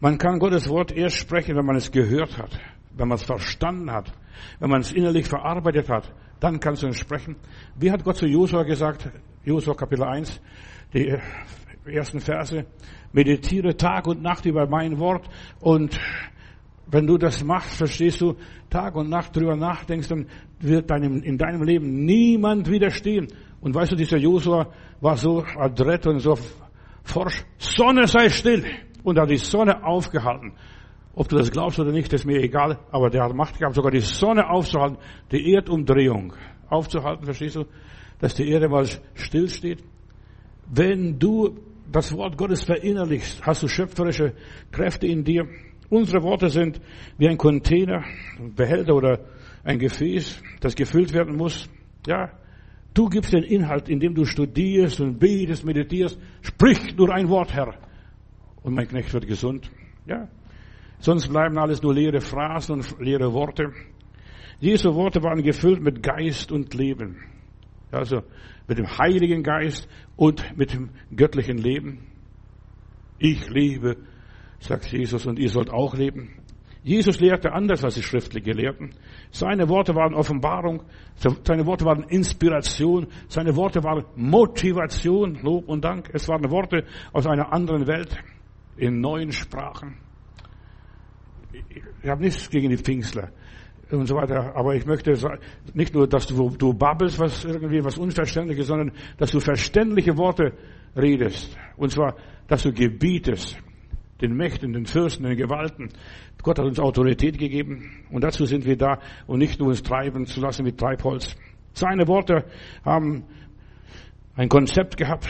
man 0.02 0.18
kann 0.18 0.40
Gottes 0.40 0.68
Wort 0.68 0.92
erst 0.92 1.16
sprechen, 1.16 1.56
wenn 1.56 1.66
man 1.66 1.78
es 1.78 1.90
gehört 1.90 2.38
hat, 2.38 2.60
wenn 2.98 3.08
man 3.08 3.16
es 3.16 3.24
verstanden 3.24 3.94
hat, 3.94 4.12
wenn 4.60 4.70
man 4.70 4.82
es 4.82 4.92
innerlich 4.92 5.26
verarbeitet 5.26 5.88
hat. 5.88 6.14
Dann 6.42 6.60
kannst 6.60 6.84
du 6.84 6.88
es 6.88 6.98
sprechen. 6.98 7.38
Wie 7.78 7.90
hat 7.90 8.04
Gott 8.04 8.18
zu 8.18 8.28
Josua 8.28 8.64
gesagt? 8.64 9.10
Josua 9.46 9.74
Kapitel 9.74 10.04
1, 10.04 10.42
die 10.94 11.18
ersten 11.86 12.20
Verse. 12.20 12.66
Meditiere 13.14 13.78
Tag 13.78 14.06
und 14.06 14.22
Nacht 14.22 14.46
über 14.46 14.68
mein 14.68 15.00
Wort 15.00 15.30
und 15.62 15.98
wenn 16.88 17.08
du 17.08 17.18
das 17.18 17.44
machst, 17.44 17.78
verstehst 17.78 18.22
du, 18.22 18.36
Tag 18.70 18.96
und 18.96 19.10
Nacht 19.10 19.36
drüber 19.36 19.56
nachdenkst, 19.56 20.08
dann 20.08 20.28
wird 20.60 20.90
deinem, 20.90 21.22
in 21.24 21.38
deinem 21.38 21.64
Leben 21.64 22.06
niemand 22.06 22.70
widerstehen. 22.70 23.28
Und 23.62 23.76
weißt 23.76 23.92
du, 23.92 23.96
dieser 23.96 24.18
Josua 24.18 24.68
war 25.00 25.16
so 25.18 25.44
adrett 25.58 26.08
und 26.08 26.20
so 26.20 26.38
forsch. 27.04 27.44
Sonne 27.58 28.08
sei 28.08 28.30
still 28.30 28.66
und 29.04 29.20
hat 29.20 29.30
die 29.30 29.38
Sonne 29.38 29.84
aufgehalten. 29.84 30.54
Ob 31.14 31.28
du 31.28 31.38
das 31.38 31.52
glaubst 31.52 31.80
oder 31.80 31.92
nicht, 31.92 32.12
ist 32.14 32.26
mir 32.26 32.42
egal, 32.42 32.80
aber 32.92 33.10
der 33.10 33.24
hat 33.24 33.36
Macht 33.36 33.60
gehabt, 33.60 33.76
sogar 33.76 33.92
die 33.92 34.00
Sonne 34.00 34.50
aufzuhalten, 34.50 34.98
die 35.32 35.54
Erdumdrehung 35.54 36.34
aufzuhalten, 36.70 37.26
verstehst 37.26 37.58
du? 37.58 37.66
Dass 38.20 38.36
die 38.36 38.50
Erde 38.50 38.70
mal 38.70 38.88
stillsteht. 39.14 39.84
Wenn 40.68 41.20
du 41.20 41.58
das 41.92 42.16
Wort 42.16 42.38
Gottes 42.38 42.64
verinnerlichst, 42.64 43.46
hast 43.46 43.64
du 43.64 43.68
schöpferische 43.68 44.34
Kräfte 44.72 45.08
in 45.08 45.24
dir. 45.24 45.48
Unsere 45.92 46.24
Worte 46.24 46.50
sind 46.50 46.80
wie 47.18 47.28
ein 47.28 47.38
Container, 47.38 48.06
ein 48.40 48.56
Behälter 48.56 48.96
oder 48.96 49.20
ein 49.66 49.78
Gefäß, 49.78 50.42
das 50.62 50.74
gefüllt 50.74 51.14
werden 51.14 51.36
muss. 51.36 51.70
Ja, 52.08 52.32
du 52.94 53.10
gibst 53.10 53.34
den 53.34 53.44
Inhalt, 53.44 53.90
indem 53.90 54.16
du 54.16 54.24
studierst 54.24 55.02
und 55.02 55.20
betest, 55.20 55.66
meditierst. 55.66 56.18
Sprich 56.42 56.96
nur 56.96 57.14
ein 57.14 57.28
Wort, 57.28 57.54
Herr 57.54 57.78
und 58.64 58.74
mein 58.74 58.88
Knecht 58.88 59.14
wird 59.14 59.28
gesund. 59.28 59.70
Ja. 60.06 60.30
Sonst 61.00 61.28
bleiben 61.28 61.58
alles 61.58 61.82
nur 61.82 61.94
leere 61.94 62.22
Phrasen 62.22 62.76
und 62.76 62.96
leere 63.02 63.34
Worte. 63.34 63.74
Diese 64.62 64.96
Worte 64.96 65.22
waren 65.24 65.44
gefüllt 65.44 65.82
mit 65.82 66.02
Geist 66.02 66.54
und 66.54 66.74
Leben. 66.74 67.18
Also, 67.92 68.22
mit 68.66 68.78
dem 68.78 68.88
Heiligen 68.98 69.44
Geist 69.44 69.90
und 70.16 70.56
mit 70.56 70.74
dem 70.74 70.92
göttlichen 71.14 71.58
Leben. 71.58 72.08
Ich 73.20 73.50
lebe, 73.50 73.98
sagt 74.62 74.86
Jesus, 74.86 75.26
und 75.26 75.40
ihr 75.40 75.50
sollt 75.50 75.70
auch 75.70 75.96
leben. 75.96 76.30
Jesus 76.84 77.20
lehrte 77.20 77.52
anders 77.52 77.84
als 77.84 77.96
die 77.96 78.02
schriftlichen 78.02 78.46
Gelehrten. 78.46 78.96
Seine 79.32 79.70
Worte 79.70 79.94
waren 79.94 80.16
Offenbarung, 80.16 80.84
seine 81.44 81.66
Worte 81.66 81.86
waren 81.86 82.04
Inspiration, 82.04 83.08
seine 83.28 83.56
Worte 83.56 83.84
waren 83.84 84.06
Motivation, 84.16 85.36
Lob 85.44 85.68
und 85.68 85.84
Dank. 85.84 86.10
Es 86.14 86.28
waren 86.28 86.50
Worte 86.50 86.86
aus 87.14 87.28
einer 87.28 87.54
anderen 87.54 87.86
Welt, 87.86 88.18
in 88.78 89.00
neuen 89.00 89.32
Sprachen. 89.32 89.98
Ich 92.02 92.10
habe 92.10 92.22
nichts 92.22 92.50
gegen 92.50 92.70
die 92.70 92.78
Pfingstler 92.78 93.30
und 93.92 94.08
so 94.08 94.16
weiter, 94.16 94.56
aber 94.56 94.74
ich 94.74 94.86
möchte 94.86 95.14
nicht 95.74 95.94
nur, 95.94 96.08
dass 96.08 96.26
du, 96.26 96.50
du 96.50 96.74
babbelst, 96.74 97.20
was 97.20 97.44
irgendwie 97.46 97.84
was 97.84 97.98
Unverständliches, 97.98 98.68
sondern 98.68 98.94
dass 99.18 99.32
du 99.32 99.40
verständliche 99.40 100.18
Worte 100.18 100.54
redest. 100.96 101.56
Und 101.78 101.92
zwar, 101.92 102.16
dass 102.48 102.64
du 102.64 102.72
gebietest 102.72 103.62
den 104.22 104.36
Mächten, 104.36 104.74
den 104.74 104.86
Fürsten, 104.86 105.24
den 105.24 105.38
Gewalten. 105.38 105.90
Gott 106.42 106.60
hat 106.60 106.66
uns 106.66 106.80
Autorität 106.80 107.38
gegeben 107.38 108.06
und 108.12 108.24
dazu 108.24 108.46
sind 108.46 108.66
wir 108.66 108.78
da 108.78 109.00
und 109.28 109.40
nicht 109.40 109.60
nur 109.60 109.70
uns 109.70 109.84
treiben 109.84 110.26
zu 110.26 110.42
lassen 110.42 110.64
mit 110.64 110.78
Treibholz. 110.78 111.36
Seine 111.74 112.08
Worte 112.08 112.46
haben 112.84 113.26
ein 114.36 114.50
Konzept 114.50 114.98
gehabt. 114.98 115.28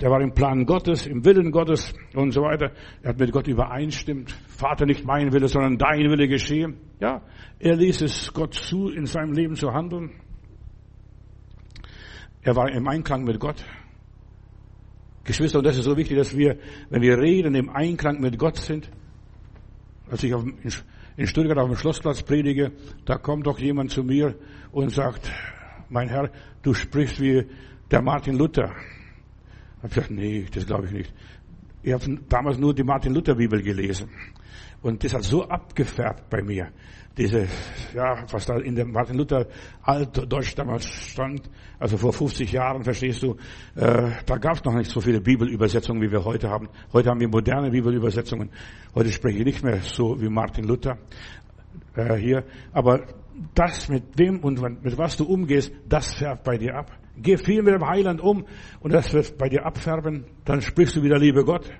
Der 0.00 0.10
war 0.10 0.20
im 0.22 0.32
Plan 0.32 0.64
Gottes, 0.64 1.06
im 1.06 1.24
Willen 1.26 1.50
Gottes 1.50 1.94
und 2.14 2.30
so 2.30 2.40
weiter. 2.42 2.72
Er 3.02 3.10
hat 3.10 3.18
mit 3.18 3.32
Gott 3.32 3.48
übereinstimmt. 3.48 4.30
Vater, 4.48 4.86
nicht 4.86 5.04
mein 5.04 5.32
Wille, 5.32 5.48
sondern 5.48 5.76
dein 5.76 6.10
Wille 6.10 6.26
geschehe. 6.26 6.74
Ja, 7.00 7.22
er 7.58 7.76
ließ 7.76 8.00
es 8.02 8.32
Gott 8.32 8.54
zu, 8.54 8.88
in 8.88 9.04
seinem 9.04 9.32
Leben 9.32 9.56
zu 9.56 9.72
handeln. 9.72 10.12
Er 12.42 12.56
war 12.56 12.70
im 12.70 12.88
Einklang 12.88 13.24
mit 13.24 13.38
Gott. 13.38 13.62
Geschwister, 15.30 15.58
und 15.58 15.64
das 15.64 15.76
ist 15.76 15.84
so 15.84 15.96
wichtig, 15.96 16.16
dass 16.16 16.36
wir, 16.36 16.58
wenn 16.88 17.02
wir 17.02 17.16
reden, 17.18 17.54
im 17.54 17.70
Einklang 17.70 18.20
mit 18.20 18.38
Gott 18.38 18.56
sind. 18.56 18.90
Als 20.10 20.24
ich 20.24 20.34
auf, 20.34 20.44
in 21.16 21.26
Stuttgart 21.26 21.58
auf 21.58 21.68
dem 21.68 21.76
Schlossplatz 21.76 22.22
predige, 22.22 22.72
da 23.04 23.16
kommt 23.16 23.46
doch 23.46 23.58
jemand 23.58 23.90
zu 23.90 24.02
mir 24.02 24.34
und 24.72 24.90
sagt, 24.90 25.30
mein 25.88 26.08
Herr, 26.08 26.30
du 26.62 26.74
sprichst 26.74 27.20
wie 27.20 27.46
der 27.90 28.02
Martin 28.02 28.36
Luther. 28.36 28.72
Ich 29.78 29.82
habe 29.82 29.88
gesagt, 29.88 30.10
nee, 30.10 30.46
das 30.52 30.66
glaube 30.66 30.86
ich 30.86 30.92
nicht. 30.92 31.14
Ich 31.82 31.92
habe 31.92 32.18
damals 32.28 32.58
nur 32.58 32.74
die 32.74 32.84
Martin 32.84 33.14
Luther 33.14 33.36
Bibel 33.36 33.62
gelesen. 33.62 34.08
Und 34.82 35.04
das 35.04 35.14
hat 35.14 35.24
so 35.24 35.44
abgefärbt 35.44 36.30
bei 36.30 36.42
mir. 36.42 36.68
Diese, 37.16 37.46
ja, 37.94 38.24
was 38.30 38.46
da 38.46 38.56
in 38.58 38.74
dem 38.74 38.92
Martin 38.92 39.18
Luther 39.18 39.46
Altdeutsch 39.82 40.54
damals 40.54 40.86
stand, 40.86 41.50
also 41.78 41.98
vor 41.98 42.12
50 42.12 42.50
Jahren, 42.50 42.82
verstehst 42.82 43.22
du, 43.22 43.36
äh, 43.74 44.10
da 44.24 44.36
gab 44.36 44.54
es 44.54 44.64
noch 44.64 44.74
nicht 44.74 44.90
so 44.90 45.00
viele 45.00 45.20
Bibelübersetzungen, 45.20 46.00
wie 46.00 46.10
wir 46.10 46.24
heute 46.24 46.48
haben. 46.48 46.68
Heute 46.92 47.10
haben 47.10 47.20
wir 47.20 47.28
moderne 47.28 47.70
Bibelübersetzungen. 47.70 48.50
Heute 48.94 49.10
spreche 49.10 49.38
ich 49.38 49.44
nicht 49.44 49.62
mehr 49.62 49.80
so 49.82 50.20
wie 50.20 50.28
Martin 50.28 50.64
Luther 50.64 50.96
äh, 51.94 52.14
hier. 52.14 52.44
Aber 52.72 53.06
das, 53.54 53.88
mit 53.88 54.04
wem 54.16 54.38
und 54.38 54.60
mit 54.82 54.96
was 54.96 55.16
du 55.16 55.24
umgehst, 55.24 55.72
das 55.88 56.14
färbt 56.14 56.44
bei 56.44 56.56
dir 56.56 56.74
ab. 56.74 56.90
Geh 57.16 57.36
viel 57.36 57.62
mit 57.62 57.74
dem 57.74 57.86
Heiland 57.86 58.20
um 58.20 58.46
und 58.80 58.92
das 58.92 59.12
wird 59.12 59.36
bei 59.36 59.48
dir 59.48 59.66
abfärben. 59.66 60.24
Dann 60.44 60.62
sprichst 60.62 60.96
du 60.96 61.02
wieder, 61.02 61.18
liebe 61.18 61.44
Gott. 61.44 61.70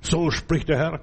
So 0.00 0.30
spricht 0.30 0.68
der 0.68 0.78
Herr. 0.78 1.00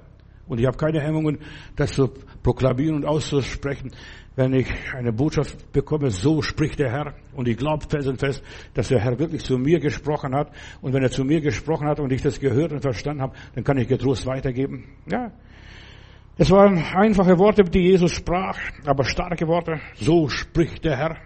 Und 0.48 0.60
ich 0.60 0.66
habe 0.66 0.76
keine 0.76 1.00
Hemmungen, 1.00 1.38
das 1.76 1.92
zu 1.92 2.08
proklamieren 2.42 2.96
und 2.96 3.04
auszusprechen, 3.04 3.92
wenn 4.36 4.52
ich 4.54 4.68
eine 4.94 5.12
Botschaft 5.12 5.72
bekomme, 5.72 6.10
so 6.10 6.42
spricht 6.42 6.78
der 6.78 6.92
Herr. 6.92 7.14
Und 7.34 7.48
ich 7.48 7.56
glaube 7.56 7.84
felsenfest, 7.88 8.42
dass 8.74 8.88
der 8.88 9.00
Herr 9.00 9.18
wirklich 9.18 9.44
zu 9.44 9.58
mir 9.58 9.80
gesprochen 9.80 10.34
hat. 10.34 10.52
Und 10.80 10.92
wenn 10.92 11.02
er 11.02 11.10
zu 11.10 11.24
mir 11.24 11.40
gesprochen 11.40 11.88
hat 11.88 11.98
und 11.98 12.12
ich 12.12 12.22
das 12.22 12.38
gehört 12.38 12.72
und 12.72 12.80
verstanden 12.80 13.22
habe, 13.22 13.34
dann 13.54 13.64
kann 13.64 13.78
ich 13.78 13.88
getrost 13.88 14.26
weitergeben. 14.26 14.84
Ja. 15.10 15.32
Es 16.36 16.52
waren 16.52 16.78
einfache 16.78 17.36
Worte, 17.36 17.64
die 17.64 17.80
Jesus 17.80 18.12
sprach, 18.12 18.56
aber 18.86 19.02
starke 19.02 19.48
Worte. 19.48 19.80
So 19.96 20.28
spricht 20.28 20.84
der 20.84 20.96
Herr. 20.96 21.16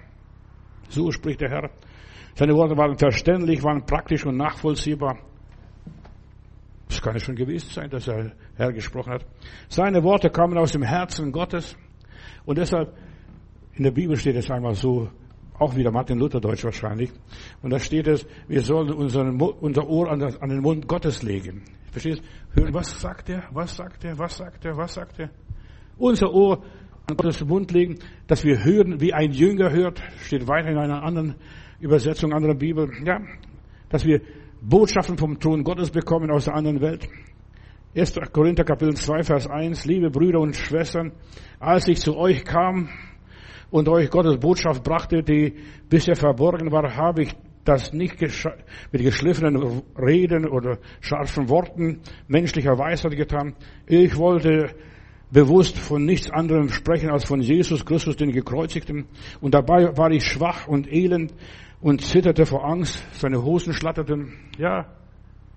So 0.88 1.10
spricht 1.10 1.42
der 1.42 1.50
Herr. 1.50 1.70
Seine 2.34 2.54
Worte 2.54 2.78
waren 2.78 2.96
verständlich, 2.96 3.62
waren 3.62 3.84
praktisch 3.84 4.24
und 4.24 4.38
nachvollziehbar. 4.38 5.18
Das 6.92 7.00
kann 7.00 7.16
es 7.16 7.22
schon 7.22 7.36
gewesen 7.36 7.70
sein, 7.70 7.88
dass 7.88 8.04
der 8.04 8.32
Herr 8.54 8.70
gesprochen 8.70 9.14
hat. 9.14 9.24
Seine 9.68 10.04
Worte 10.04 10.28
kamen 10.28 10.58
aus 10.58 10.72
dem 10.72 10.82
Herzen 10.82 11.32
Gottes. 11.32 11.74
Und 12.44 12.58
deshalb, 12.58 12.94
in 13.72 13.84
der 13.84 13.92
Bibel 13.92 14.14
steht 14.14 14.36
es 14.36 14.50
einmal 14.50 14.74
so, 14.74 15.08
auch 15.58 15.74
wieder 15.74 15.90
Martin 15.90 16.18
Luther 16.18 16.38
Deutsch 16.38 16.64
wahrscheinlich. 16.64 17.10
Und 17.62 17.70
da 17.70 17.78
steht 17.78 18.06
es, 18.08 18.26
wir 18.46 18.60
sollen 18.60 18.92
unseren, 18.92 19.40
unser 19.40 19.88
Ohr 19.88 20.10
an, 20.10 20.18
das, 20.18 20.38
an 20.42 20.50
den 20.50 20.60
Mund 20.60 20.86
Gottes 20.86 21.22
legen. 21.22 21.62
Verstehst? 21.92 22.22
Hören, 22.54 22.74
was 22.74 23.00
sagt 23.00 23.30
er? 23.30 23.44
Was 23.52 23.74
sagt 23.74 24.04
er? 24.04 24.18
Was 24.18 24.36
sagt 24.36 24.64
er? 24.66 24.76
Was 24.76 24.92
sagt 24.92 25.18
er? 25.18 25.30
Unser 25.96 26.30
Ohr 26.34 26.62
an 27.08 27.16
Gottes 27.16 27.42
Mund 27.42 27.72
legen, 27.72 28.00
dass 28.26 28.44
wir 28.44 28.62
hören, 28.62 29.00
wie 29.00 29.14
ein 29.14 29.32
Jünger 29.32 29.70
hört, 29.70 30.02
steht 30.18 30.46
weiter 30.46 30.68
in 30.68 30.76
einer 30.76 31.02
anderen 31.02 31.36
Übersetzung, 31.80 32.34
anderer 32.34 32.54
Bibel. 32.54 32.90
Ja, 33.02 33.18
dass 33.88 34.04
wir 34.04 34.20
Botschaften 34.64 35.18
vom 35.18 35.40
Thron 35.40 35.64
Gottes 35.64 35.90
bekommen 35.90 36.30
aus 36.30 36.44
der 36.44 36.54
anderen 36.54 36.80
Welt. 36.80 37.08
1. 37.96 38.14
Korinther 38.32 38.62
Kapitel 38.62 38.94
2, 38.94 39.24
Vers 39.24 39.48
1, 39.48 39.86
liebe 39.86 40.08
Brüder 40.08 40.38
und 40.38 40.54
Schwestern, 40.54 41.10
als 41.58 41.88
ich 41.88 41.98
zu 41.98 42.16
euch 42.16 42.44
kam 42.44 42.88
und 43.72 43.88
euch 43.88 44.08
Gottes 44.08 44.38
Botschaft 44.38 44.84
brachte, 44.84 45.24
die 45.24 45.54
bisher 45.88 46.14
verborgen 46.14 46.70
war, 46.70 46.94
habe 46.94 47.24
ich 47.24 47.34
das 47.64 47.92
nicht 47.92 48.20
mit 48.20 49.02
geschliffenen 49.02 49.82
Reden 49.98 50.48
oder 50.48 50.78
scharfen 51.00 51.48
Worten 51.48 52.00
menschlicher 52.28 52.78
Weisheit 52.78 53.16
getan. 53.16 53.56
Ich 53.86 54.16
wollte 54.16 54.76
bewusst 55.32 55.76
von 55.76 56.04
nichts 56.04 56.30
anderem 56.30 56.68
sprechen 56.68 57.10
als 57.10 57.24
von 57.24 57.40
Jesus 57.40 57.84
Christus, 57.84 58.14
den 58.14 58.30
Gekreuzigten. 58.30 59.06
Und 59.40 59.54
dabei 59.54 59.96
war 59.96 60.12
ich 60.12 60.24
schwach 60.24 60.68
und 60.68 60.86
elend 60.92 61.34
und 61.82 62.00
zitterte 62.00 62.46
vor 62.46 62.64
Angst. 62.64 63.04
Seine 63.12 63.42
Hosen 63.42 63.74
schlatterten. 63.74 64.32
Ja, 64.56 64.86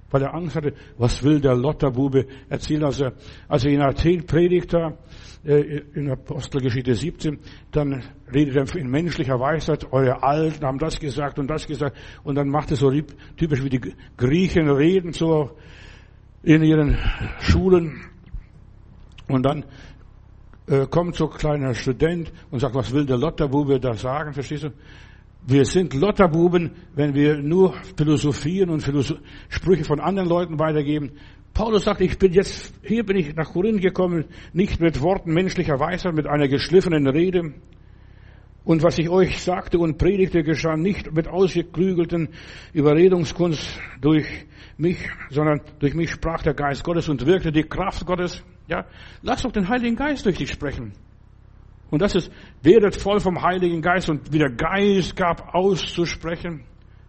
weil 0.10 0.24
er 0.24 0.34
Angst 0.34 0.56
hatte. 0.56 0.74
Was 0.98 1.24
will 1.24 1.40
der 1.40 1.56
Lotterbube 1.56 2.26
erzählen? 2.50 2.84
Als 2.84 3.00
er, 3.00 3.14
als 3.48 3.64
er 3.66 3.72
in 3.72 3.82
Athen 3.82 4.26
predigte, 4.26 4.98
äh, 5.46 5.82
in 5.94 6.10
Apostelgeschichte 6.10 6.96
17, 6.96 7.40
dann 7.72 8.04
redet 8.34 8.56
er 8.56 8.76
in 8.76 8.90
menschlicher 8.90 9.40
Weisheit, 9.40 9.92
eure 9.92 10.24
Alten 10.24 10.66
haben 10.66 10.80
das 10.80 11.00
gesagt 11.00 11.38
und 11.40 11.48
das 11.48 11.68
gesagt. 11.68 11.96
Und 12.24 12.36
dann 12.36 12.50
macht 12.50 12.72
er 12.72 12.78
so 12.78 12.92
typisch 13.38 13.64
wie 13.64 13.70
die 13.70 13.94
Griechen 14.18 14.70
reden 14.70 15.14
so 15.14 15.52
in 16.44 16.64
ihren 16.64 16.98
Schulen. 17.40 18.02
Und 19.28 19.44
dann 19.44 19.66
äh, 20.68 20.88
kommt 20.88 21.16
so 21.16 21.30
ein 21.30 21.38
kleiner 21.38 21.74
Student 21.74 22.32
und 22.52 22.60
sagt, 22.60 22.74
was 22.74 22.92
will 22.92 23.06
der 23.06 23.18
Lotterbube 23.18 23.80
da 23.80 23.94
sagen? 23.94 24.34
Verstehst 24.34 24.64
du? 24.64 24.70
Wir 25.48 25.66
sind 25.66 25.94
Lotterbuben, 25.94 26.72
wenn 26.96 27.14
wir 27.14 27.38
nur 27.38 27.76
philosophieren 27.96 28.72
und 28.72 28.82
Philosoph 28.82 29.20
Sprüche 29.48 29.84
von 29.84 30.00
anderen 30.00 30.28
Leuten 30.28 30.58
weitergeben. 30.58 31.12
Paulus 31.54 31.84
sagt, 31.84 32.02
ich 32.02 32.18
bin 32.18 32.34
jetzt, 32.34 32.74
hier 32.82 33.06
bin 33.06 33.16
ich 33.16 33.36
nach 33.36 33.54
Korinth 33.54 33.80
gekommen, 33.80 34.26
nicht 34.54 34.80
mit 34.80 35.04
Worten 35.04 35.36
menschlicher 35.36 35.80
Weisheit, 35.80 36.16
mit 36.16 36.26
einer 36.26 36.48
geschliffenen 36.48 37.06
Rede. 37.06 37.54
Und 38.64 38.82
was 38.82 38.98
ich 38.98 39.08
euch 39.08 39.40
sagte 39.40 39.78
und 39.78 40.00
predigte, 40.00 40.42
geschah 40.42 40.76
nicht 40.78 41.14
mit 41.14 41.28
ausgeklügelten 41.28 42.30
Überredungskunst 42.74 43.80
durch 44.02 44.26
mich, 44.78 44.98
sondern 45.30 45.62
durch 45.78 45.94
mich 45.94 46.10
sprach 46.10 46.42
der 46.42 46.56
Geist 46.56 46.84
Gottes 46.84 47.08
und 47.08 47.24
wirkte 47.28 47.52
die 47.52 47.64
Kraft 47.64 48.04
Gottes. 48.08 48.44
Ja, 48.68 48.88
lass 49.22 49.44
doch 49.44 49.52
den 49.52 49.70
Heiligen 49.70 49.96
Geist 49.96 50.26
durch 50.26 50.40
dich 50.40 50.50
sprechen. 50.50 50.94
Und 51.90 52.02
das 52.02 52.16
ist, 52.16 52.32
werdet 52.62 52.96
voll 52.96 53.20
vom 53.20 53.42
Heiligen 53.42 53.82
Geist 53.82 54.10
und 54.10 54.32
wie 54.34 54.40
der 54.40 54.52
Geist 54.52 55.16
gab 55.16 55.54
auszusprechen. 55.54 56.64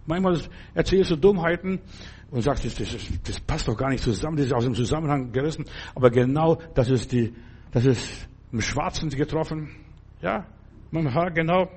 Manchmal 0.06 0.40
erzählst 0.74 1.10
du 1.10 1.16
Dummheiten 1.16 1.80
und 2.30 2.42
sagst, 2.42 2.64
das, 2.64 2.74
das, 2.74 2.96
das 3.24 3.40
passt 3.40 3.66
doch 3.68 3.76
gar 3.76 3.90
nicht 3.90 4.04
zusammen, 4.04 4.36
das 4.36 4.46
ist 4.46 4.52
aus 4.52 4.64
dem 4.64 4.74
Zusammenhang 4.74 5.32
gerissen. 5.32 5.64
Aber 5.94 6.10
genau, 6.10 6.58
das 6.74 6.90
ist 6.90 7.12
die, 7.12 7.34
das 7.72 7.86
ist 7.86 8.28
im 8.52 8.60
Schwarzen 8.60 9.08
getroffen. 9.08 9.70
Ja, 10.20 10.46
genau. 11.34 11.68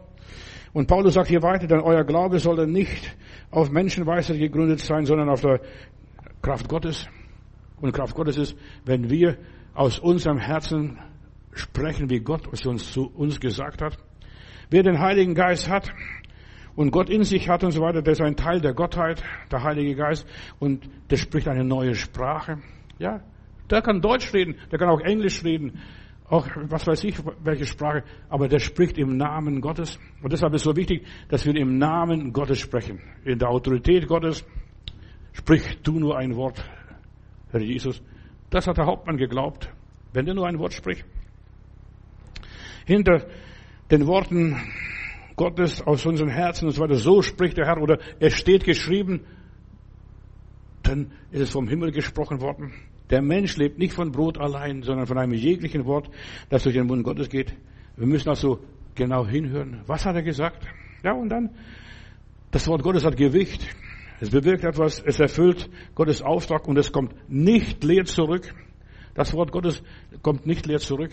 Und 0.74 0.88
Paulus 0.88 1.16
sagt 1.16 1.30
hier 1.30 1.42
weiter, 1.42 1.68
denn 1.68 1.80
euer 1.80 2.04
Glaube 2.04 2.40
soll 2.40 2.68
nicht 2.68 3.16
auf 3.50 3.72
Menschenweisheit 3.72 4.38
gegründet 4.38 4.80
sein, 4.80 5.06
sondern 5.06 5.30
auf 5.30 5.42
der 5.42 5.62
Kraft 6.42 6.70
Gottes. 6.70 7.08
Und 7.82 7.92
Kraft 7.92 8.14
Gottes 8.14 8.38
ist, 8.38 8.56
wenn 8.86 9.10
wir 9.10 9.38
aus 9.74 10.00
unserem 10.00 10.38
Herzen 10.38 11.00
sprechen, 11.54 12.10
wie 12.10 12.20
Gott 12.20 12.52
es 12.52 12.66
uns 12.66 12.92
zu 12.92 13.08
uns 13.08 13.40
gesagt 13.40 13.82
hat. 13.82 13.98
Wer 14.70 14.84
den 14.84 15.00
Heiligen 15.00 15.34
Geist 15.34 15.70
hat 15.70 15.92
und 16.76 16.92
Gott 16.92 17.10
in 17.10 17.24
sich 17.24 17.50
hat 17.50 17.64
und 17.64 17.72
so 17.72 17.82
weiter, 17.82 18.02
der 18.02 18.14
ist 18.14 18.22
ein 18.22 18.36
Teil 18.36 18.62
der 18.62 18.74
Gottheit, 18.74 19.24
der 19.52 19.64
Heilige 19.64 19.96
Geist, 19.96 20.28
und 20.60 20.90
der 21.10 21.18
spricht 21.18 21.48
eine 21.48 21.64
neue 21.64 21.96
Sprache. 21.96 22.60
Ja, 23.00 23.22
der 23.70 23.82
kann 23.82 24.02
Deutsch 24.02 24.34
reden, 24.34 24.56
der 24.72 24.80
kann 24.80 24.90
auch 24.90 25.02
Englisch 25.02 25.44
reden, 25.44 25.80
auch 26.30 26.48
was 26.56 26.86
weiß 26.86 27.04
ich, 27.06 27.16
welche 27.44 27.66
Sprache, 27.66 28.04
aber 28.30 28.48
der 28.48 28.60
spricht 28.60 28.98
im 28.98 29.18
Namen 29.18 29.62
Gottes. 29.62 30.00
Und 30.22 30.32
deshalb 30.32 30.54
ist 30.54 30.62
es 30.62 30.66
so 30.66 30.76
wichtig, 30.76 31.06
dass 31.30 31.46
wir 31.46 31.56
im 31.56 31.78
Namen 31.80 32.32
Gottes 32.32 32.60
sprechen. 32.60 33.02
In 33.26 33.40
der 33.40 33.50
Autorität 33.50 34.08
Gottes 34.08 34.46
sprich 35.34 35.80
du 35.82 36.00
nur 36.00 36.18
ein 36.18 36.36
Wort, 36.36 36.64
Herr 37.52 37.62
Jesus. 37.62 38.02
Das 38.52 38.68
hat 38.68 38.78
der 38.78 38.86
Hauptmann 38.86 39.18
geglaubt, 39.18 39.72
wenn 40.14 40.28
er 40.28 40.36
nur 40.36 40.48
ein 40.48 40.60
Wort 40.60 40.74
spricht. 40.74 41.06
Hinter 42.90 43.28
den 43.92 44.08
Worten 44.08 44.56
Gottes 45.36 45.80
aus 45.80 46.08
unseren 46.08 46.30
Herzen 46.30 46.66
und 46.66 46.72
so 46.72 46.82
weiter, 46.82 46.96
so 46.96 47.22
spricht 47.22 47.56
der 47.56 47.68
Herr, 47.68 47.80
oder 47.80 48.00
es 48.20 48.34
steht 48.34 48.64
geschrieben, 48.64 49.28
dann 50.82 51.12
ist 51.30 51.42
es 51.42 51.52
vom 51.52 51.68
Himmel 51.68 51.92
gesprochen 51.92 52.42
worden. 52.42 52.74
Der 53.12 53.22
Mensch 53.22 53.58
lebt 53.58 53.78
nicht 53.78 53.94
von 53.94 54.12
Brot 54.12 54.40
allein, 54.40 54.82
sondern 54.82 55.06
von 55.06 55.20
einem 55.20 55.36
jeglichen 55.36 55.86
Wort, 55.86 56.10
das 56.50 56.64
durch 56.64 56.74
den 56.74 56.88
Mund 56.88 57.04
Gottes 57.04 57.30
geht. 57.30 57.54
Wir 57.96 58.08
müssen 58.08 58.28
also 58.28 58.58
genau 58.96 59.28
hinhören. 59.28 59.84
Was 59.86 60.08
hat 60.08 60.16
er 60.16 60.24
gesagt? 60.24 60.66
Ja, 61.04 61.14
und 61.14 61.30
dann, 61.30 61.52
das 62.50 62.68
Wort 62.68 62.82
Gottes 62.82 63.06
hat 63.06 63.18
Gewicht. 63.18 63.68
Es 64.20 64.32
bewirkt 64.32 64.64
etwas, 64.64 65.00
es 65.00 65.20
erfüllt 65.20 65.70
Gottes 65.94 66.24
Auftrag 66.24 66.68
und 66.68 66.80
es 66.80 66.92
kommt 66.92 67.14
nicht 67.30 67.84
leer 67.84 68.06
zurück. 68.06 68.52
Das 69.14 69.32
Wort 69.36 69.52
Gottes 69.52 69.84
kommt 70.24 70.48
nicht 70.48 70.66
leer 70.66 70.80
zurück. 70.80 71.12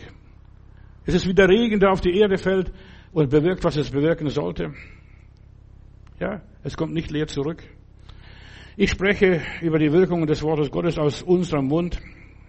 Es 1.06 1.14
ist 1.14 1.26
wie 1.26 1.34
der 1.34 1.48
Regen, 1.48 1.78
der 1.78 1.92
auf 1.92 2.00
die 2.00 2.18
Erde 2.18 2.36
fällt 2.36 2.72
und 3.12 3.30
bewirkt, 3.30 3.62
was 3.62 3.76
es 3.76 3.90
bewirken 3.90 4.28
sollte. 4.28 4.74
Ja, 6.18 6.42
es 6.64 6.76
kommt 6.76 6.92
nicht 6.92 7.10
leer 7.10 7.28
zurück. 7.28 7.62
Ich 8.76 8.90
spreche 8.90 9.40
über 9.62 9.78
die 9.78 9.92
Wirkungen 9.92 10.26
des 10.26 10.42
Wortes 10.42 10.70
Gottes 10.70 10.98
aus 10.98 11.22
unserem 11.22 11.66
Mund. 11.66 12.00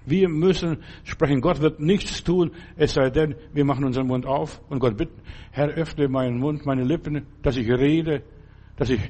Wir 0.06 0.28
müssen 0.28 0.84
sprechen. 1.04 1.42
Gott 1.42 1.62
wird 1.62 1.80
nichts 1.80 2.24
tun, 2.24 2.52
es 2.78 2.94
sei 2.94 3.10
denn, 3.10 3.36
wir 3.54 3.64
machen 3.64 3.86
unseren 3.86 4.08
Mund 4.08 4.26
auf 4.26 4.60
und 4.70 4.80
Gott 4.80 4.98
bittet, 4.98 5.18
Herr, 5.52 5.68
öffne 5.70 6.08
meinen 6.08 6.40
Mund, 6.40 6.66
meine 6.66 6.84
Lippen, 6.84 7.28
dass 7.44 7.58
ich 7.58 7.70
rede, 7.70 8.24
dass 8.78 8.90
ich 8.90 9.02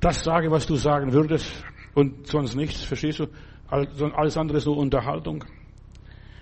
das 0.00 0.22
sage, 0.22 0.50
was 0.50 0.66
du 0.66 0.76
sagen 0.76 1.12
würdest 1.12 1.64
und 1.94 2.26
sonst 2.26 2.54
nichts, 2.54 2.82
verstehst 2.82 3.20
du? 3.20 3.26
Alles 3.68 4.36
andere 4.36 4.58
ist 4.58 4.66
nur 4.66 4.76
Unterhaltung. 4.76 5.44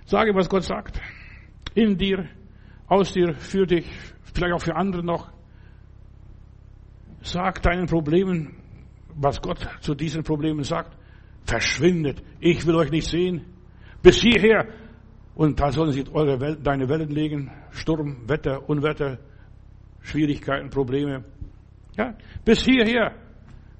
Sage, 0.04 0.34
was 0.34 0.48
Gott 0.48 0.64
sagt. 0.64 1.00
In 1.74 1.96
dir, 1.96 2.28
aus 2.86 3.12
dir, 3.12 3.34
für 3.34 3.66
dich, 3.66 3.86
vielleicht 4.34 4.54
auch 4.54 4.62
für 4.62 4.76
andere 4.76 5.04
noch. 5.04 5.30
Sag 7.22 7.62
deinen 7.62 7.86
Problemen, 7.86 8.56
was 9.14 9.40
Gott 9.40 9.68
zu 9.80 9.94
diesen 9.94 10.22
Problemen 10.22 10.64
sagt, 10.64 10.96
verschwindet. 11.44 12.22
Ich 12.40 12.66
will 12.66 12.74
euch 12.74 12.90
nicht 12.90 13.08
sehen. 13.08 13.44
Bis 14.02 14.20
hierher. 14.20 14.68
Und 15.34 15.60
da 15.60 15.70
sollen 15.70 15.92
sie 15.92 16.04
eure 16.12 16.40
Welt, 16.40 16.66
deine 16.66 16.88
Wellen 16.88 17.10
legen. 17.10 17.50
Sturm, 17.70 18.28
Wetter, 18.28 18.68
Unwetter, 18.68 19.18
Schwierigkeiten, 20.00 20.70
Probleme. 20.70 21.24
Ja, 21.96 22.14
bis 22.44 22.64
hierher. 22.64 23.14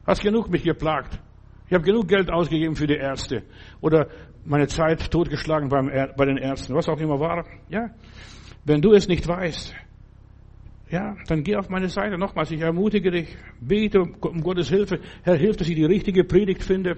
Hast 0.07 0.23
genug 0.23 0.51
mich 0.51 0.63
geplagt. 0.63 1.19
Ich 1.67 1.75
habe 1.75 1.85
genug 1.85 2.09
Geld 2.09 2.31
ausgegeben 2.31 2.77
für 2.77 2.87
die 2.87 2.97
Ärzte. 2.97 3.45
Oder 3.81 4.09
meine 4.45 4.67
Zeit 4.67 5.11
totgeschlagen 5.11 5.69
beim, 5.69 5.91
bei 6.17 6.25
den 6.25 6.37
Ärzten. 6.37 6.75
Was 6.75 6.89
auch 6.89 6.99
immer 6.99 7.21
war. 7.21 7.45
Ja. 7.69 7.91
Wenn 8.65 8.81
du 8.81 8.93
es 8.93 9.09
nicht 9.09 9.27
weißt, 9.27 9.75
ja, 10.91 11.17
dann 11.27 11.43
geh 11.43 11.57
auf 11.57 11.71
meine 11.71 11.89
Seite. 11.89 12.19
Nochmals, 12.19 12.51
ich 12.51 12.61
ermutige 12.61 13.11
dich, 13.11 13.37
bete 13.61 14.03
um 14.03 14.43
Gottes 14.43 14.69
Hilfe. 14.69 15.01
Herr, 15.23 15.37
hilf, 15.37 15.57
dass 15.57 15.69
ich 15.69 15.75
die 15.75 15.87
richtige 15.87 16.23
Predigt 16.23 16.63
finde. 16.63 16.97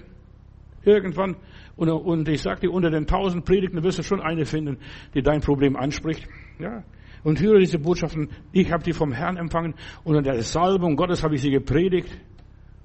Irgendwann. 0.82 1.36
Und, 1.76 1.88
und 1.88 2.28
ich 2.28 2.42
sage 2.42 2.62
dir, 2.62 2.72
unter 2.72 2.90
den 2.90 3.06
tausend 3.06 3.44
Predigten 3.44 3.82
wirst 3.84 3.98
du 3.98 4.02
schon 4.02 4.20
eine 4.20 4.46
finden, 4.46 4.78
die 5.14 5.22
dein 5.22 5.40
Problem 5.40 5.76
anspricht. 5.76 6.26
Ja. 6.58 6.82
Und 7.22 7.40
höre 7.40 7.60
diese 7.60 7.78
Botschaften. 7.78 8.30
Ich 8.52 8.72
habe 8.72 8.82
die 8.82 8.92
vom 8.92 9.12
Herrn 9.12 9.36
empfangen. 9.36 9.74
Und 10.02 10.16
unter 10.16 10.32
der 10.32 10.42
Salbung 10.42 10.96
Gottes 10.96 11.22
habe 11.22 11.36
ich 11.36 11.42
sie 11.42 11.50
gepredigt. 11.50 12.10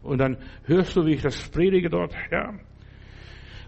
Und 0.03 0.19
dann 0.19 0.37
hörst 0.65 0.95
du, 0.95 1.05
wie 1.05 1.13
ich 1.13 1.21
das 1.23 1.49
predige 1.49 1.89
dort. 1.89 2.13
Ja. 2.31 2.53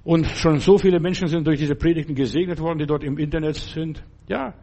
Und 0.04 0.26
schon 0.28 0.60
so 0.60 0.78
viele 0.78 1.00
Menschen 1.00 1.28
sind 1.28 1.46
durch 1.46 1.60
diese 1.60 1.76
Predigten 1.76 2.16
gesegnet 2.16 2.60
worden, 2.60 2.80
die 2.80 2.86
dort 2.86 3.04
im 3.04 3.18
Internet 3.18 3.56
sind. 3.56 4.04
Ja, 4.28 4.54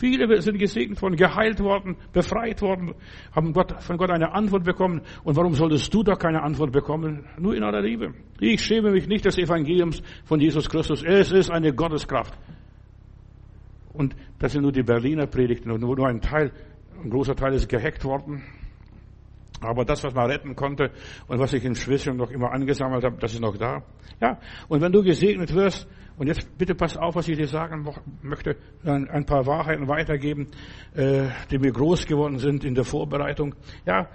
Viele 0.00 0.40
sind 0.40 0.58
gesegnet 0.58 1.02
worden, 1.02 1.16
geheilt 1.16 1.60
worden, 1.60 1.94
befreit 2.10 2.62
worden, 2.62 2.94
haben 3.32 3.52
Gott, 3.52 3.82
von 3.82 3.98
Gott 3.98 4.08
eine 4.08 4.32
Antwort 4.32 4.64
bekommen. 4.64 5.02
Und 5.24 5.36
warum 5.36 5.52
solltest 5.52 5.92
du 5.92 6.02
da 6.02 6.14
keine 6.14 6.42
Antwort 6.42 6.72
bekommen? 6.72 7.26
Nur 7.38 7.54
in 7.54 7.62
aller 7.62 7.82
Liebe. 7.82 8.14
Ich 8.40 8.62
schäme 8.62 8.92
mich 8.92 9.06
nicht 9.08 9.26
des 9.26 9.36
Evangeliums 9.36 10.02
von 10.24 10.40
Jesus 10.40 10.70
Christus. 10.70 11.02
Es 11.04 11.32
ist 11.32 11.50
eine 11.50 11.74
Gotteskraft. 11.74 12.32
Und 13.92 14.16
das 14.38 14.52
sind 14.52 14.62
nur 14.62 14.72
die 14.72 14.82
Berliner 14.82 15.26
Predigten 15.26 15.70
und 15.70 15.82
nur 15.82 16.08
ein 16.08 16.22
Teil, 16.22 16.50
ein 17.04 17.10
großer 17.10 17.36
Teil 17.36 17.52
ist 17.52 17.68
gehackt 17.68 18.02
worden. 18.02 18.42
Aber 19.60 19.84
das, 19.84 20.02
was 20.04 20.14
man 20.14 20.30
retten 20.30 20.56
konnte 20.56 20.90
und 21.28 21.38
was 21.38 21.52
ich 21.52 21.62
in 21.64 21.70
inzwischen 21.70 22.16
noch 22.16 22.30
immer 22.30 22.52
angesammelt 22.52 23.04
habe, 23.04 23.16
das 23.18 23.34
ist 23.34 23.40
noch 23.40 23.56
da. 23.56 23.82
Ja. 24.20 24.38
Und 24.68 24.80
wenn 24.80 24.92
du 24.92 25.02
gesegnet 25.02 25.54
wirst, 25.54 25.88
und 26.16 26.26
jetzt 26.26 26.58
bitte 26.58 26.74
pass 26.74 26.98
auf, 26.98 27.14
was 27.14 27.28
ich 27.28 27.38
dir 27.38 27.46
sagen 27.46 27.88
möchte, 28.20 28.56
ein 28.84 29.24
paar 29.24 29.46
Wahrheiten 29.46 29.88
weitergeben, 29.88 30.48
äh, 30.94 31.28
die 31.50 31.58
mir 31.58 31.72
groß 31.72 32.06
geworden 32.06 32.38
sind 32.38 32.62
in 32.62 32.74
der 32.74 32.84
Vorbereitung. 32.84 33.54
Ja. 33.86 34.08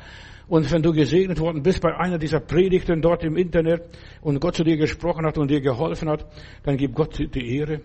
Und 0.48 0.72
wenn 0.72 0.84
du 0.84 0.91
gesegnet 0.91 1.39
worden 1.39 1.64
bist 1.64 1.82
bei 1.82 1.98
einer 1.98 2.20
dieser 2.20 2.39
Predigten 2.39 3.02
dort 3.02 3.24
im 3.24 3.36
Internet 3.36 3.82
und 4.22 4.39
Gott 4.39 4.56
zu 4.56 4.64
dir 4.64 4.78
gesprochen 4.78 5.26
hat 5.26 5.39
und 5.39 5.50
dir 5.50 5.62
geholfen 5.62 6.08
hat, 6.08 6.28
dann 6.62 6.78
gib 6.78 6.93
Gott 6.93 7.18
die 7.18 7.58
Ehre. 7.58 7.82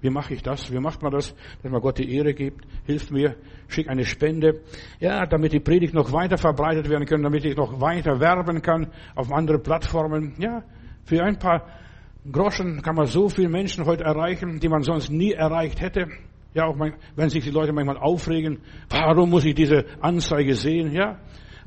Wie 0.00 0.10
mache 0.10 0.34
ich 0.34 0.42
das? 0.42 0.72
Wie 0.72 0.78
macht 0.78 1.02
man 1.02 1.12
das, 1.12 1.34
dass 1.62 1.70
man 1.70 1.80
Gott 1.80 1.98
die 1.98 2.14
Ehre 2.14 2.32
gibt? 2.32 2.64
Hilft 2.86 3.10
mir, 3.10 3.36
schick 3.68 3.88
eine 3.88 4.04
Spende. 4.04 4.62
Ja, 4.98 5.26
damit 5.26 5.52
die 5.52 5.60
Predigt 5.60 5.94
noch 5.94 6.12
weiter 6.12 6.38
verbreitet 6.38 6.88
werden 6.88 7.06
kann, 7.06 7.22
damit 7.22 7.44
ich 7.44 7.56
noch 7.56 7.80
weiter 7.80 8.18
werben 8.20 8.62
kann 8.62 8.88
auf 9.14 9.30
anderen 9.30 9.62
Plattformen. 9.62 10.34
Ja, 10.38 10.62
für 11.04 11.22
ein 11.22 11.38
paar 11.38 11.66
Groschen 12.30 12.82
kann 12.82 12.96
man 12.96 13.06
so 13.06 13.28
viele 13.28 13.48
Menschen 13.48 13.84
heute 13.84 14.04
erreichen, 14.04 14.60
die 14.60 14.68
man 14.68 14.82
sonst 14.82 15.10
nie 15.10 15.32
erreicht 15.32 15.80
hätte. 15.80 16.06
Ja, 16.52 16.64
auch 16.66 16.76
wenn 17.14 17.28
sich 17.28 17.44
die 17.44 17.50
Leute 17.50 17.72
manchmal 17.72 17.98
aufregen, 17.98 18.58
warum 18.88 19.30
muss 19.30 19.44
ich 19.44 19.54
diese 19.54 19.84
Anzeige 20.00 20.54
sehen? 20.54 20.92
Ja, 20.92 21.18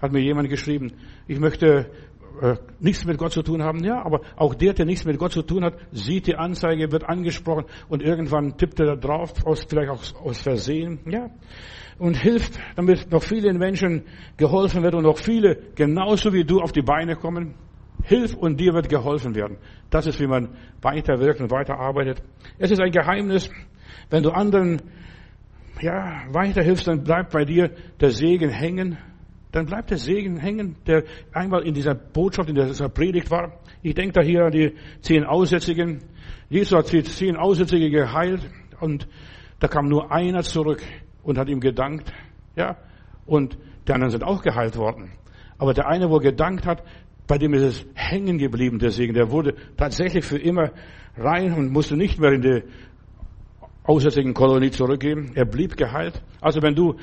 hat 0.01 0.11
mir 0.11 0.21
jemand 0.21 0.49
geschrieben, 0.49 0.91
ich 1.27 1.39
möchte 1.39 1.89
äh, 2.43 2.57
nichts 2.81 3.05
mit 3.05 3.17
Gott 3.17 3.31
zu 3.31 3.41
tun 3.41 3.63
haben. 3.63 3.85
Ja, 3.85 4.03
aber 4.03 4.19
auch 4.35 4.53
der, 4.53 4.73
der 4.73 4.85
nichts 4.85 5.05
mit 5.05 5.17
Gott 5.17 5.31
zu 5.31 5.43
tun 5.43 5.63
hat, 5.63 5.75
sieht 5.93 6.27
die 6.27 6.35
Anzeige, 6.35 6.91
wird 6.91 7.05
angesprochen 7.07 7.63
und 7.87 8.03
irgendwann 8.03 8.57
tippt 8.57 8.81
er 8.81 8.85
da 8.87 8.95
drauf, 8.97 9.31
aus, 9.45 9.63
vielleicht 9.63 9.89
auch 9.89 10.25
aus 10.25 10.41
Versehen. 10.41 10.99
Ja, 11.05 11.29
und 11.99 12.17
hilft, 12.17 12.59
damit 12.75 13.09
noch 13.11 13.23
vielen 13.23 13.57
Menschen 13.57 14.03
geholfen 14.35 14.83
wird 14.83 14.93
und 14.93 15.03
noch 15.03 15.19
viele 15.19 15.55
genauso 15.75 16.33
wie 16.33 16.43
du 16.43 16.59
auf 16.59 16.73
die 16.73 16.81
Beine 16.81 17.15
kommen. 17.15 17.55
Hilf 18.03 18.35
und 18.35 18.59
dir 18.59 18.73
wird 18.73 18.89
geholfen 18.89 19.35
werden. 19.35 19.57
Das 19.89 20.05
ist, 20.05 20.19
wie 20.19 20.27
man 20.27 20.49
weiter 20.81 21.21
wirkt 21.21 21.39
und 21.39 21.49
weiter 21.49 21.79
arbeitet. 21.79 22.21
Es 22.57 22.71
ist 22.71 22.81
ein 22.81 22.91
Geheimnis. 22.91 23.49
Wenn 24.09 24.23
du 24.23 24.31
anderen, 24.31 24.81
ja, 25.79 26.23
weiterhilfst, 26.29 26.89
dann 26.89 27.03
bleibt 27.05 27.31
bei 27.31 27.45
dir 27.45 27.71
der 28.01 28.09
Segen 28.09 28.49
hängen 28.49 28.97
dann 29.53 29.67
bleibt 29.67 29.91
der 29.91 29.99
Segen 29.99 30.37
hängen, 30.37 30.75
der 30.87 31.03
einmal 31.31 31.61
in 31.61 31.75
dieser 31.75 31.93
Botschaft, 31.93 32.49
in 32.49 32.55
dieser 32.55 32.89
Predigt 32.89 33.29
war. 33.29 33.59
Ich 33.83 33.93
denke 33.93 34.13
da 34.13 34.21
hier 34.21 34.45
an 34.45 34.51
die 34.51 34.73
zehn 35.01 35.23
Aussätzigen. 35.23 35.99
Jesus 36.49 36.75
hat 36.75 36.91
die 36.91 37.03
zehn 37.03 37.37
Aussätzige 37.37 37.91
geheilt 37.91 38.49
und 38.79 39.07
da 39.59 39.67
kam 39.67 39.87
nur 39.89 40.11
einer 40.11 40.41
zurück 40.41 40.81
und 41.21 41.37
hat 41.37 41.49
ihm 41.49 41.59
gedankt. 41.59 42.11
Ja, 42.55 42.77
und 43.27 43.55
die 43.87 43.93
anderen 43.93 44.09
sind 44.09 44.23
auch 44.23 44.41
geheilt 44.41 44.75
worden. 44.75 45.11
Aber 45.59 45.75
der 45.75 45.87
eine, 45.87 46.09
wo 46.09 46.17
gedankt 46.17 46.65
hat, 46.65 46.83
bei 47.27 47.37
dem 47.37 47.53
ist 47.53 47.61
es 47.61 47.85
hängen 47.93 48.39
geblieben, 48.39 48.79
der 48.79 48.89
Segen. 48.89 49.13
Der 49.13 49.29
wurde 49.29 49.53
tatsächlich 49.77 50.25
für 50.25 50.39
immer 50.39 50.71
rein 51.15 51.53
und 51.53 51.71
musste 51.71 51.95
nicht 51.95 52.19
mehr 52.19 52.31
in 52.31 52.41
die 52.41 52.63
aussätzigen 53.83 54.33
Kolonie 54.33 54.71
zurückgehen. 54.71 55.33
Er 55.35 55.45
blieb 55.45 55.77
geheilt. 55.77 56.23
Also 56.41 56.63
wenn 56.63 56.73
du 56.73 56.95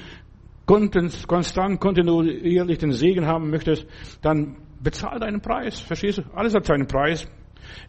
konstant, 0.66 1.80
kontinuierlich 1.80 2.78
den 2.78 2.92
Segen 2.92 3.26
haben 3.26 3.50
möchtest, 3.50 3.86
dann 4.22 4.56
bezahl 4.80 5.18
deinen 5.18 5.40
Preis. 5.40 5.80
Verstehst 5.80 6.18
du? 6.18 6.22
Alles 6.34 6.54
hat 6.54 6.66
seinen 6.66 6.86
Preis. 6.86 7.26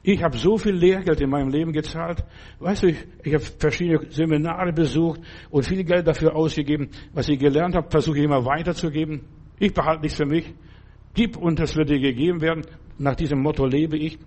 Ich 0.04 0.22
habe 0.24 0.38
so 0.38 0.58
viel 0.58 0.74
Lehrgeld 0.74 1.22
in 1.22 1.30
meinem 1.30 1.50
Leben 1.50 1.72
gezahlt. 1.72 2.24
Weißt 2.60 2.84
du, 2.84 2.88
ich, 2.88 2.98
ich 3.24 3.34
habe 3.34 3.44
verschiedene 3.44 4.12
Seminare 4.12 4.74
besucht 4.74 5.22
und 5.50 5.66
viel 5.66 5.84
Geld 5.84 6.08
dafür 6.08 6.36
ausgegeben. 6.36 6.90
Was 7.14 7.30
ich 7.30 7.40
gelernt 7.40 7.76
habe, 7.76 7.90
versuche 7.90 8.18
ich 8.18 8.24
immer 8.26 8.46
weiterzugeben. 8.46 9.22
Ich 9.60 9.74
behalte 9.74 10.02
nichts 10.02 10.18
für 10.18 10.26
mich. 10.26 10.54
Gib 11.14 11.38
und 11.38 11.60
es 11.60 11.76
wird 11.76 11.90
dir 11.90 12.00
gegeben 12.00 12.42
werden. 12.42 12.66
Nach 12.98 13.16
diesem 13.16 13.42
Motto 13.42 13.66
lebe 13.66 13.98
ich. 13.98 14.18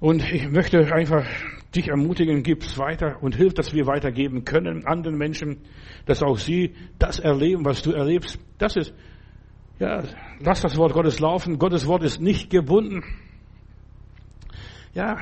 Und 0.00 0.32
ich 0.32 0.48
möchte 0.48 0.92
einfach 0.92 1.26
dich 1.74 1.88
ermutigen, 1.88 2.42
gib's 2.42 2.78
weiter 2.78 3.22
und 3.22 3.36
hilf, 3.36 3.54
dass 3.54 3.72
wir 3.72 3.86
weitergeben 3.86 4.44
können 4.44 4.86
anderen 4.86 5.18
Menschen, 5.18 5.58
dass 6.06 6.22
auch 6.22 6.38
sie 6.38 6.74
das 6.98 7.18
erleben, 7.18 7.64
was 7.64 7.82
du 7.82 7.92
erlebst. 7.92 8.38
Das 8.58 8.76
ist, 8.76 8.94
ja, 9.78 10.02
lass 10.40 10.62
das 10.62 10.76
Wort 10.76 10.92
Gottes 10.92 11.20
laufen. 11.20 11.58
Gottes 11.58 11.86
Wort 11.86 12.04
ist 12.04 12.20
nicht 12.20 12.50
gebunden. 12.50 13.02
Ja, 14.94 15.18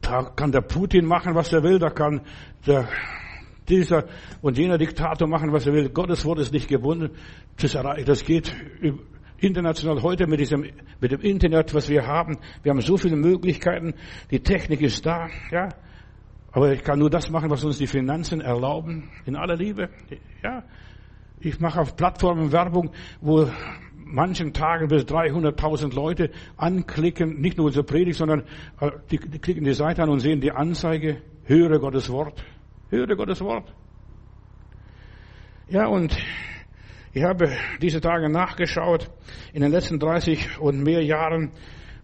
da 0.00 0.24
kann 0.24 0.52
der 0.52 0.62
Putin 0.62 1.06
machen, 1.06 1.34
was 1.34 1.52
er 1.52 1.62
will, 1.62 1.78
da 1.78 1.90
kann 1.90 2.22
der 2.66 2.88
dieser 3.68 4.06
und 4.40 4.58
jener 4.58 4.76
Diktator 4.76 5.28
machen, 5.28 5.52
was 5.52 5.66
er 5.66 5.72
will. 5.72 5.88
Gottes 5.90 6.24
Wort 6.24 6.40
ist 6.40 6.52
nicht 6.52 6.68
gebunden. 6.68 7.10
Das, 7.56 7.72
das 8.04 8.24
geht 8.24 8.52
international 9.42 10.02
heute 10.02 10.26
mit 10.26 10.40
diesem, 10.40 10.64
mit 11.00 11.12
dem 11.12 11.20
Internet, 11.20 11.74
was 11.74 11.88
wir 11.88 12.06
haben. 12.06 12.38
Wir 12.62 12.70
haben 12.70 12.80
so 12.80 12.96
viele 12.96 13.16
Möglichkeiten. 13.16 13.94
Die 14.30 14.40
Technik 14.40 14.80
ist 14.80 15.04
da, 15.04 15.28
ja. 15.50 15.68
Aber 16.52 16.72
ich 16.72 16.82
kann 16.82 16.98
nur 16.98 17.10
das 17.10 17.30
machen, 17.30 17.50
was 17.50 17.64
uns 17.64 17.78
die 17.78 17.86
Finanzen 17.86 18.40
erlauben. 18.40 19.10
In 19.26 19.36
aller 19.36 19.56
Liebe, 19.56 19.88
ja. 20.42 20.62
Ich 21.40 21.58
mache 21.58 21.80
auf 21.80 21.96
Plattformen 21.96 22.52
Werbung, 22.52 22.92
wo 23.20 23.48
manchen 24.04 24.52
Tagen 24.52 24.88
bis 24.88 25.04
300.000 25.04 25.94
Leute 25.94 26.30
anklicken, 26.56 27.40
nicht 27.40 27.56
nur 27.56 27.66
unsere 27.66 27.84
Predigt, 27.84 28.18
sondern 28.18 28.44
äh, 28.80 28.90
die, 29.10 29.18
die 29.18 29.38
klicken 29.38 29.64
die 29.64 29.72
Seite 29.72 30.02
an 30.02 30.10
und 30.10 30.20
sehen 30.20 30.40
die 30.40 30.52
Anzeige, 30.52 31.22
höre 31.44 31.78
Gottes 31.80 32.10
Wort. 32.10 32.44
Höre 32.90 33.16
Gottes 33.16 33.40
Wort. 33.40 33.74
Ja, 35.68 35.86
und 35.86 36.16
ich 37.12 37.22
habe 37.22 37.50
diese 37.80 38.00
Tage 38.00 38.28
nachgeschaut. 38.28 39.10
In 39.52 39.62
den 39.62 39.70
letzten 39.70 39.98
30 39.98 40.58
und 40.60 40.82
mehr 40.82 41.04
Jahren 41.04 41.52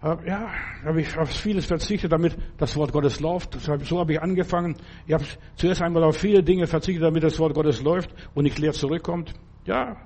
ja, 0.02 0.50
habe 0.84 1.00
ich 1.00 1.16
auf 1.18 1.30
vieles 1.30 1.66
verzichtet, 1.66 2.12
damit 2.12 2.36
das 2.56 2.76
Wort 2.76 2.92
Gottes 2.92 3.18
läuft. 3.18 3.54
So 3.60 3.98
habe 3.98 4.12
ich 4.12 4.22
angefangen. 4.22 4.76
Ich 5.06 5.14
habe 5.14 5.24
zuerst 5.56 5.82
einmal 5.82 6.04
auf 6.04 6.16
viele 6.16 6.42
Dinge 6.42 6.66
verzichtet, 6.66 7.02
damit 7.02 7.24
das 7.24 7.38
Wort 7.38 7.54
Gottes 7.54 7.82
läuft 7.82 8.14
und 8.34 8.44
nicht 8.44 8.58
leer 8.58 8.72
zurückkommt. 8.72 9.34
Ja, 9.64 9.96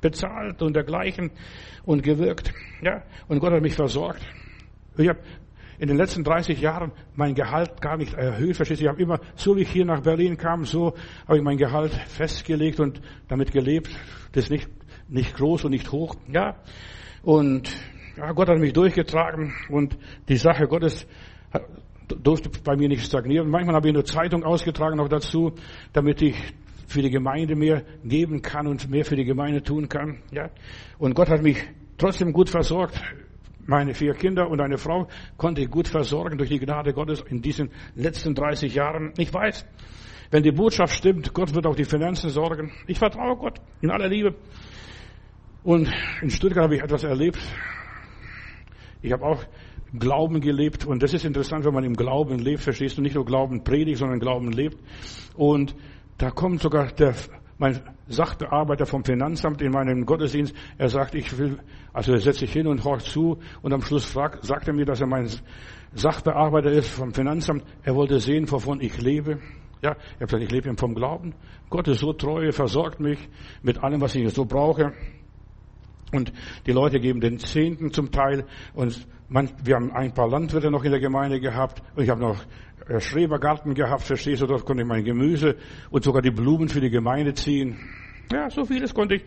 bezahlt 0.00 0.62
und 0.62 0.74
dergleichen 0.74 1.30
und 1.84 2.02
gewirkt. 2.02 2.52
Ja, 2.82 3.02
und 3.28 3.40
Gott 3.40 3.52
hat 3.52 3.62
mich 3.62 3.74
versorgt. 3.74 4.22
Ich 4.96 5.08
habe 5.08 5.20
in 5.82 5.88
den 5.88 5.96
letzten 5.96 6.22
30 6.22 6.60
Jahren 6.60 6.92
mein 7.16 7.34
Gehalt 7.34 7.80
gar 7.80 7.96
nicht 7.96 8.14
erhöht. 8.14 8.54
Verstehst 8.54 8.80
du? 8.80 8.84
Ich 8.84 8.88
habe 8.88 9.02
immer, 9.02 9.18
so 9.34 9.56
wie 9.56 9.62
ich 9.62 9.68
hier 9.68 9.84
nach 9.84 10.00
Berlin 10.00 10.36
kam, 10.36 10.64
so 10.64 10.94
habe 11.26 11.38
ich 11.38 11.42
mein 11.42 11.56
Gehalt 11.56 11.92
festgelegt 11.92 12.78
und 12.78 13.00
damit 13.26 13.50
gelebt. 13.50 13.90
Das 14.30 14.44
ist 14.44 14.50
nicht, 14.50 14.68
nicht 15.08 15.34
groß 15.34 15.64
und 15.64 15.72
nicht 15.72 15.90
hoch. 15.90 16.14
Ja. 16.32 16.54
Und, 17.24 17.68
ja, 18.16 18.30
Gott 18.30 18.48
hat 18.48 18.60
mich 18.60 18.72
durchgetragen 18.72 19.54
und 19.70 19.98
die 20.28 20.36
Sache 20.36 20.68
Gottes 20.68 21.04
durfte 22.06 22.48
bei 22.62 22.76
mir 22.76 22.88
nicht 22.88 23.04
stagnieren. 23.04 23.50
Manchmal 23.50 23.74
habe 23.74 23.88
ich 23.88 23.94
eine 23.94 24.04
Zeitung 24.04 24.44
ausgetragen 24.44 24.98
noch 24.98 25.08
dazu, 25.08 25.52
damit 25.92 26.22
ich 26.22 26.36
für 26.86 27.02
die 27.02 27.10
Gemeinde 27.10 27.56
mehr 27.56 27.82
geben 28.04 28.40
kann 28.40 28.68
und 28.68 28.88
mehr 28.88 29.04
für 29.04 29.16
die 29.16 29.24
Gemeinde 29.24 29.64
tun 29.64 29.88
kann. 29.88 30.22
Ja. 30.30 30.48
Und 30.98 31.16
Gott 31.16 31.28
hat 31.28 31.42
mich 31.42 31.60
trotzdem 31.98 32.32
gut 32.32 32.50
versorgt 32.50 33.02
meine 33.66 33.94
vier 33.94 34.14
Kinder 34.14 34.48
und 34.48 34.60
eine 34.60 34.78
Frau 34.78 35.08
konnte 35.36 35.62
ich 35.62 35.70
gut 35.70 35.88
versorgen 35.88 36.38
durch 36.38 36.50
die 36.50 36.58
Gnade 36.58 36.92
Gottes 36.92 37.22
in 37.22 37.42
diesen 37.42 37.70
letzten 37.94 38.34
30 38.34 38.74
Jahren. 38.74 39.12
Ich 39.16 39.32
weiß, 39.32 39.66
wenn 40.30 40.42
die 40.42 40.52
Botschaft 40.52 40.94
stimmt, 40.94 41.32
Gott 41.34 41.54
wird 41.54 41.66
auch 41.66 41.76
die 41.76 41.84
Finanzen 41.84 42.30
sorgen. 42.30 42.72
Ich 42.86 42.98
vertraue 42.98 43.36
Gott 43.36 43.60
in 43.80 43.90
aller 43.90 44.08
Liebe. 44.08 44.34
Und 45.62 45.92
in 46.22 46.30
Stuttgart 46.30 46.64
habe 46.64 46.76
ich 46.76 46.82
etwas 46.82 47.04
erlebt. 47.04 47.38
Ich 49.02 49.12
habe 49.12 49.24
auch 49.24 49.44
Glauben 49.98 50.40
gelebt. 50.40 50.86
Und 50.86 51.02
das 51.02 51.12
ist 51.12 51.24
interessant, 51.24 51.64
wenn 51.64 51.74
man 51.74 51.84
im 51.84 51.94
Glauben 51.94 52.38
lebt, 52.38 52.62
verstehst 52.62 52.96
du, 52.96 53.02
nicht 53.02 53.14
nur 53.14 53.26
Glauben 53.26 53.62
predigt, 53.62 53.98
sondern 53.98 54.20
Glauben 54.20 54.52
lebt. 54.52 54.78
Und 55.34 55.74
da 56.18 56.30
kommt 56.30 56.60
sogar 56.60 56.86
der 56.92 57.14
mein 57.62 57.80
Sachbearbeiter 58.08 58.86
vom 58.86 59.04
Finanzamt 59.04 59.62
in 59.62 59.70
meinem 59.70 60.04
Gottesdienst, 60.04 60.52
er 60.78 60.88
sagt, 60.88 61.14
ich 61.14 61.38
will, 61.38 61.60
also 61.92 62.12
er 62.12 62.18
setzt 62.18 62.40
sich 62.40 62.52
hin 62.52 62.66
und 62.66 62.84
horcht 62.84 63.06
zu 63.06 63.38
und 63.62 63.72
am 63.72 63.82
Schluss 63.82 64.04
fragt, 64.04 64.44
sagt 64.44 64.66
er 64.66 64.74
mir, 64.74 64.84
dass 64.84 65.00
er 65.00 65.06
mein 65.06 65.30
Sachbearbeiter 65.94 66.72
ist 66.72 66.88
vom 66.88 67.14
Finanzamt. 67.14 67.62
Er 67.84 67.94
wollte 67.94 68.18
sehen, 68.18 68.50
wovon 68.50 68.80
ich 68.80 69.00
lebe. 69.00 69.38
Ja, 69.80 69.92
ich 69.92 70.14
habe 70.14 70.26
gesagt, 70.26 70.42
ich 70.42 70.50
lebe 70.50 70.76
vom 70.76 70.94
Glauben. 70.94 71.34
Gott 71.70 71.86
ist 71.86 72.00
so 72.00 72.12
treu, 72.12 72.50
versorgt 72.50 72.98
mich 72.98 73.28
mit 73.62 73.78
allem, 73.78 74.00
was 74.00 74.16
ich 74.16 74.28
so 74.34 74.44
brauche. 74.44 74.92
Und 76.12 76.32
die 76.66 76.72
Leute 76.72 76.98
geben 76.98 77.20
den 77.20 77.38
Zehnten 77.38 77.92
zum 77.92 78.10
Teil. 78.10 78.44
Und 78.74 79.06
man, 79.32 79.50
wir 79.64 79.76
haben 79.76 79.90
ein 79.92 80.12
paar 80.12 80.28
Landwirte 80.28 80.70
noch 80.70 80.84
in 80.84 80.90
der 80.90 81.00
Gemeinde 81.00 81.40
gehabt. 81.40 81.82
Ich 81.96 82.08
habe 82.08 82.20
noch 82.20 82.44
äh, 82.88 83.00
Schrebergarten 83.00 83.74
gehabt, 83.74 84.02
verstehst 84.02 84.42
du, 84.42 84.46
dort 84.46 84.64
konnte 84.64 84.82
ich 84.82 84.88
mein 84.88 85.04
Gemüse 85.04 85.56
und 85.90 86.04
sogar 86.04 86.22
die 86.22 86.30
Blumen 86.30 86.68
für 86.68 86.80
die 86.80 86.90
Gemeinde 86.90 87.34
ziehen. 87.34 87.78
Ja, 88.32 88.50
so 88.50 88.64
vieles 88.64 88.94
konnte 88.94 89.16
ich. 89.16 89.24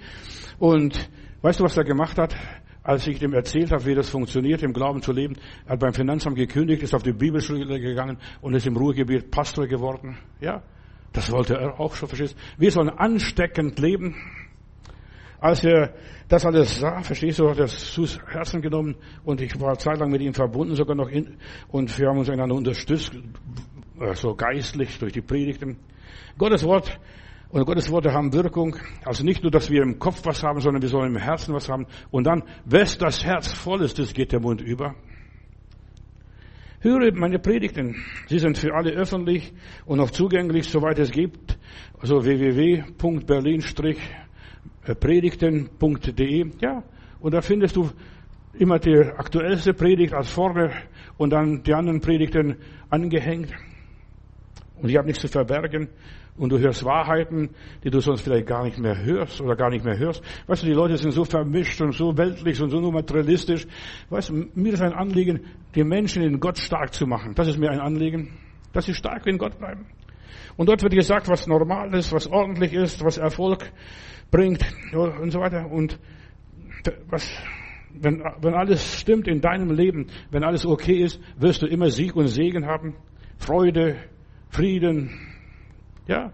Und 0.59 1.09
weißt 1.41 1.59
du, 1.59 1.63
was 1.63 1.77
er 1.77 1.83
gemacht 1.83 2.17
hat? 2.17 2.35
Als 2.83 3.07
ich 3.07 3.17
dem 3.17 3.33
erzählt 3.33 3.71
habe, 3.71 3.83
wie 3.85 3.95
das 3.95 4.09
funktioniert, 4.09 4.61
im 4.61 4.71
Glauben 4.71 5.01
zu 5.01 5.11
leben, 5.11 5.37
er 5.65 5.73
hat 5.73 5.79
beim 5.79 5.93
Finanzamt 5.93 6.35
gekündigt, 6.35 6.83
ist 6.83 6.93
auf 6.93 7.01
die 7.01 7.13
Bibelschule 7.13 7.79
gegangen 7.79 8.19
und 8.41 8.53
ist 8.53 8.67
im 8.67 8.77
Ruhegebiet 8.77 9.31
Pastor 9.31 9.65
geworden. 9.65 10.19
Ja, 10.39 10.61
das 11.11 11.31
wollte 11.31 11.55
er 11.55 11.79
auch 11.79 11.95
schon, 11.95 12.07
verstehst 12.07 12.35
du? 12.35 12.61
Wir 12.61 12.69
sollen 12.69 12.89
ansteckend 12.89 13.79
leben. 13.79 14.15
Als 15.45 15.63
er 15.63 15.93
das 16.27 16.43
alles 16.43 16.79
sah, 16.79 17.03
verstehst 17.03 17.37
du, 17.37 17.47
hat 17.47 17.59
er 17.59 17.65
es 17.65 17.93
zu 17.93 18.07
Herzen 18.31 18.63
genommen 18.63 18.95
und 19.25 19.41
ich 19.41 19.61
war 19.61 19.77
zeitlang 19.77 20.09
mit 20.09 20.21
ihm 20.21 20.33
verbunden, 20.33 20.73
sogar 20.73 20.95
noch 20.95 21.07
in, 21.07 21.37
und 21.67 21.99
wir 21.99 22.07
haben 22.07 22.17
uns 22.17 22.31
einander 22.31 22.55
unterstützt, 22.55 23.11
so 23.13 24.03
also 24.03 24.33
geistlich 24.33 24.97
durch 24.97 25.13
die 25.13 25.21
Predigten. 25.21 25.77
Gottes 26.39 26.63
Wort 26.63 26.99
und 27.49 27.63
Gottes 27.63 27.91
Worte 27.91 28.11
haben 28.11 28.33
Wirkung. 28.33 28.75
Also 29.05 29.23
nicht 29.23 29.43
nur, 29.43 29.51
dass 29.51 29.69
wir 29.69 29.83
im 29.83 29.99
Kopf 29.99 30.21
was 30.23 30.41
haben, 30.41 30.61
sondern 30.61 30.81
wir 30.81 30.89
sollen 30.89 31.13
im 31.13 31.21
Herzen 31.21 31.53
was 31.53 31.69
haben. 31.69 31.85
Und 32.09 32.23
dann, 32.23 32.41
wes 32.65 32.97
das 32.97 33.23
Herz 33.23 33.53
voll 33.53 33.83
ist, 33.83 33.99
das 33.99 34.15
geht 34.15 34.31
der 34.31 34.39
Mund 34.39 34.61
über. 34.61 34.95
Höre 36.79 37.13
meine 37.13 37.37
Predigten. 37.37 38.03
Sie 38.29 38.39
sind 38.39 38.57
für 38.57 38.73
alle 38.73 38.93
öffentlich 38.93 39.53
und 39.85 39.99
auch 39.99 40.09
zugänglich, 40.09 40.67
soweit 40.67 40.97
es 40.97 41.11
gibt. 41.11 41.59
Also 41.99 42.25
www.berlin- 42.25 43.61
predigten.de, 44.93 46.51
ja, 46.61 46.83
und 47.19 47.33
da 47.33 47.41
findest 47.41 47.75
du 47.75 47.89
immer 48.53 48.79
die 48.79 48.97
aktuellste 48.97 49.73
Predigt 49.73 50.13
als 50.13 50.29
vorne 50.29 50.71
und 51.17 51.31
dann 51.31 51.63
die 51.63 51.73
anderen 51.73 52.01
Predigten 52.01 52.57
angehängt. 52.89 53.51
Und 54.81 54.89
ich 54.89 54.97
habe 54.97 55.07
nichts 55.07 55.21
zu 55.21 55.27
verbergen. 55.27 55.89
Und 56.37 56.49
du 56.49 56.59
hörst 56.59 56.83
Wahrheiten, 56.83 57.51
die 57.85 57.89
du 57.89 58.01
sonst 58.01 58.21
vielleicht 58.21 58.45
gar 58.45 58.65
nicht 58.65 58.77
mehr 58.77 59.01
hörst 59.05 59.39
oder 59.39 59.55
gar 59.55 59.69
nicht 59.69 59.85
mehr 59.85 59.97
hörst. 59.97 60.21
Weißt 60.47 60.63
du, 60.63 60.67
die 60.67 60.73
Leute 60.73 60.97
sind 60.97 61.11
so 61.11 61.23
vermischt 61.23 61.79
und 61.79 61.93
so 61.93 62.17
weltlich 62.17 62.61
und 62.61 62.71
so 62.71 62.81
nur 62.81 62.91
materialistisch. 62.91 63.65
Weißt 64.09 64.29
du, 64.29 64.47
mir 64.53 64.73
ist 64.73 64.81
ein 64.81 64.91
Anliegen, 64.91 65.39
die 65.75 65.85
Menschen 65.85 66.23
in 66.23 66.41
Gott 66.41 66.57
stark 66.57 66.93
zu 66.93 67.07
machen. 67.07 67.33
Das 67.35 67.47
ist 67.47 67.57
mir 67.57 67.71
ein 67.71 67.79
Anliegen, 67.79 68.37
dass 68.73 68.85
sie 68.85 68.93
stark 68.93 69.25
in 69.27 69.37
Gott 69.37 69.57
bleiben. 69.57 69.85
Und 70.57 70.67
dort 70.67 70.83
wird 70.83 70.93
gesagt, 70.93 71.29
was 71.29 71.47
normal 71.47 71.93
ist, 71.95 72.11
was 72.11 72.27
ordentlich 72.27 72.73
ist, 72.73 73.03
was 73.03 73.17
Erfolg 73.17 73.71
bringt 74.31 74.65
und 74.93 75.31
so 75.31 75.39
weiter. 75.39 75.69
Und 75.69 75.99
was, 77.09 77.29
wenn, 77.93 78.23
wenn 78.41 78.53
alles 78.53 78.99
stimmt 78.99 79.27
in 79.27 79.41
deinem 79.41 79.71
Leben, 79.71 80.07
wenn 80.31 80.43
alles 80.43 80.65
okay 80.65 81.01
ist, 81.03 81.19
wirst 81.37 81.61
du 81.61 81.67
immer 81.67 81.89
Sieg 81.89 82.15
und 82.15 82.27
Segen 82.27 82.65
haben, 82.65 82.95
Freude, 83.37 83.97
Frieden, 84.49 85.11
ja. 86.07 86.31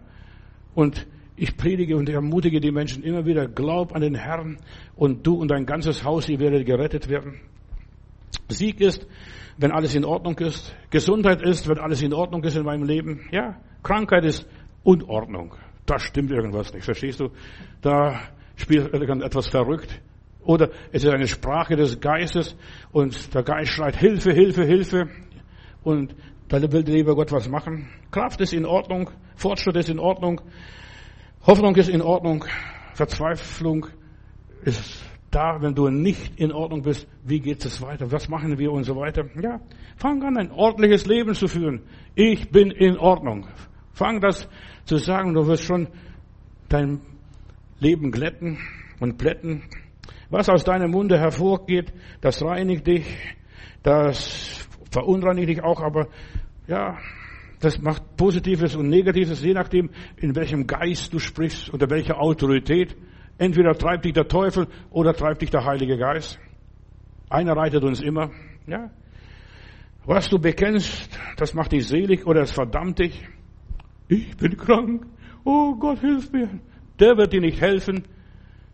Und 0.73 1.07
ich 1.35 1.57
predige 1.57 1.97
und 1.97 2.09
ermutige 2.09 2.59
die 2.59 2.71
Menschen 2.71 3.03
immer 3.03 3.25
wieder, 3.25 3.47
glaub 3.47 3.95
an 3.95 4.01
den 4.01 4.15
Herrn 4.15 4.57
und 4.95 5.25
du 5.25 5.35
und 5.35 5.49
dein 5.49 5.65
ganzes 5.65 6.03
Haus, 6.03 6.29
ihr 6.29 6.39
werdet 6.39 6.65
gerettet 6.65 7.09
werden. 7.09 7.39
Sieg 8.47 8.79
ist, 8.79 9.07
wenn 9.57 9.71
alles 9.71 9.95
in 9.95 10.05
Ordnung 10.05 10.37
ist. 10.39 10.75
Gesundheit 10.89 11.41
ist, 11.41 11.67
wenn 11.67 11.79
alles 11.79 12.01
in 12.01 12.13
Ordnung 12.13 12.43
ist 12.43 12.55
in 12.55 12.63
meinem 12.63 12.83
Leben. 12.83 13.21
Ja. 13.31 13.59
Krankheit 13.83 14.25
ist 14.25 14.47
Unordnung 14.83 15.55
da 15.85 15.99
stimmt 15.99 16.31
irgendwas 16.31 16.73
nicht, 16.73 16.85
verstehst 16.85 17.19
du? 17.19 17.29
Da 17.81 18.21
spielt 18.55 18.93
irgendetwas 18.93 19.47
verrückt. 19.47 20.01
Oder 20.43 20.69
es 20.91 21.03
ist 21.03 21.11
eine 21.11 21.27
Sprache 21.27 21.75
des 21.75 21.99
Geistes 21.99 22.55
und 22.91 23.33
der 23.33 23.43
Geist 23.43 23.71
schreit 23.71 23.95
Hilfe, 23.95 24.33
Hilfe, 24.33 24.63
Hilfe. 24.63 25.09
Und 25.83 26.15
da 26.47 26.61
will 26.61 26.83
der 26.83 26.95
liebe 26.95 27.15
Gott 27.15 27.31
was 27.31 27.47
machen. 27.47 27.87
Kraft 28.11 28.41
ist 28.41 28.53
in 28.53 28.65
Ordnung, 28.65 29.09
Fortschritt 29.35 29.75
ist 29.77 29.89
in 29.89 29.99
Ordnung, 29.99 30.41
Hoffnung 31.45 31.75
ist 31.75 31.89
in 31.89 32.01
Ordnung, 32.01 32.45
Verzweiflung 32.93 33.87
ist 34.63 35.01
da, 35.31 35.61
wenn 35.61 35.73
du 35.73 35.89
nicht 35.89 36.39
in 36.39 36.51
Ordnung 36.51 36.81
bist. 36.81 37.07
Wie 37.23 37.39
geht 37.39 37.63
es 37.65 37.81
weiter? 37.81 38.11
Was 38.11 38.27
machen 38.27 38.57
wir 38.57 38.71
und 38.71 38.83
so 38.83 38.95
weiter? 38.95 39.23
Ja, 39.41 39.59
fang 39.95 40.21
an, 40.23 40.37
ein 40.37 40.51
ordentliches 40.51 41.05
Leben 41.05 41.33
zu 41.33 41.47
führen. 41.47 41.83
Ich 42.15 42.51
bin 42.51 42.69
in 42.69 42.97
Ordnung. 42.97 43.47
Fang 43.93 44.21
das 44.21 44.47
zu 44.85 44.97
sagen, 44.97 45.33
du 45.33 45.47
wirst 45.47 45.63
schon 45.63 45.87
dein 46.69 47.01
Leben 47.79 48.11
glätten 48.11 48.57
und 48.99 49.17
plätten. 49.17 49.63
Was 50.29 50.49
aus 50.49 50.63
deinem 50.63 50.91
Munde 50.91 51.19
hervorgeht, 51.19 51.93
das 52.21 52.41
reinigt 52.41 52.87
dich, 52.87 53.05
das 53.83 54.67
verunreinigt 54.91 55.49
dich 55.49 55.63
auch, 55.63 55.81
aber 55.81 56.07
ja, 56.67 56.97
das 57.59 57.79
macht 57.81 58.17
Positives 58.17 58.75
und 58.75 58.89
Negatives, 58.89 59.43
je 59.43 59.53
nachdem, 59.53 59.89
in 60.17 60.35
welchem 60.35 60.65
Geist 60.67 61.13
du 61.13 61.19
sprichst, 61.19 61.69
unter 61.69 61.89
welcher 61.89 62.19
Autorität. 62.19 62.95
Entweder 63.37 63.73
treibt 63.73 64.05
dich 64.05 64.13
der 64.13 64.27
Teufel 64.27 64.67
oder 64.89 65.13
treibt 65.13 65.41
dich 65.41 65.49
der 65.51 65.65
Heilige 65.65 65.97
Geist. 65.97 66.39
Einer 67.29 67.55
reitet 67.55 67.83
uns 67.83 68.01
immer, 68.01 68.31
ja. 68.67 68.89
Was 70.05 70.29
du 70.29 70.39
bekennst, 70.39 71.19
das 71.37 71.53
macht 71.53 71.71
dich 71.71 71.87
selig 71.87 72.25
oder 72.25 72.41
es 72.41 72.51
verdammt 72.51 72.99
dich. 72.99 73.23
Ich 74.11 74.35
bin 74.35 74.57
krank. 74.57 75.05
Oh 75.45 75.73
Gott, 75.75 75.99
hilf 75.99 76.33
mir. 76.33 76.49
Der 76.99 77.15
wird 77.15 77.31
dir 77.31 77.39
nicht 77.39 77.61
helfen. 77.61 78.03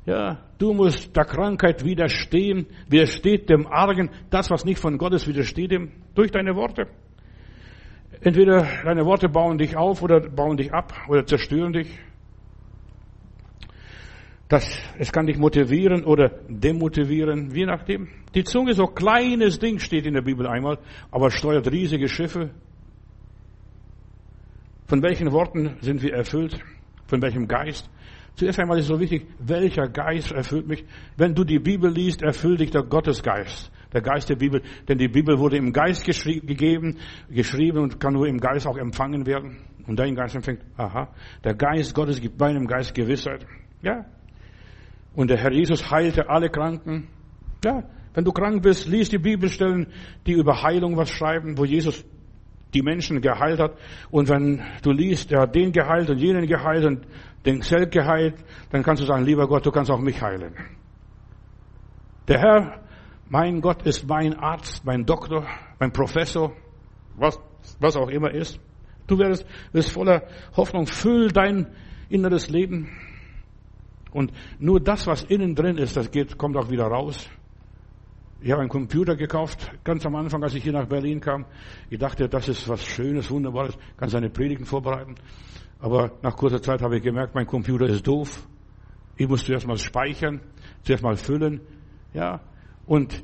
Ja, 0.03 0.39
du 0.57 0.73
musst 0.73 1.15
der 1.15 1.25
Krankheit 1.25 1.85
widerstehen. 1.85 2.65
Widersteht 2.89 3.47
dem 3.47 3.67
Argen. 3.67 4.09
Das, 4.31 4.49
was 4.49 4.65
nicht 4.65 4.79
von 4.79 4.97
Gott 4.97 5.13
ist, 5.13 5.27
widersteht 5.27 5.71
ihm 5.71 5.91
durch 6.15 6.31
deine 6.31 6.55
Worte. 6.55 6.88
Entweder 8.21 8.67
deine 8.83 9.05
Worte 9.05 9.29
bauen 9.29 9.59
dich 9.59 9.77
auf 9.77 10.01
oder 10.01 10.21
bauen 10.21 10.57
dich 10.57 10.73
ab 10.73 10.91
oder 11.07 11.23
zerstören 11.23 11.73
dich. 11.73 11.99
Das, 14.47 14.65
es 14.97 15.11
kann 15.11 15.27
dich 15.27 15.38
motivieren 15.38 16.03
oder 16.03 16.29
demotivieren, 16.49 17.53
je 17.53 17.67
nachdem. 17.67 18.07
Die 18.33 18.43
Zunge, 18.43 18.73
so 18.73 18.88
kleines 18.88 19.59
Ding 19.59 19.77
steht 19.77 20.07
in 20.07 20.15
der 20.15 20.23
Bibel 20.23 20.47
einmal, 20.47 20.79
aber 21.11 21.29
steuert 21.29 21.71
riesige 21.71 22.07
Schiffe. 22.07 22.49
Von 24.88 25.03
welchen 25.03 25.31
Worten 25.31 25.77
sind 25.81 26.01
wir 26.01 26.13
erfüllt? 26.13 26.57
Von 27.07 27.21
welchem 27.21 27.47
Geist? 27.47 27.89
Zuerst 28.35 28.59
einmal 28.59 28.79
ist 28.79 28.88
so 28.88 28.99
wichtig, 28.99 29.27
welcher 29.39 29.88
Geist 29.88 30.31
erfüllt 30.31 30.67
mich? 30.67 30.85
Wenn 31.17 31.33
du 31.33 31.43
die 31.43 31.59
Bibel 31.59 31.91
liest, 31.91 32.21
erfüllt 32.21 32.61
dich 32.61 32.71
der 32.71 32.83
Gottesgeist, 32.83 33.71
der 33.93 34.01
Geist 34.01 34.29
der 34.29 34.35
Bibel, 34.35 34.61
denn 34.88 34.97
die 34.97 35.07
Bibel 35.07 35.39
wurde 35.39 35.57
im 35.57 35.73
Geist 35.73 36.05
gegeben, 36.05 36.97
geschrieben 37.29 37.79
und 37.79 37.99
kann 37.99 38.13
nur 38.13 38.27
im 38.27 38.39
Geist 38.39 38.67
auch 38.67 38.77
empfangen 38.77 39.25
werden. 39.25 39.57
Und 39.88 39.99
dein 39.99 40.15
Geist 40.15 40.35
empfängt, 40.35 40.61
aha, 40.77 41.09
der 41.43 41.55
Geist 41.55 41.93
Gottes 41.93 42.21
gibt 42.21 42.39
meinem 42.39 42.67
Geist 42.67 42.93
Gewissheit. 42.93 43.45
Ja, 43.81 44.05
und 45.15 45.29
der 45.31 45.38
Herr 45.38 45.51
Jesus 45.51 45.89
heilte 45.89 46.29
alle 46.29 46.49
Kranken. 46.49 47.07
Ja, 47.65 47.83
wenn 48.13 48.23
du 48.23 48.31
krank 48.31 48.61
bist, 48.61 48.88
lies 48.88 49.09
die 49.09 49.17
Bibelstellen, 49.17 49.88
die 50.27 50.33
über 50.33 50.61
Heilung 50.61 50.95
was 50.95 51.09
schreiben, 51.09 51.57
wo 51.57 51.65
Jesus 51.65 52.05
die 52.78 52.84
Menschen 52.84 53.21
geheilt 53.21 53.59
hat. 53.59 53.73
Und 54.11 54.30
wenn 54.30 54.61
du 54.84 54.91
liest, 54.91 55.32
er 55.32 55.41
hat 55.41 55.55
den 55.55 55.71
geheilt 55.71 56.09
und 56.09 56.19
jenen 56.19 56.45
geheilt 56.45 56.86
und 56.86 57.07
den 57.45 57.61
selbst 57.61 57.91
geheilt, 57.91 58.36
dann 58.71 58.84
kannst 58.84 59.01
du 59.01 59.07
sagen, 59.07 59.25
lieber 59.25 59.47
Gott, 59.47 59.65
du 59.65 59.71
kannst 59.71 59.89
auch 59.89 59.99
mich 59.99 60.21
heilen. 60.21 60.53
Der 62.28 62.39
Herr, 62.39 62.82
mein 63.30 63.61
Gott, 63.61 63.82
ist 63.84 64.07
mein 64.07 64.36
Arzt, 64.36 64.86
mein 64.86 65.05
Doktor, 65.05 65.47
mein 65.80 65.91
Professor, 65.91 66.53
was, 67.15 67.39
was 67.80 67.95
auch 67.95 68.09
immer 68.09 68.32
ist. 68.32 68.59
Du 69.07 69.17
wirst, 69.17 69.45
wirst 69.71 69.91
voller 69.91 70.23
Hoffnung, 70.55 70.86
füll 70.86 71.30
dein 71.30 71.67
inneres 72.09 72.49
Leben 72.49 72.89
und 74.11 74.32
nur 74.59 74.80
das, 74.80 75.07
was 75.07 75.23
innen 75.23 75.55
drin 75.55 75.78
ist, 75.78 75.97
das 75.97 76.11
geht, 76.11 76.38
kommt 76.38 76.57
auch 76.57 76.69
wieder 76.69 76.86
raus. 76.86 77.30
Ich 78.39 78.51
habe 78.51 78.61
einen 78.61 78.69
Computer 78.69 79.15
gekauft, 79.15 79.71
ganz 79.83 80.05
am 80.05 80.15
Anfang, 80.15 80.43
als 80.43 80.53
ich 80.53 80.63
hier 80.63 80.73
nach 80.73 80.85
Berlin 80.85 81.19
kam. 81.19 81.45
Ich 81.89 81.97
dachte, 81.97 82.29
das 82.29 82.47
ist 82.47 82.69
was 82.69 82.85
Schönes, 82.85 83.31
Wunderbares, 83.31 83.75
kann 83.97 84.09
seine 84.09 84.29
Predigten 84.29 84.65
vorbereiten. 84.65 85.15
Aber 85.79 86.11
nach 86.21 86.35
kurzer 86.35 86.61
Zeit 86.61 86.81
habe 86.81 86.97
ich 86.97 87.03
gemerkt, 87.03 87.33
mein 87.33 87.47
Computer 87.47 87.88
ist 87.88 88.05
doof. 88.05 88.47
Ich 89.15 89.27
muss 89.27 89.43
zuerst 89.43 89.65
mal 89.65 89.77
speichern, 89.77 90.41
zuerst 90.83 91.03
mal 91.03 91.15
füllen. 91.15 91.61
Ja. 92.13 92.41
Und 92.85 93.23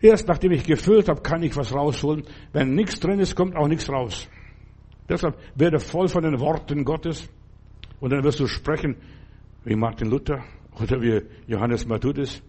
erst 0.00 0.26
nachdem 0.26 0.50
ich 0.52 0.64
gefüllt 0.64 1.08
habe, 1.08 1.22
kann 1.22 1.44
ich 1.44 1.56
was 1.56 1.72
rausholen. 1.72 2.24
Wenn 2.52 2.74
nichts 2.74 2.98
drin 2.98 3.20
ist, 3.20 3.36
kommt 3.36 3.54
auch 3.54 3.68
nichts 3.68 3.88
raus. 3.88 4.28
Deshalb 5.08 5.38
werde 5.54 5.78
voll 5.78 6.08
von 6.08 6.24
den 6.24 6.40
Worten 6.40 6.84
Gottes. 6.84 7.28
Und 8.00 8.10
dann 8.10 8.24
wirst 8.24 8.40
du 8.40 8.48
sprechen, 8.48 8.96
wie 9.64 9.76
Martin 9.76 10.10
Luther 10.10 10.42
oder 10.80 11.00
wie 11.00 11.22
Johannes 11.46 11.86
Matthäus. 11.86 12.42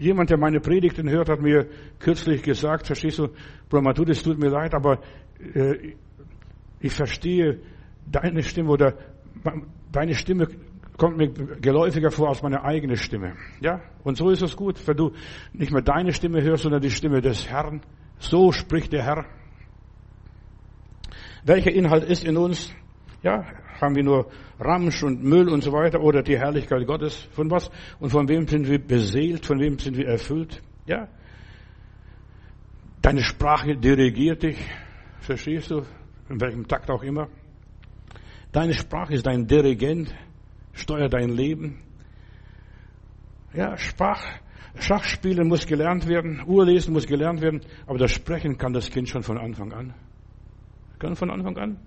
Jemand, 0.00 0.30
der 0.30 0.38
meine 0.38 0.60
Predigten 0.60 1.10
hört, 1.10 1.28
hat 1.28 1.42
mir 1.42 1.66
kürzlich 1.98 2.42
gesagt, 2.42 2.86
verstehst 2.86 3.18
du, 3.18 3.28
Bruder 3.68 3.82
Matthäus, 3.82 4.22
tut 4.22 4.38
mir 4.38 4.48
leid, 4.48 4.74
aber 4.74 5.00
äh, 5.54 5.92
ich 6.80 6.94
verstehe 6.94 7.60
deine 8.06 8.42
Stimme 8.42 8.70
oder 8.70 8.94
deine 9.92 10.14
Stimme 10.14 10.48
kommt 10.96 11.18
mir 11.18 11.28
geläufiger 11.28 12.10
vor 12.10 12.30
als 12.30 12.42
meine 12.42 12.64
eigene 12.64 12.96
Stimme. 12.96 13.34
Ja? 13.60 13.82
Und 14.02 14.16
so 14.16 14.30
ist 14.30 14.40
es 14.40 14.56
gut, 14.56 14.80
wenn 14.88 14.96
du 14.96 15.12
nicht 15.52 15.70
mehr 15.70 15.82
deine 15.82 16.14
Stimme 16.14 16.42
hörst, 16.42 16.62
sondern 16.62 16.80
die 16.80 16.90
Stimme 16.90 17.20
des 17.20 17.50
Herrn. 17.50 17.82
So 18.18 18.52
spricht 18.52 18.94
der 18.94 19.04
Herr. 19.04 19.26
Welcher 21.44 21.72
Inhalt 21.72 22.04
ist 22.04 22.24
in 22.24 22.38
uns? 22.38 22.74
Ja, 23.22 23.44
haben 23.80 23.94
wir 23.96 24.02
nur 24.02 24.30
Ramsch 24.58 25.02
und 25.02 25.22
Müll 25.22 25.48
und 25.48 25.62
so 25.62 25.72
weiter 25.72 26.00
oder 26.00 26.22
die 26.22 26.38
Herrlichkeit 26.38 26.86
Gottes? 26.86 27.28
Von 27.32 27.50
was? 27.50 27.70
Und 27.98 28.10
von 28.10 28.28
wem 28.28 28.46
sind 28.46 28.68
wir 28.68 28.78
beseelt? 28.78 29.46
Von 29.46 29.60
wem 29.60 29.78
sind 29.78 29.96
wir 29.96 30.06
erfüllt? 30.06 30.62
Ja. 30.86 31.08
Deine 33.02 33.22
Sprache 33.22 33.76
dirigiert 33.76 34.42
dich. 34.42 34.58
Verstehst 35.20 35.70
du? 35.70 35.82
In 36.28 36.40
welchem 36.40 36.66
Takt 36.66 36.90
auch 36.90 37.02
immer. 37.02 37.28
Deine 38.52 38.74
Sprache 38.74 39.14
ist 39.14 39.26
dein 39.26 39.46
Dirigent, 39.46 40.12
steuert 40.72 41.12
dein 41.12 41.30
Leben. 41.30 41.80
Ja, 43.52 43.76
Sprach, 43.76 44.24
Schachspielen 44.78 45.48
muss 45.48 45.66
gelernt 45.66 46.08
werden, 46.08 46.42
Urlesen 46.46 46.92
muss 46.92 47.06
gelernt 47.06 47.40
werden, 47.40 47.60
aber 47.86 47.98
das 47.98 48.12
Sprechen 48.12 48.58
kann 48.58 48.72
das 48.72 48.90
Kind 48.90 49.08
schon 49.08 49.22
von 49.22 49.38
Anfang 49.38 49.72
an. 49.72 49.94
Kann 50.98 51.16
von 51.16 51.30
Anfang 51.30 51.56
an. 51.58 51.78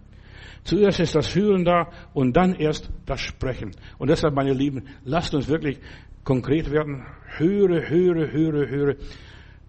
Zuerst 0.64 0.99
ist 0.99 1.16
das 1.16 1.36
Hören 1.36 1.66
da 1.66 1.89
und 2.14 2.36
dann 2.36 2.55
erst 2.55 2.89
das 3.05 3.20
Sprechen. 3.20 3.72
Und 3.97 4.09
deshalb, 4.09 4.34
meine 4.34 4.53
Lieben, 4.53 4.88
lasst 5.03 5.34
uns 5.34 5.47
wirklich 5.47 5.80
konkret 6.24 6.72
werden. 6.72 7.05
Höre, 7.38 7.89
höre, 7.89 8.32
höre, 8.32 8.70
höre. 8.70 8.95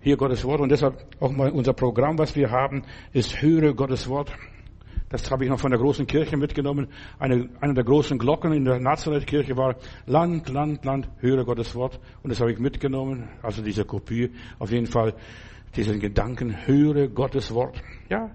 Hier 0.01 0.16
Gottes 0.16 0.45
Wort. 0.45 0.61
Und 0.61 0.70
deshalb 0.70 1.05
auch 1.20 1.32
mal 1.32 1.51
unser 1.51 1.72
Programm, 1.72 2.18
was 2.18 2.36
wir 2.36 2.51
haben, 2.51 2.82
ist 3.12 3.40
Höre 3.40 3.74
Gottes 3.74 4.09
Wort. 4.09 4.32
Das 5.09 5.30
habe 5.30 5.45
ich 5.45 5.51
noch 5.51 5.61
von 5.61 5.70
der 5.70 5.80
großen 5.80 6.07
Kirche 6.07 6.36
mitgenommen. 6.36 6.88
Eine, 7.18 7.49
eine 7.61 7.74
der 7.74 7.84
großen 7.84 8.18
Glocken 8.18 8.53
in 8.53 8.64
der 8.64 8.80
Nazareth-Kirche 8.80 9.57
war 9.57 9.76
Land, 10.07 10.49
Land, 10.49 10.84
Land, 10.84 11.09
höre 11.18 11.45
Gottes 11.45 11.74
Wort. 11.74 12.01
Und 12.22 12.30
das 12.30 12.40
habe 12.40 12.53
ich 12.53 12.59
mitgenommen. 12.59 13.28
Also 13.42 13.62
diese 13.62 13.84
Kopie. 13.84 14.30
Auf 14.59 14.70
jeden 14.70 14.86
Fall 14.86 15.14
diesen 15.76 16.01
Gedanken, 16.01 16.66
höre 16.66 17.09
Gottes 17.09 17.53
Wort. 17.53 17.80
Ja, 18.09 18.30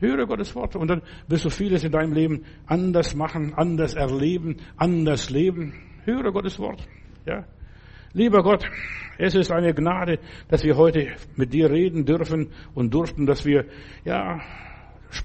Höre 0.00 0.26
Gottes 0.26 0.54
Wort 0.54 0.76
und 0.76 0.88
dann 0.88 1.02
wirst 1.28 1.44
du 1.44 1.50
vieles 1.50 1.84
in 1.84 1.92
deinem 1.92 2.12
Leben 2.12 2.44
anders 2.66 3.14
machen, 3.14 3.54
anders 3.54 3.94
erleben, 3.94 4.56
anders 4.76 5.30
leben. 5.30 5.74
Höre 6.04 6.32
Gottes 6.32 6.58
Wort. 6.58 6.86
Ja. 7.26 7.44
Lieber 8.12 8.42
Gott, 8.42 8.64
es 9.18 9.34
ist 9.34 9.52
eine 9.52 9.72
Gnade, 9.72 10.18
dass 10.48 10.64
wir 10.64 10.76
heute 10.76 11.08
mit 11.36 11.52
dir 11.52 11.70
reden 11.70 12.04
dürfen 12.04 12.48
und 12.74 12.92
durften, 12.92 13.26
dass 13.26 13.44
wir, 13.44 13.66
ja, 14.04 14.40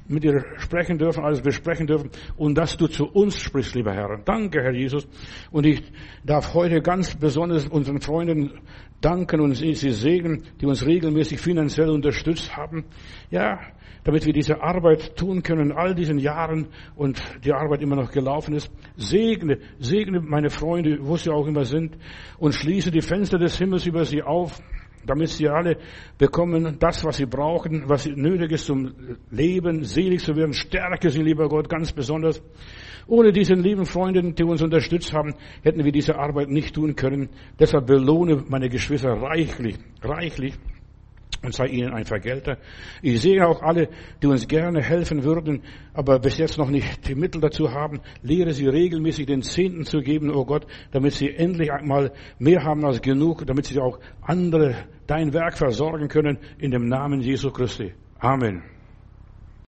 mit 0.08 0.24
dir 0.24 0.44
sprechen 0.58 0.98
dürfen, 0.98 1.24
alles 1.24 1.42
besprechen 1.42 1.88
dürfen 1.88 2.10
und 2.38 2.56
dass 2.56 2.78
du 2.78 2.88
zu 2.88 3.06
uns 3.06 3.40
sprichst, 3.40 3.76
lieber 3.76 3.94
Herr. 3.94 4.20
Danke, 4.24 4.62
Herr 4.62 4.74
Jesus. 4.74 5.08
Und 5.52 5.66
ich 5.66 5.84
darf 6.24 6.54
heute 6.54 6.82
ganz 6.82 7.16
besonders 7.16 7.68
unseren 7.68 8.02
Freunden 8.02 8.52
danken 9.02 9.42
und 9.42 9.54
sie 9.54 9.74
segnen, 9.74 10.44
die 10.62 10.66
uns 10.66 10.86
regelmäßig 10.86 11.40
finanziell 11.40 11.90
unterstützt 11.90 12.56
haben. 12.56 12.86
Ja, 13.30 13.60
damit 14.06 14.26
wir 14.26 14.34
diese 14.34 14.62
Arbeit 14.62 15.18
tun 15.18 15.42
können, 15.42 15.72
all 15.72 15.96
diesen 15.96 16.20
Jahren 16.20 16.68
und 16.96 17.22
die 17.44 17.52
Arbeit 17.52 17.82
immer 17.82 17.96
noch 17.96 18.12
gelaufen 18.12 18.54
ist. 18.54 18.72
Segne, 18.96 19.58
segne 19.80 20.22
meine 20.22 20.50
Freunde, 20.50 21.00
wo 21.02 21.18
sie 21.18 21.32
auch 21.32 21.48
immer 21.48 21.66
sind 21.66 21.98
und 22.38 22.54
schließe 22.54 22.92
die 22.92 23.02
Fenster 23.02 23.40
des 23.40 23.58
Himmels 23.58 23.86
über 23.86 24.06
sie 24.06 24.22
auf, 24.22 24.62
damit 25.06 25.30
sie 25.30 25.48
alle 25.48 25.78
bekommen 26.18 26.78
das, 26.80 27.04
was 27.04 27.18
sie 27.18 27.26
brauchen, 27.26 27.84
was 27.88 28.06
nötig 28.06 28.52
ist 28.52 28.68
zum 28.68 28.94
Leben, 29.32 29.84
selig 29.84 30.22
zu 30.22 30.36
werden. 30.36 30.54
Stärke 30.54 31.10
sie, 31.10 31.22
lieber 31.22 31.48
Gott, 31.50 31.68
ganz 31.68 31.92
besonders. 31.92 32.42
Ohne 33.08 33.32
diesen 33.32 33.62
lieben 33.62 33.86
Freunden, 33.86 34.34
die 34.36 34.44
uns 34.44 34.62
unterstützt 34.62 35.14
haben, 35.14 35.36
hätten 35.64 35.84
wir 35.84 35.92
diese 35.92 36.18
Arbeit 36.18 36.50
nicht 36.50 36.74
tun 36.76 36.96
können. 36.96 37.30
Deshalb 37.60 37.86
belohne 37.88 38.44
meine 38.48 38.70
Geschwister 38.70 39.12
reichlich, 39.12 39.78
reichlich 40.02 40.56
und 41.44 41.54
sei 41.54 41.68
ihnen 41.68 41.94
ein 41.94 42.06
Vergelter. 42.06 42.58
Ich 43.02 43.22
sehe 43.22 43.48
auch 43.48 43.62
alle, 43.62 43.90
die 44.22 44.28
uns 44.28 44.48
gerne 44.48 44.82
helfen 44.82 45.24
würden, 45.24 45.62
aber 45.94 46.20
bis 46.20 46.38
jetzt 46.38 46.58
noch 46.58 46.70
nicht 46.70 47.08
die 47.08 47.16
Mittel 47.16 47.40
dazu 47.40 47.72
haben. 47.72 48.02
Lehre 48.24 48.52
sie 48.52 48.68
regelmäßig 48.68 49.28
den 49.28 49.44
Zehnten 49.44 49.86
zu 49.86 50.00
geben, 50.00 50.32
oh 50.32 50.46
Gott, 50.46 50.66
damit 50.92 51.14
sie 51.14 51.30
endlich 51.30 51.72
einmal 51.72 52.12
mehr 52.40 52.64
haben 52.64 52.84
als 52.84 53.02
genug, 53.02 53.46
damit 53.46 53.66
sie 53.66 53.80
auch 53.80 54.00
andere 54.22 54.76
dein 55.08 55.34
Werk 55.34 55.58
versorgen 55.58 56.08
können 56.08 56.40
in 56.58 56.72
dem 56.72 56.88
Namen 56.88 57.22
Jesu 57.22 57.52
Christi. 57.52 57.94
Amen. 58.20 58.75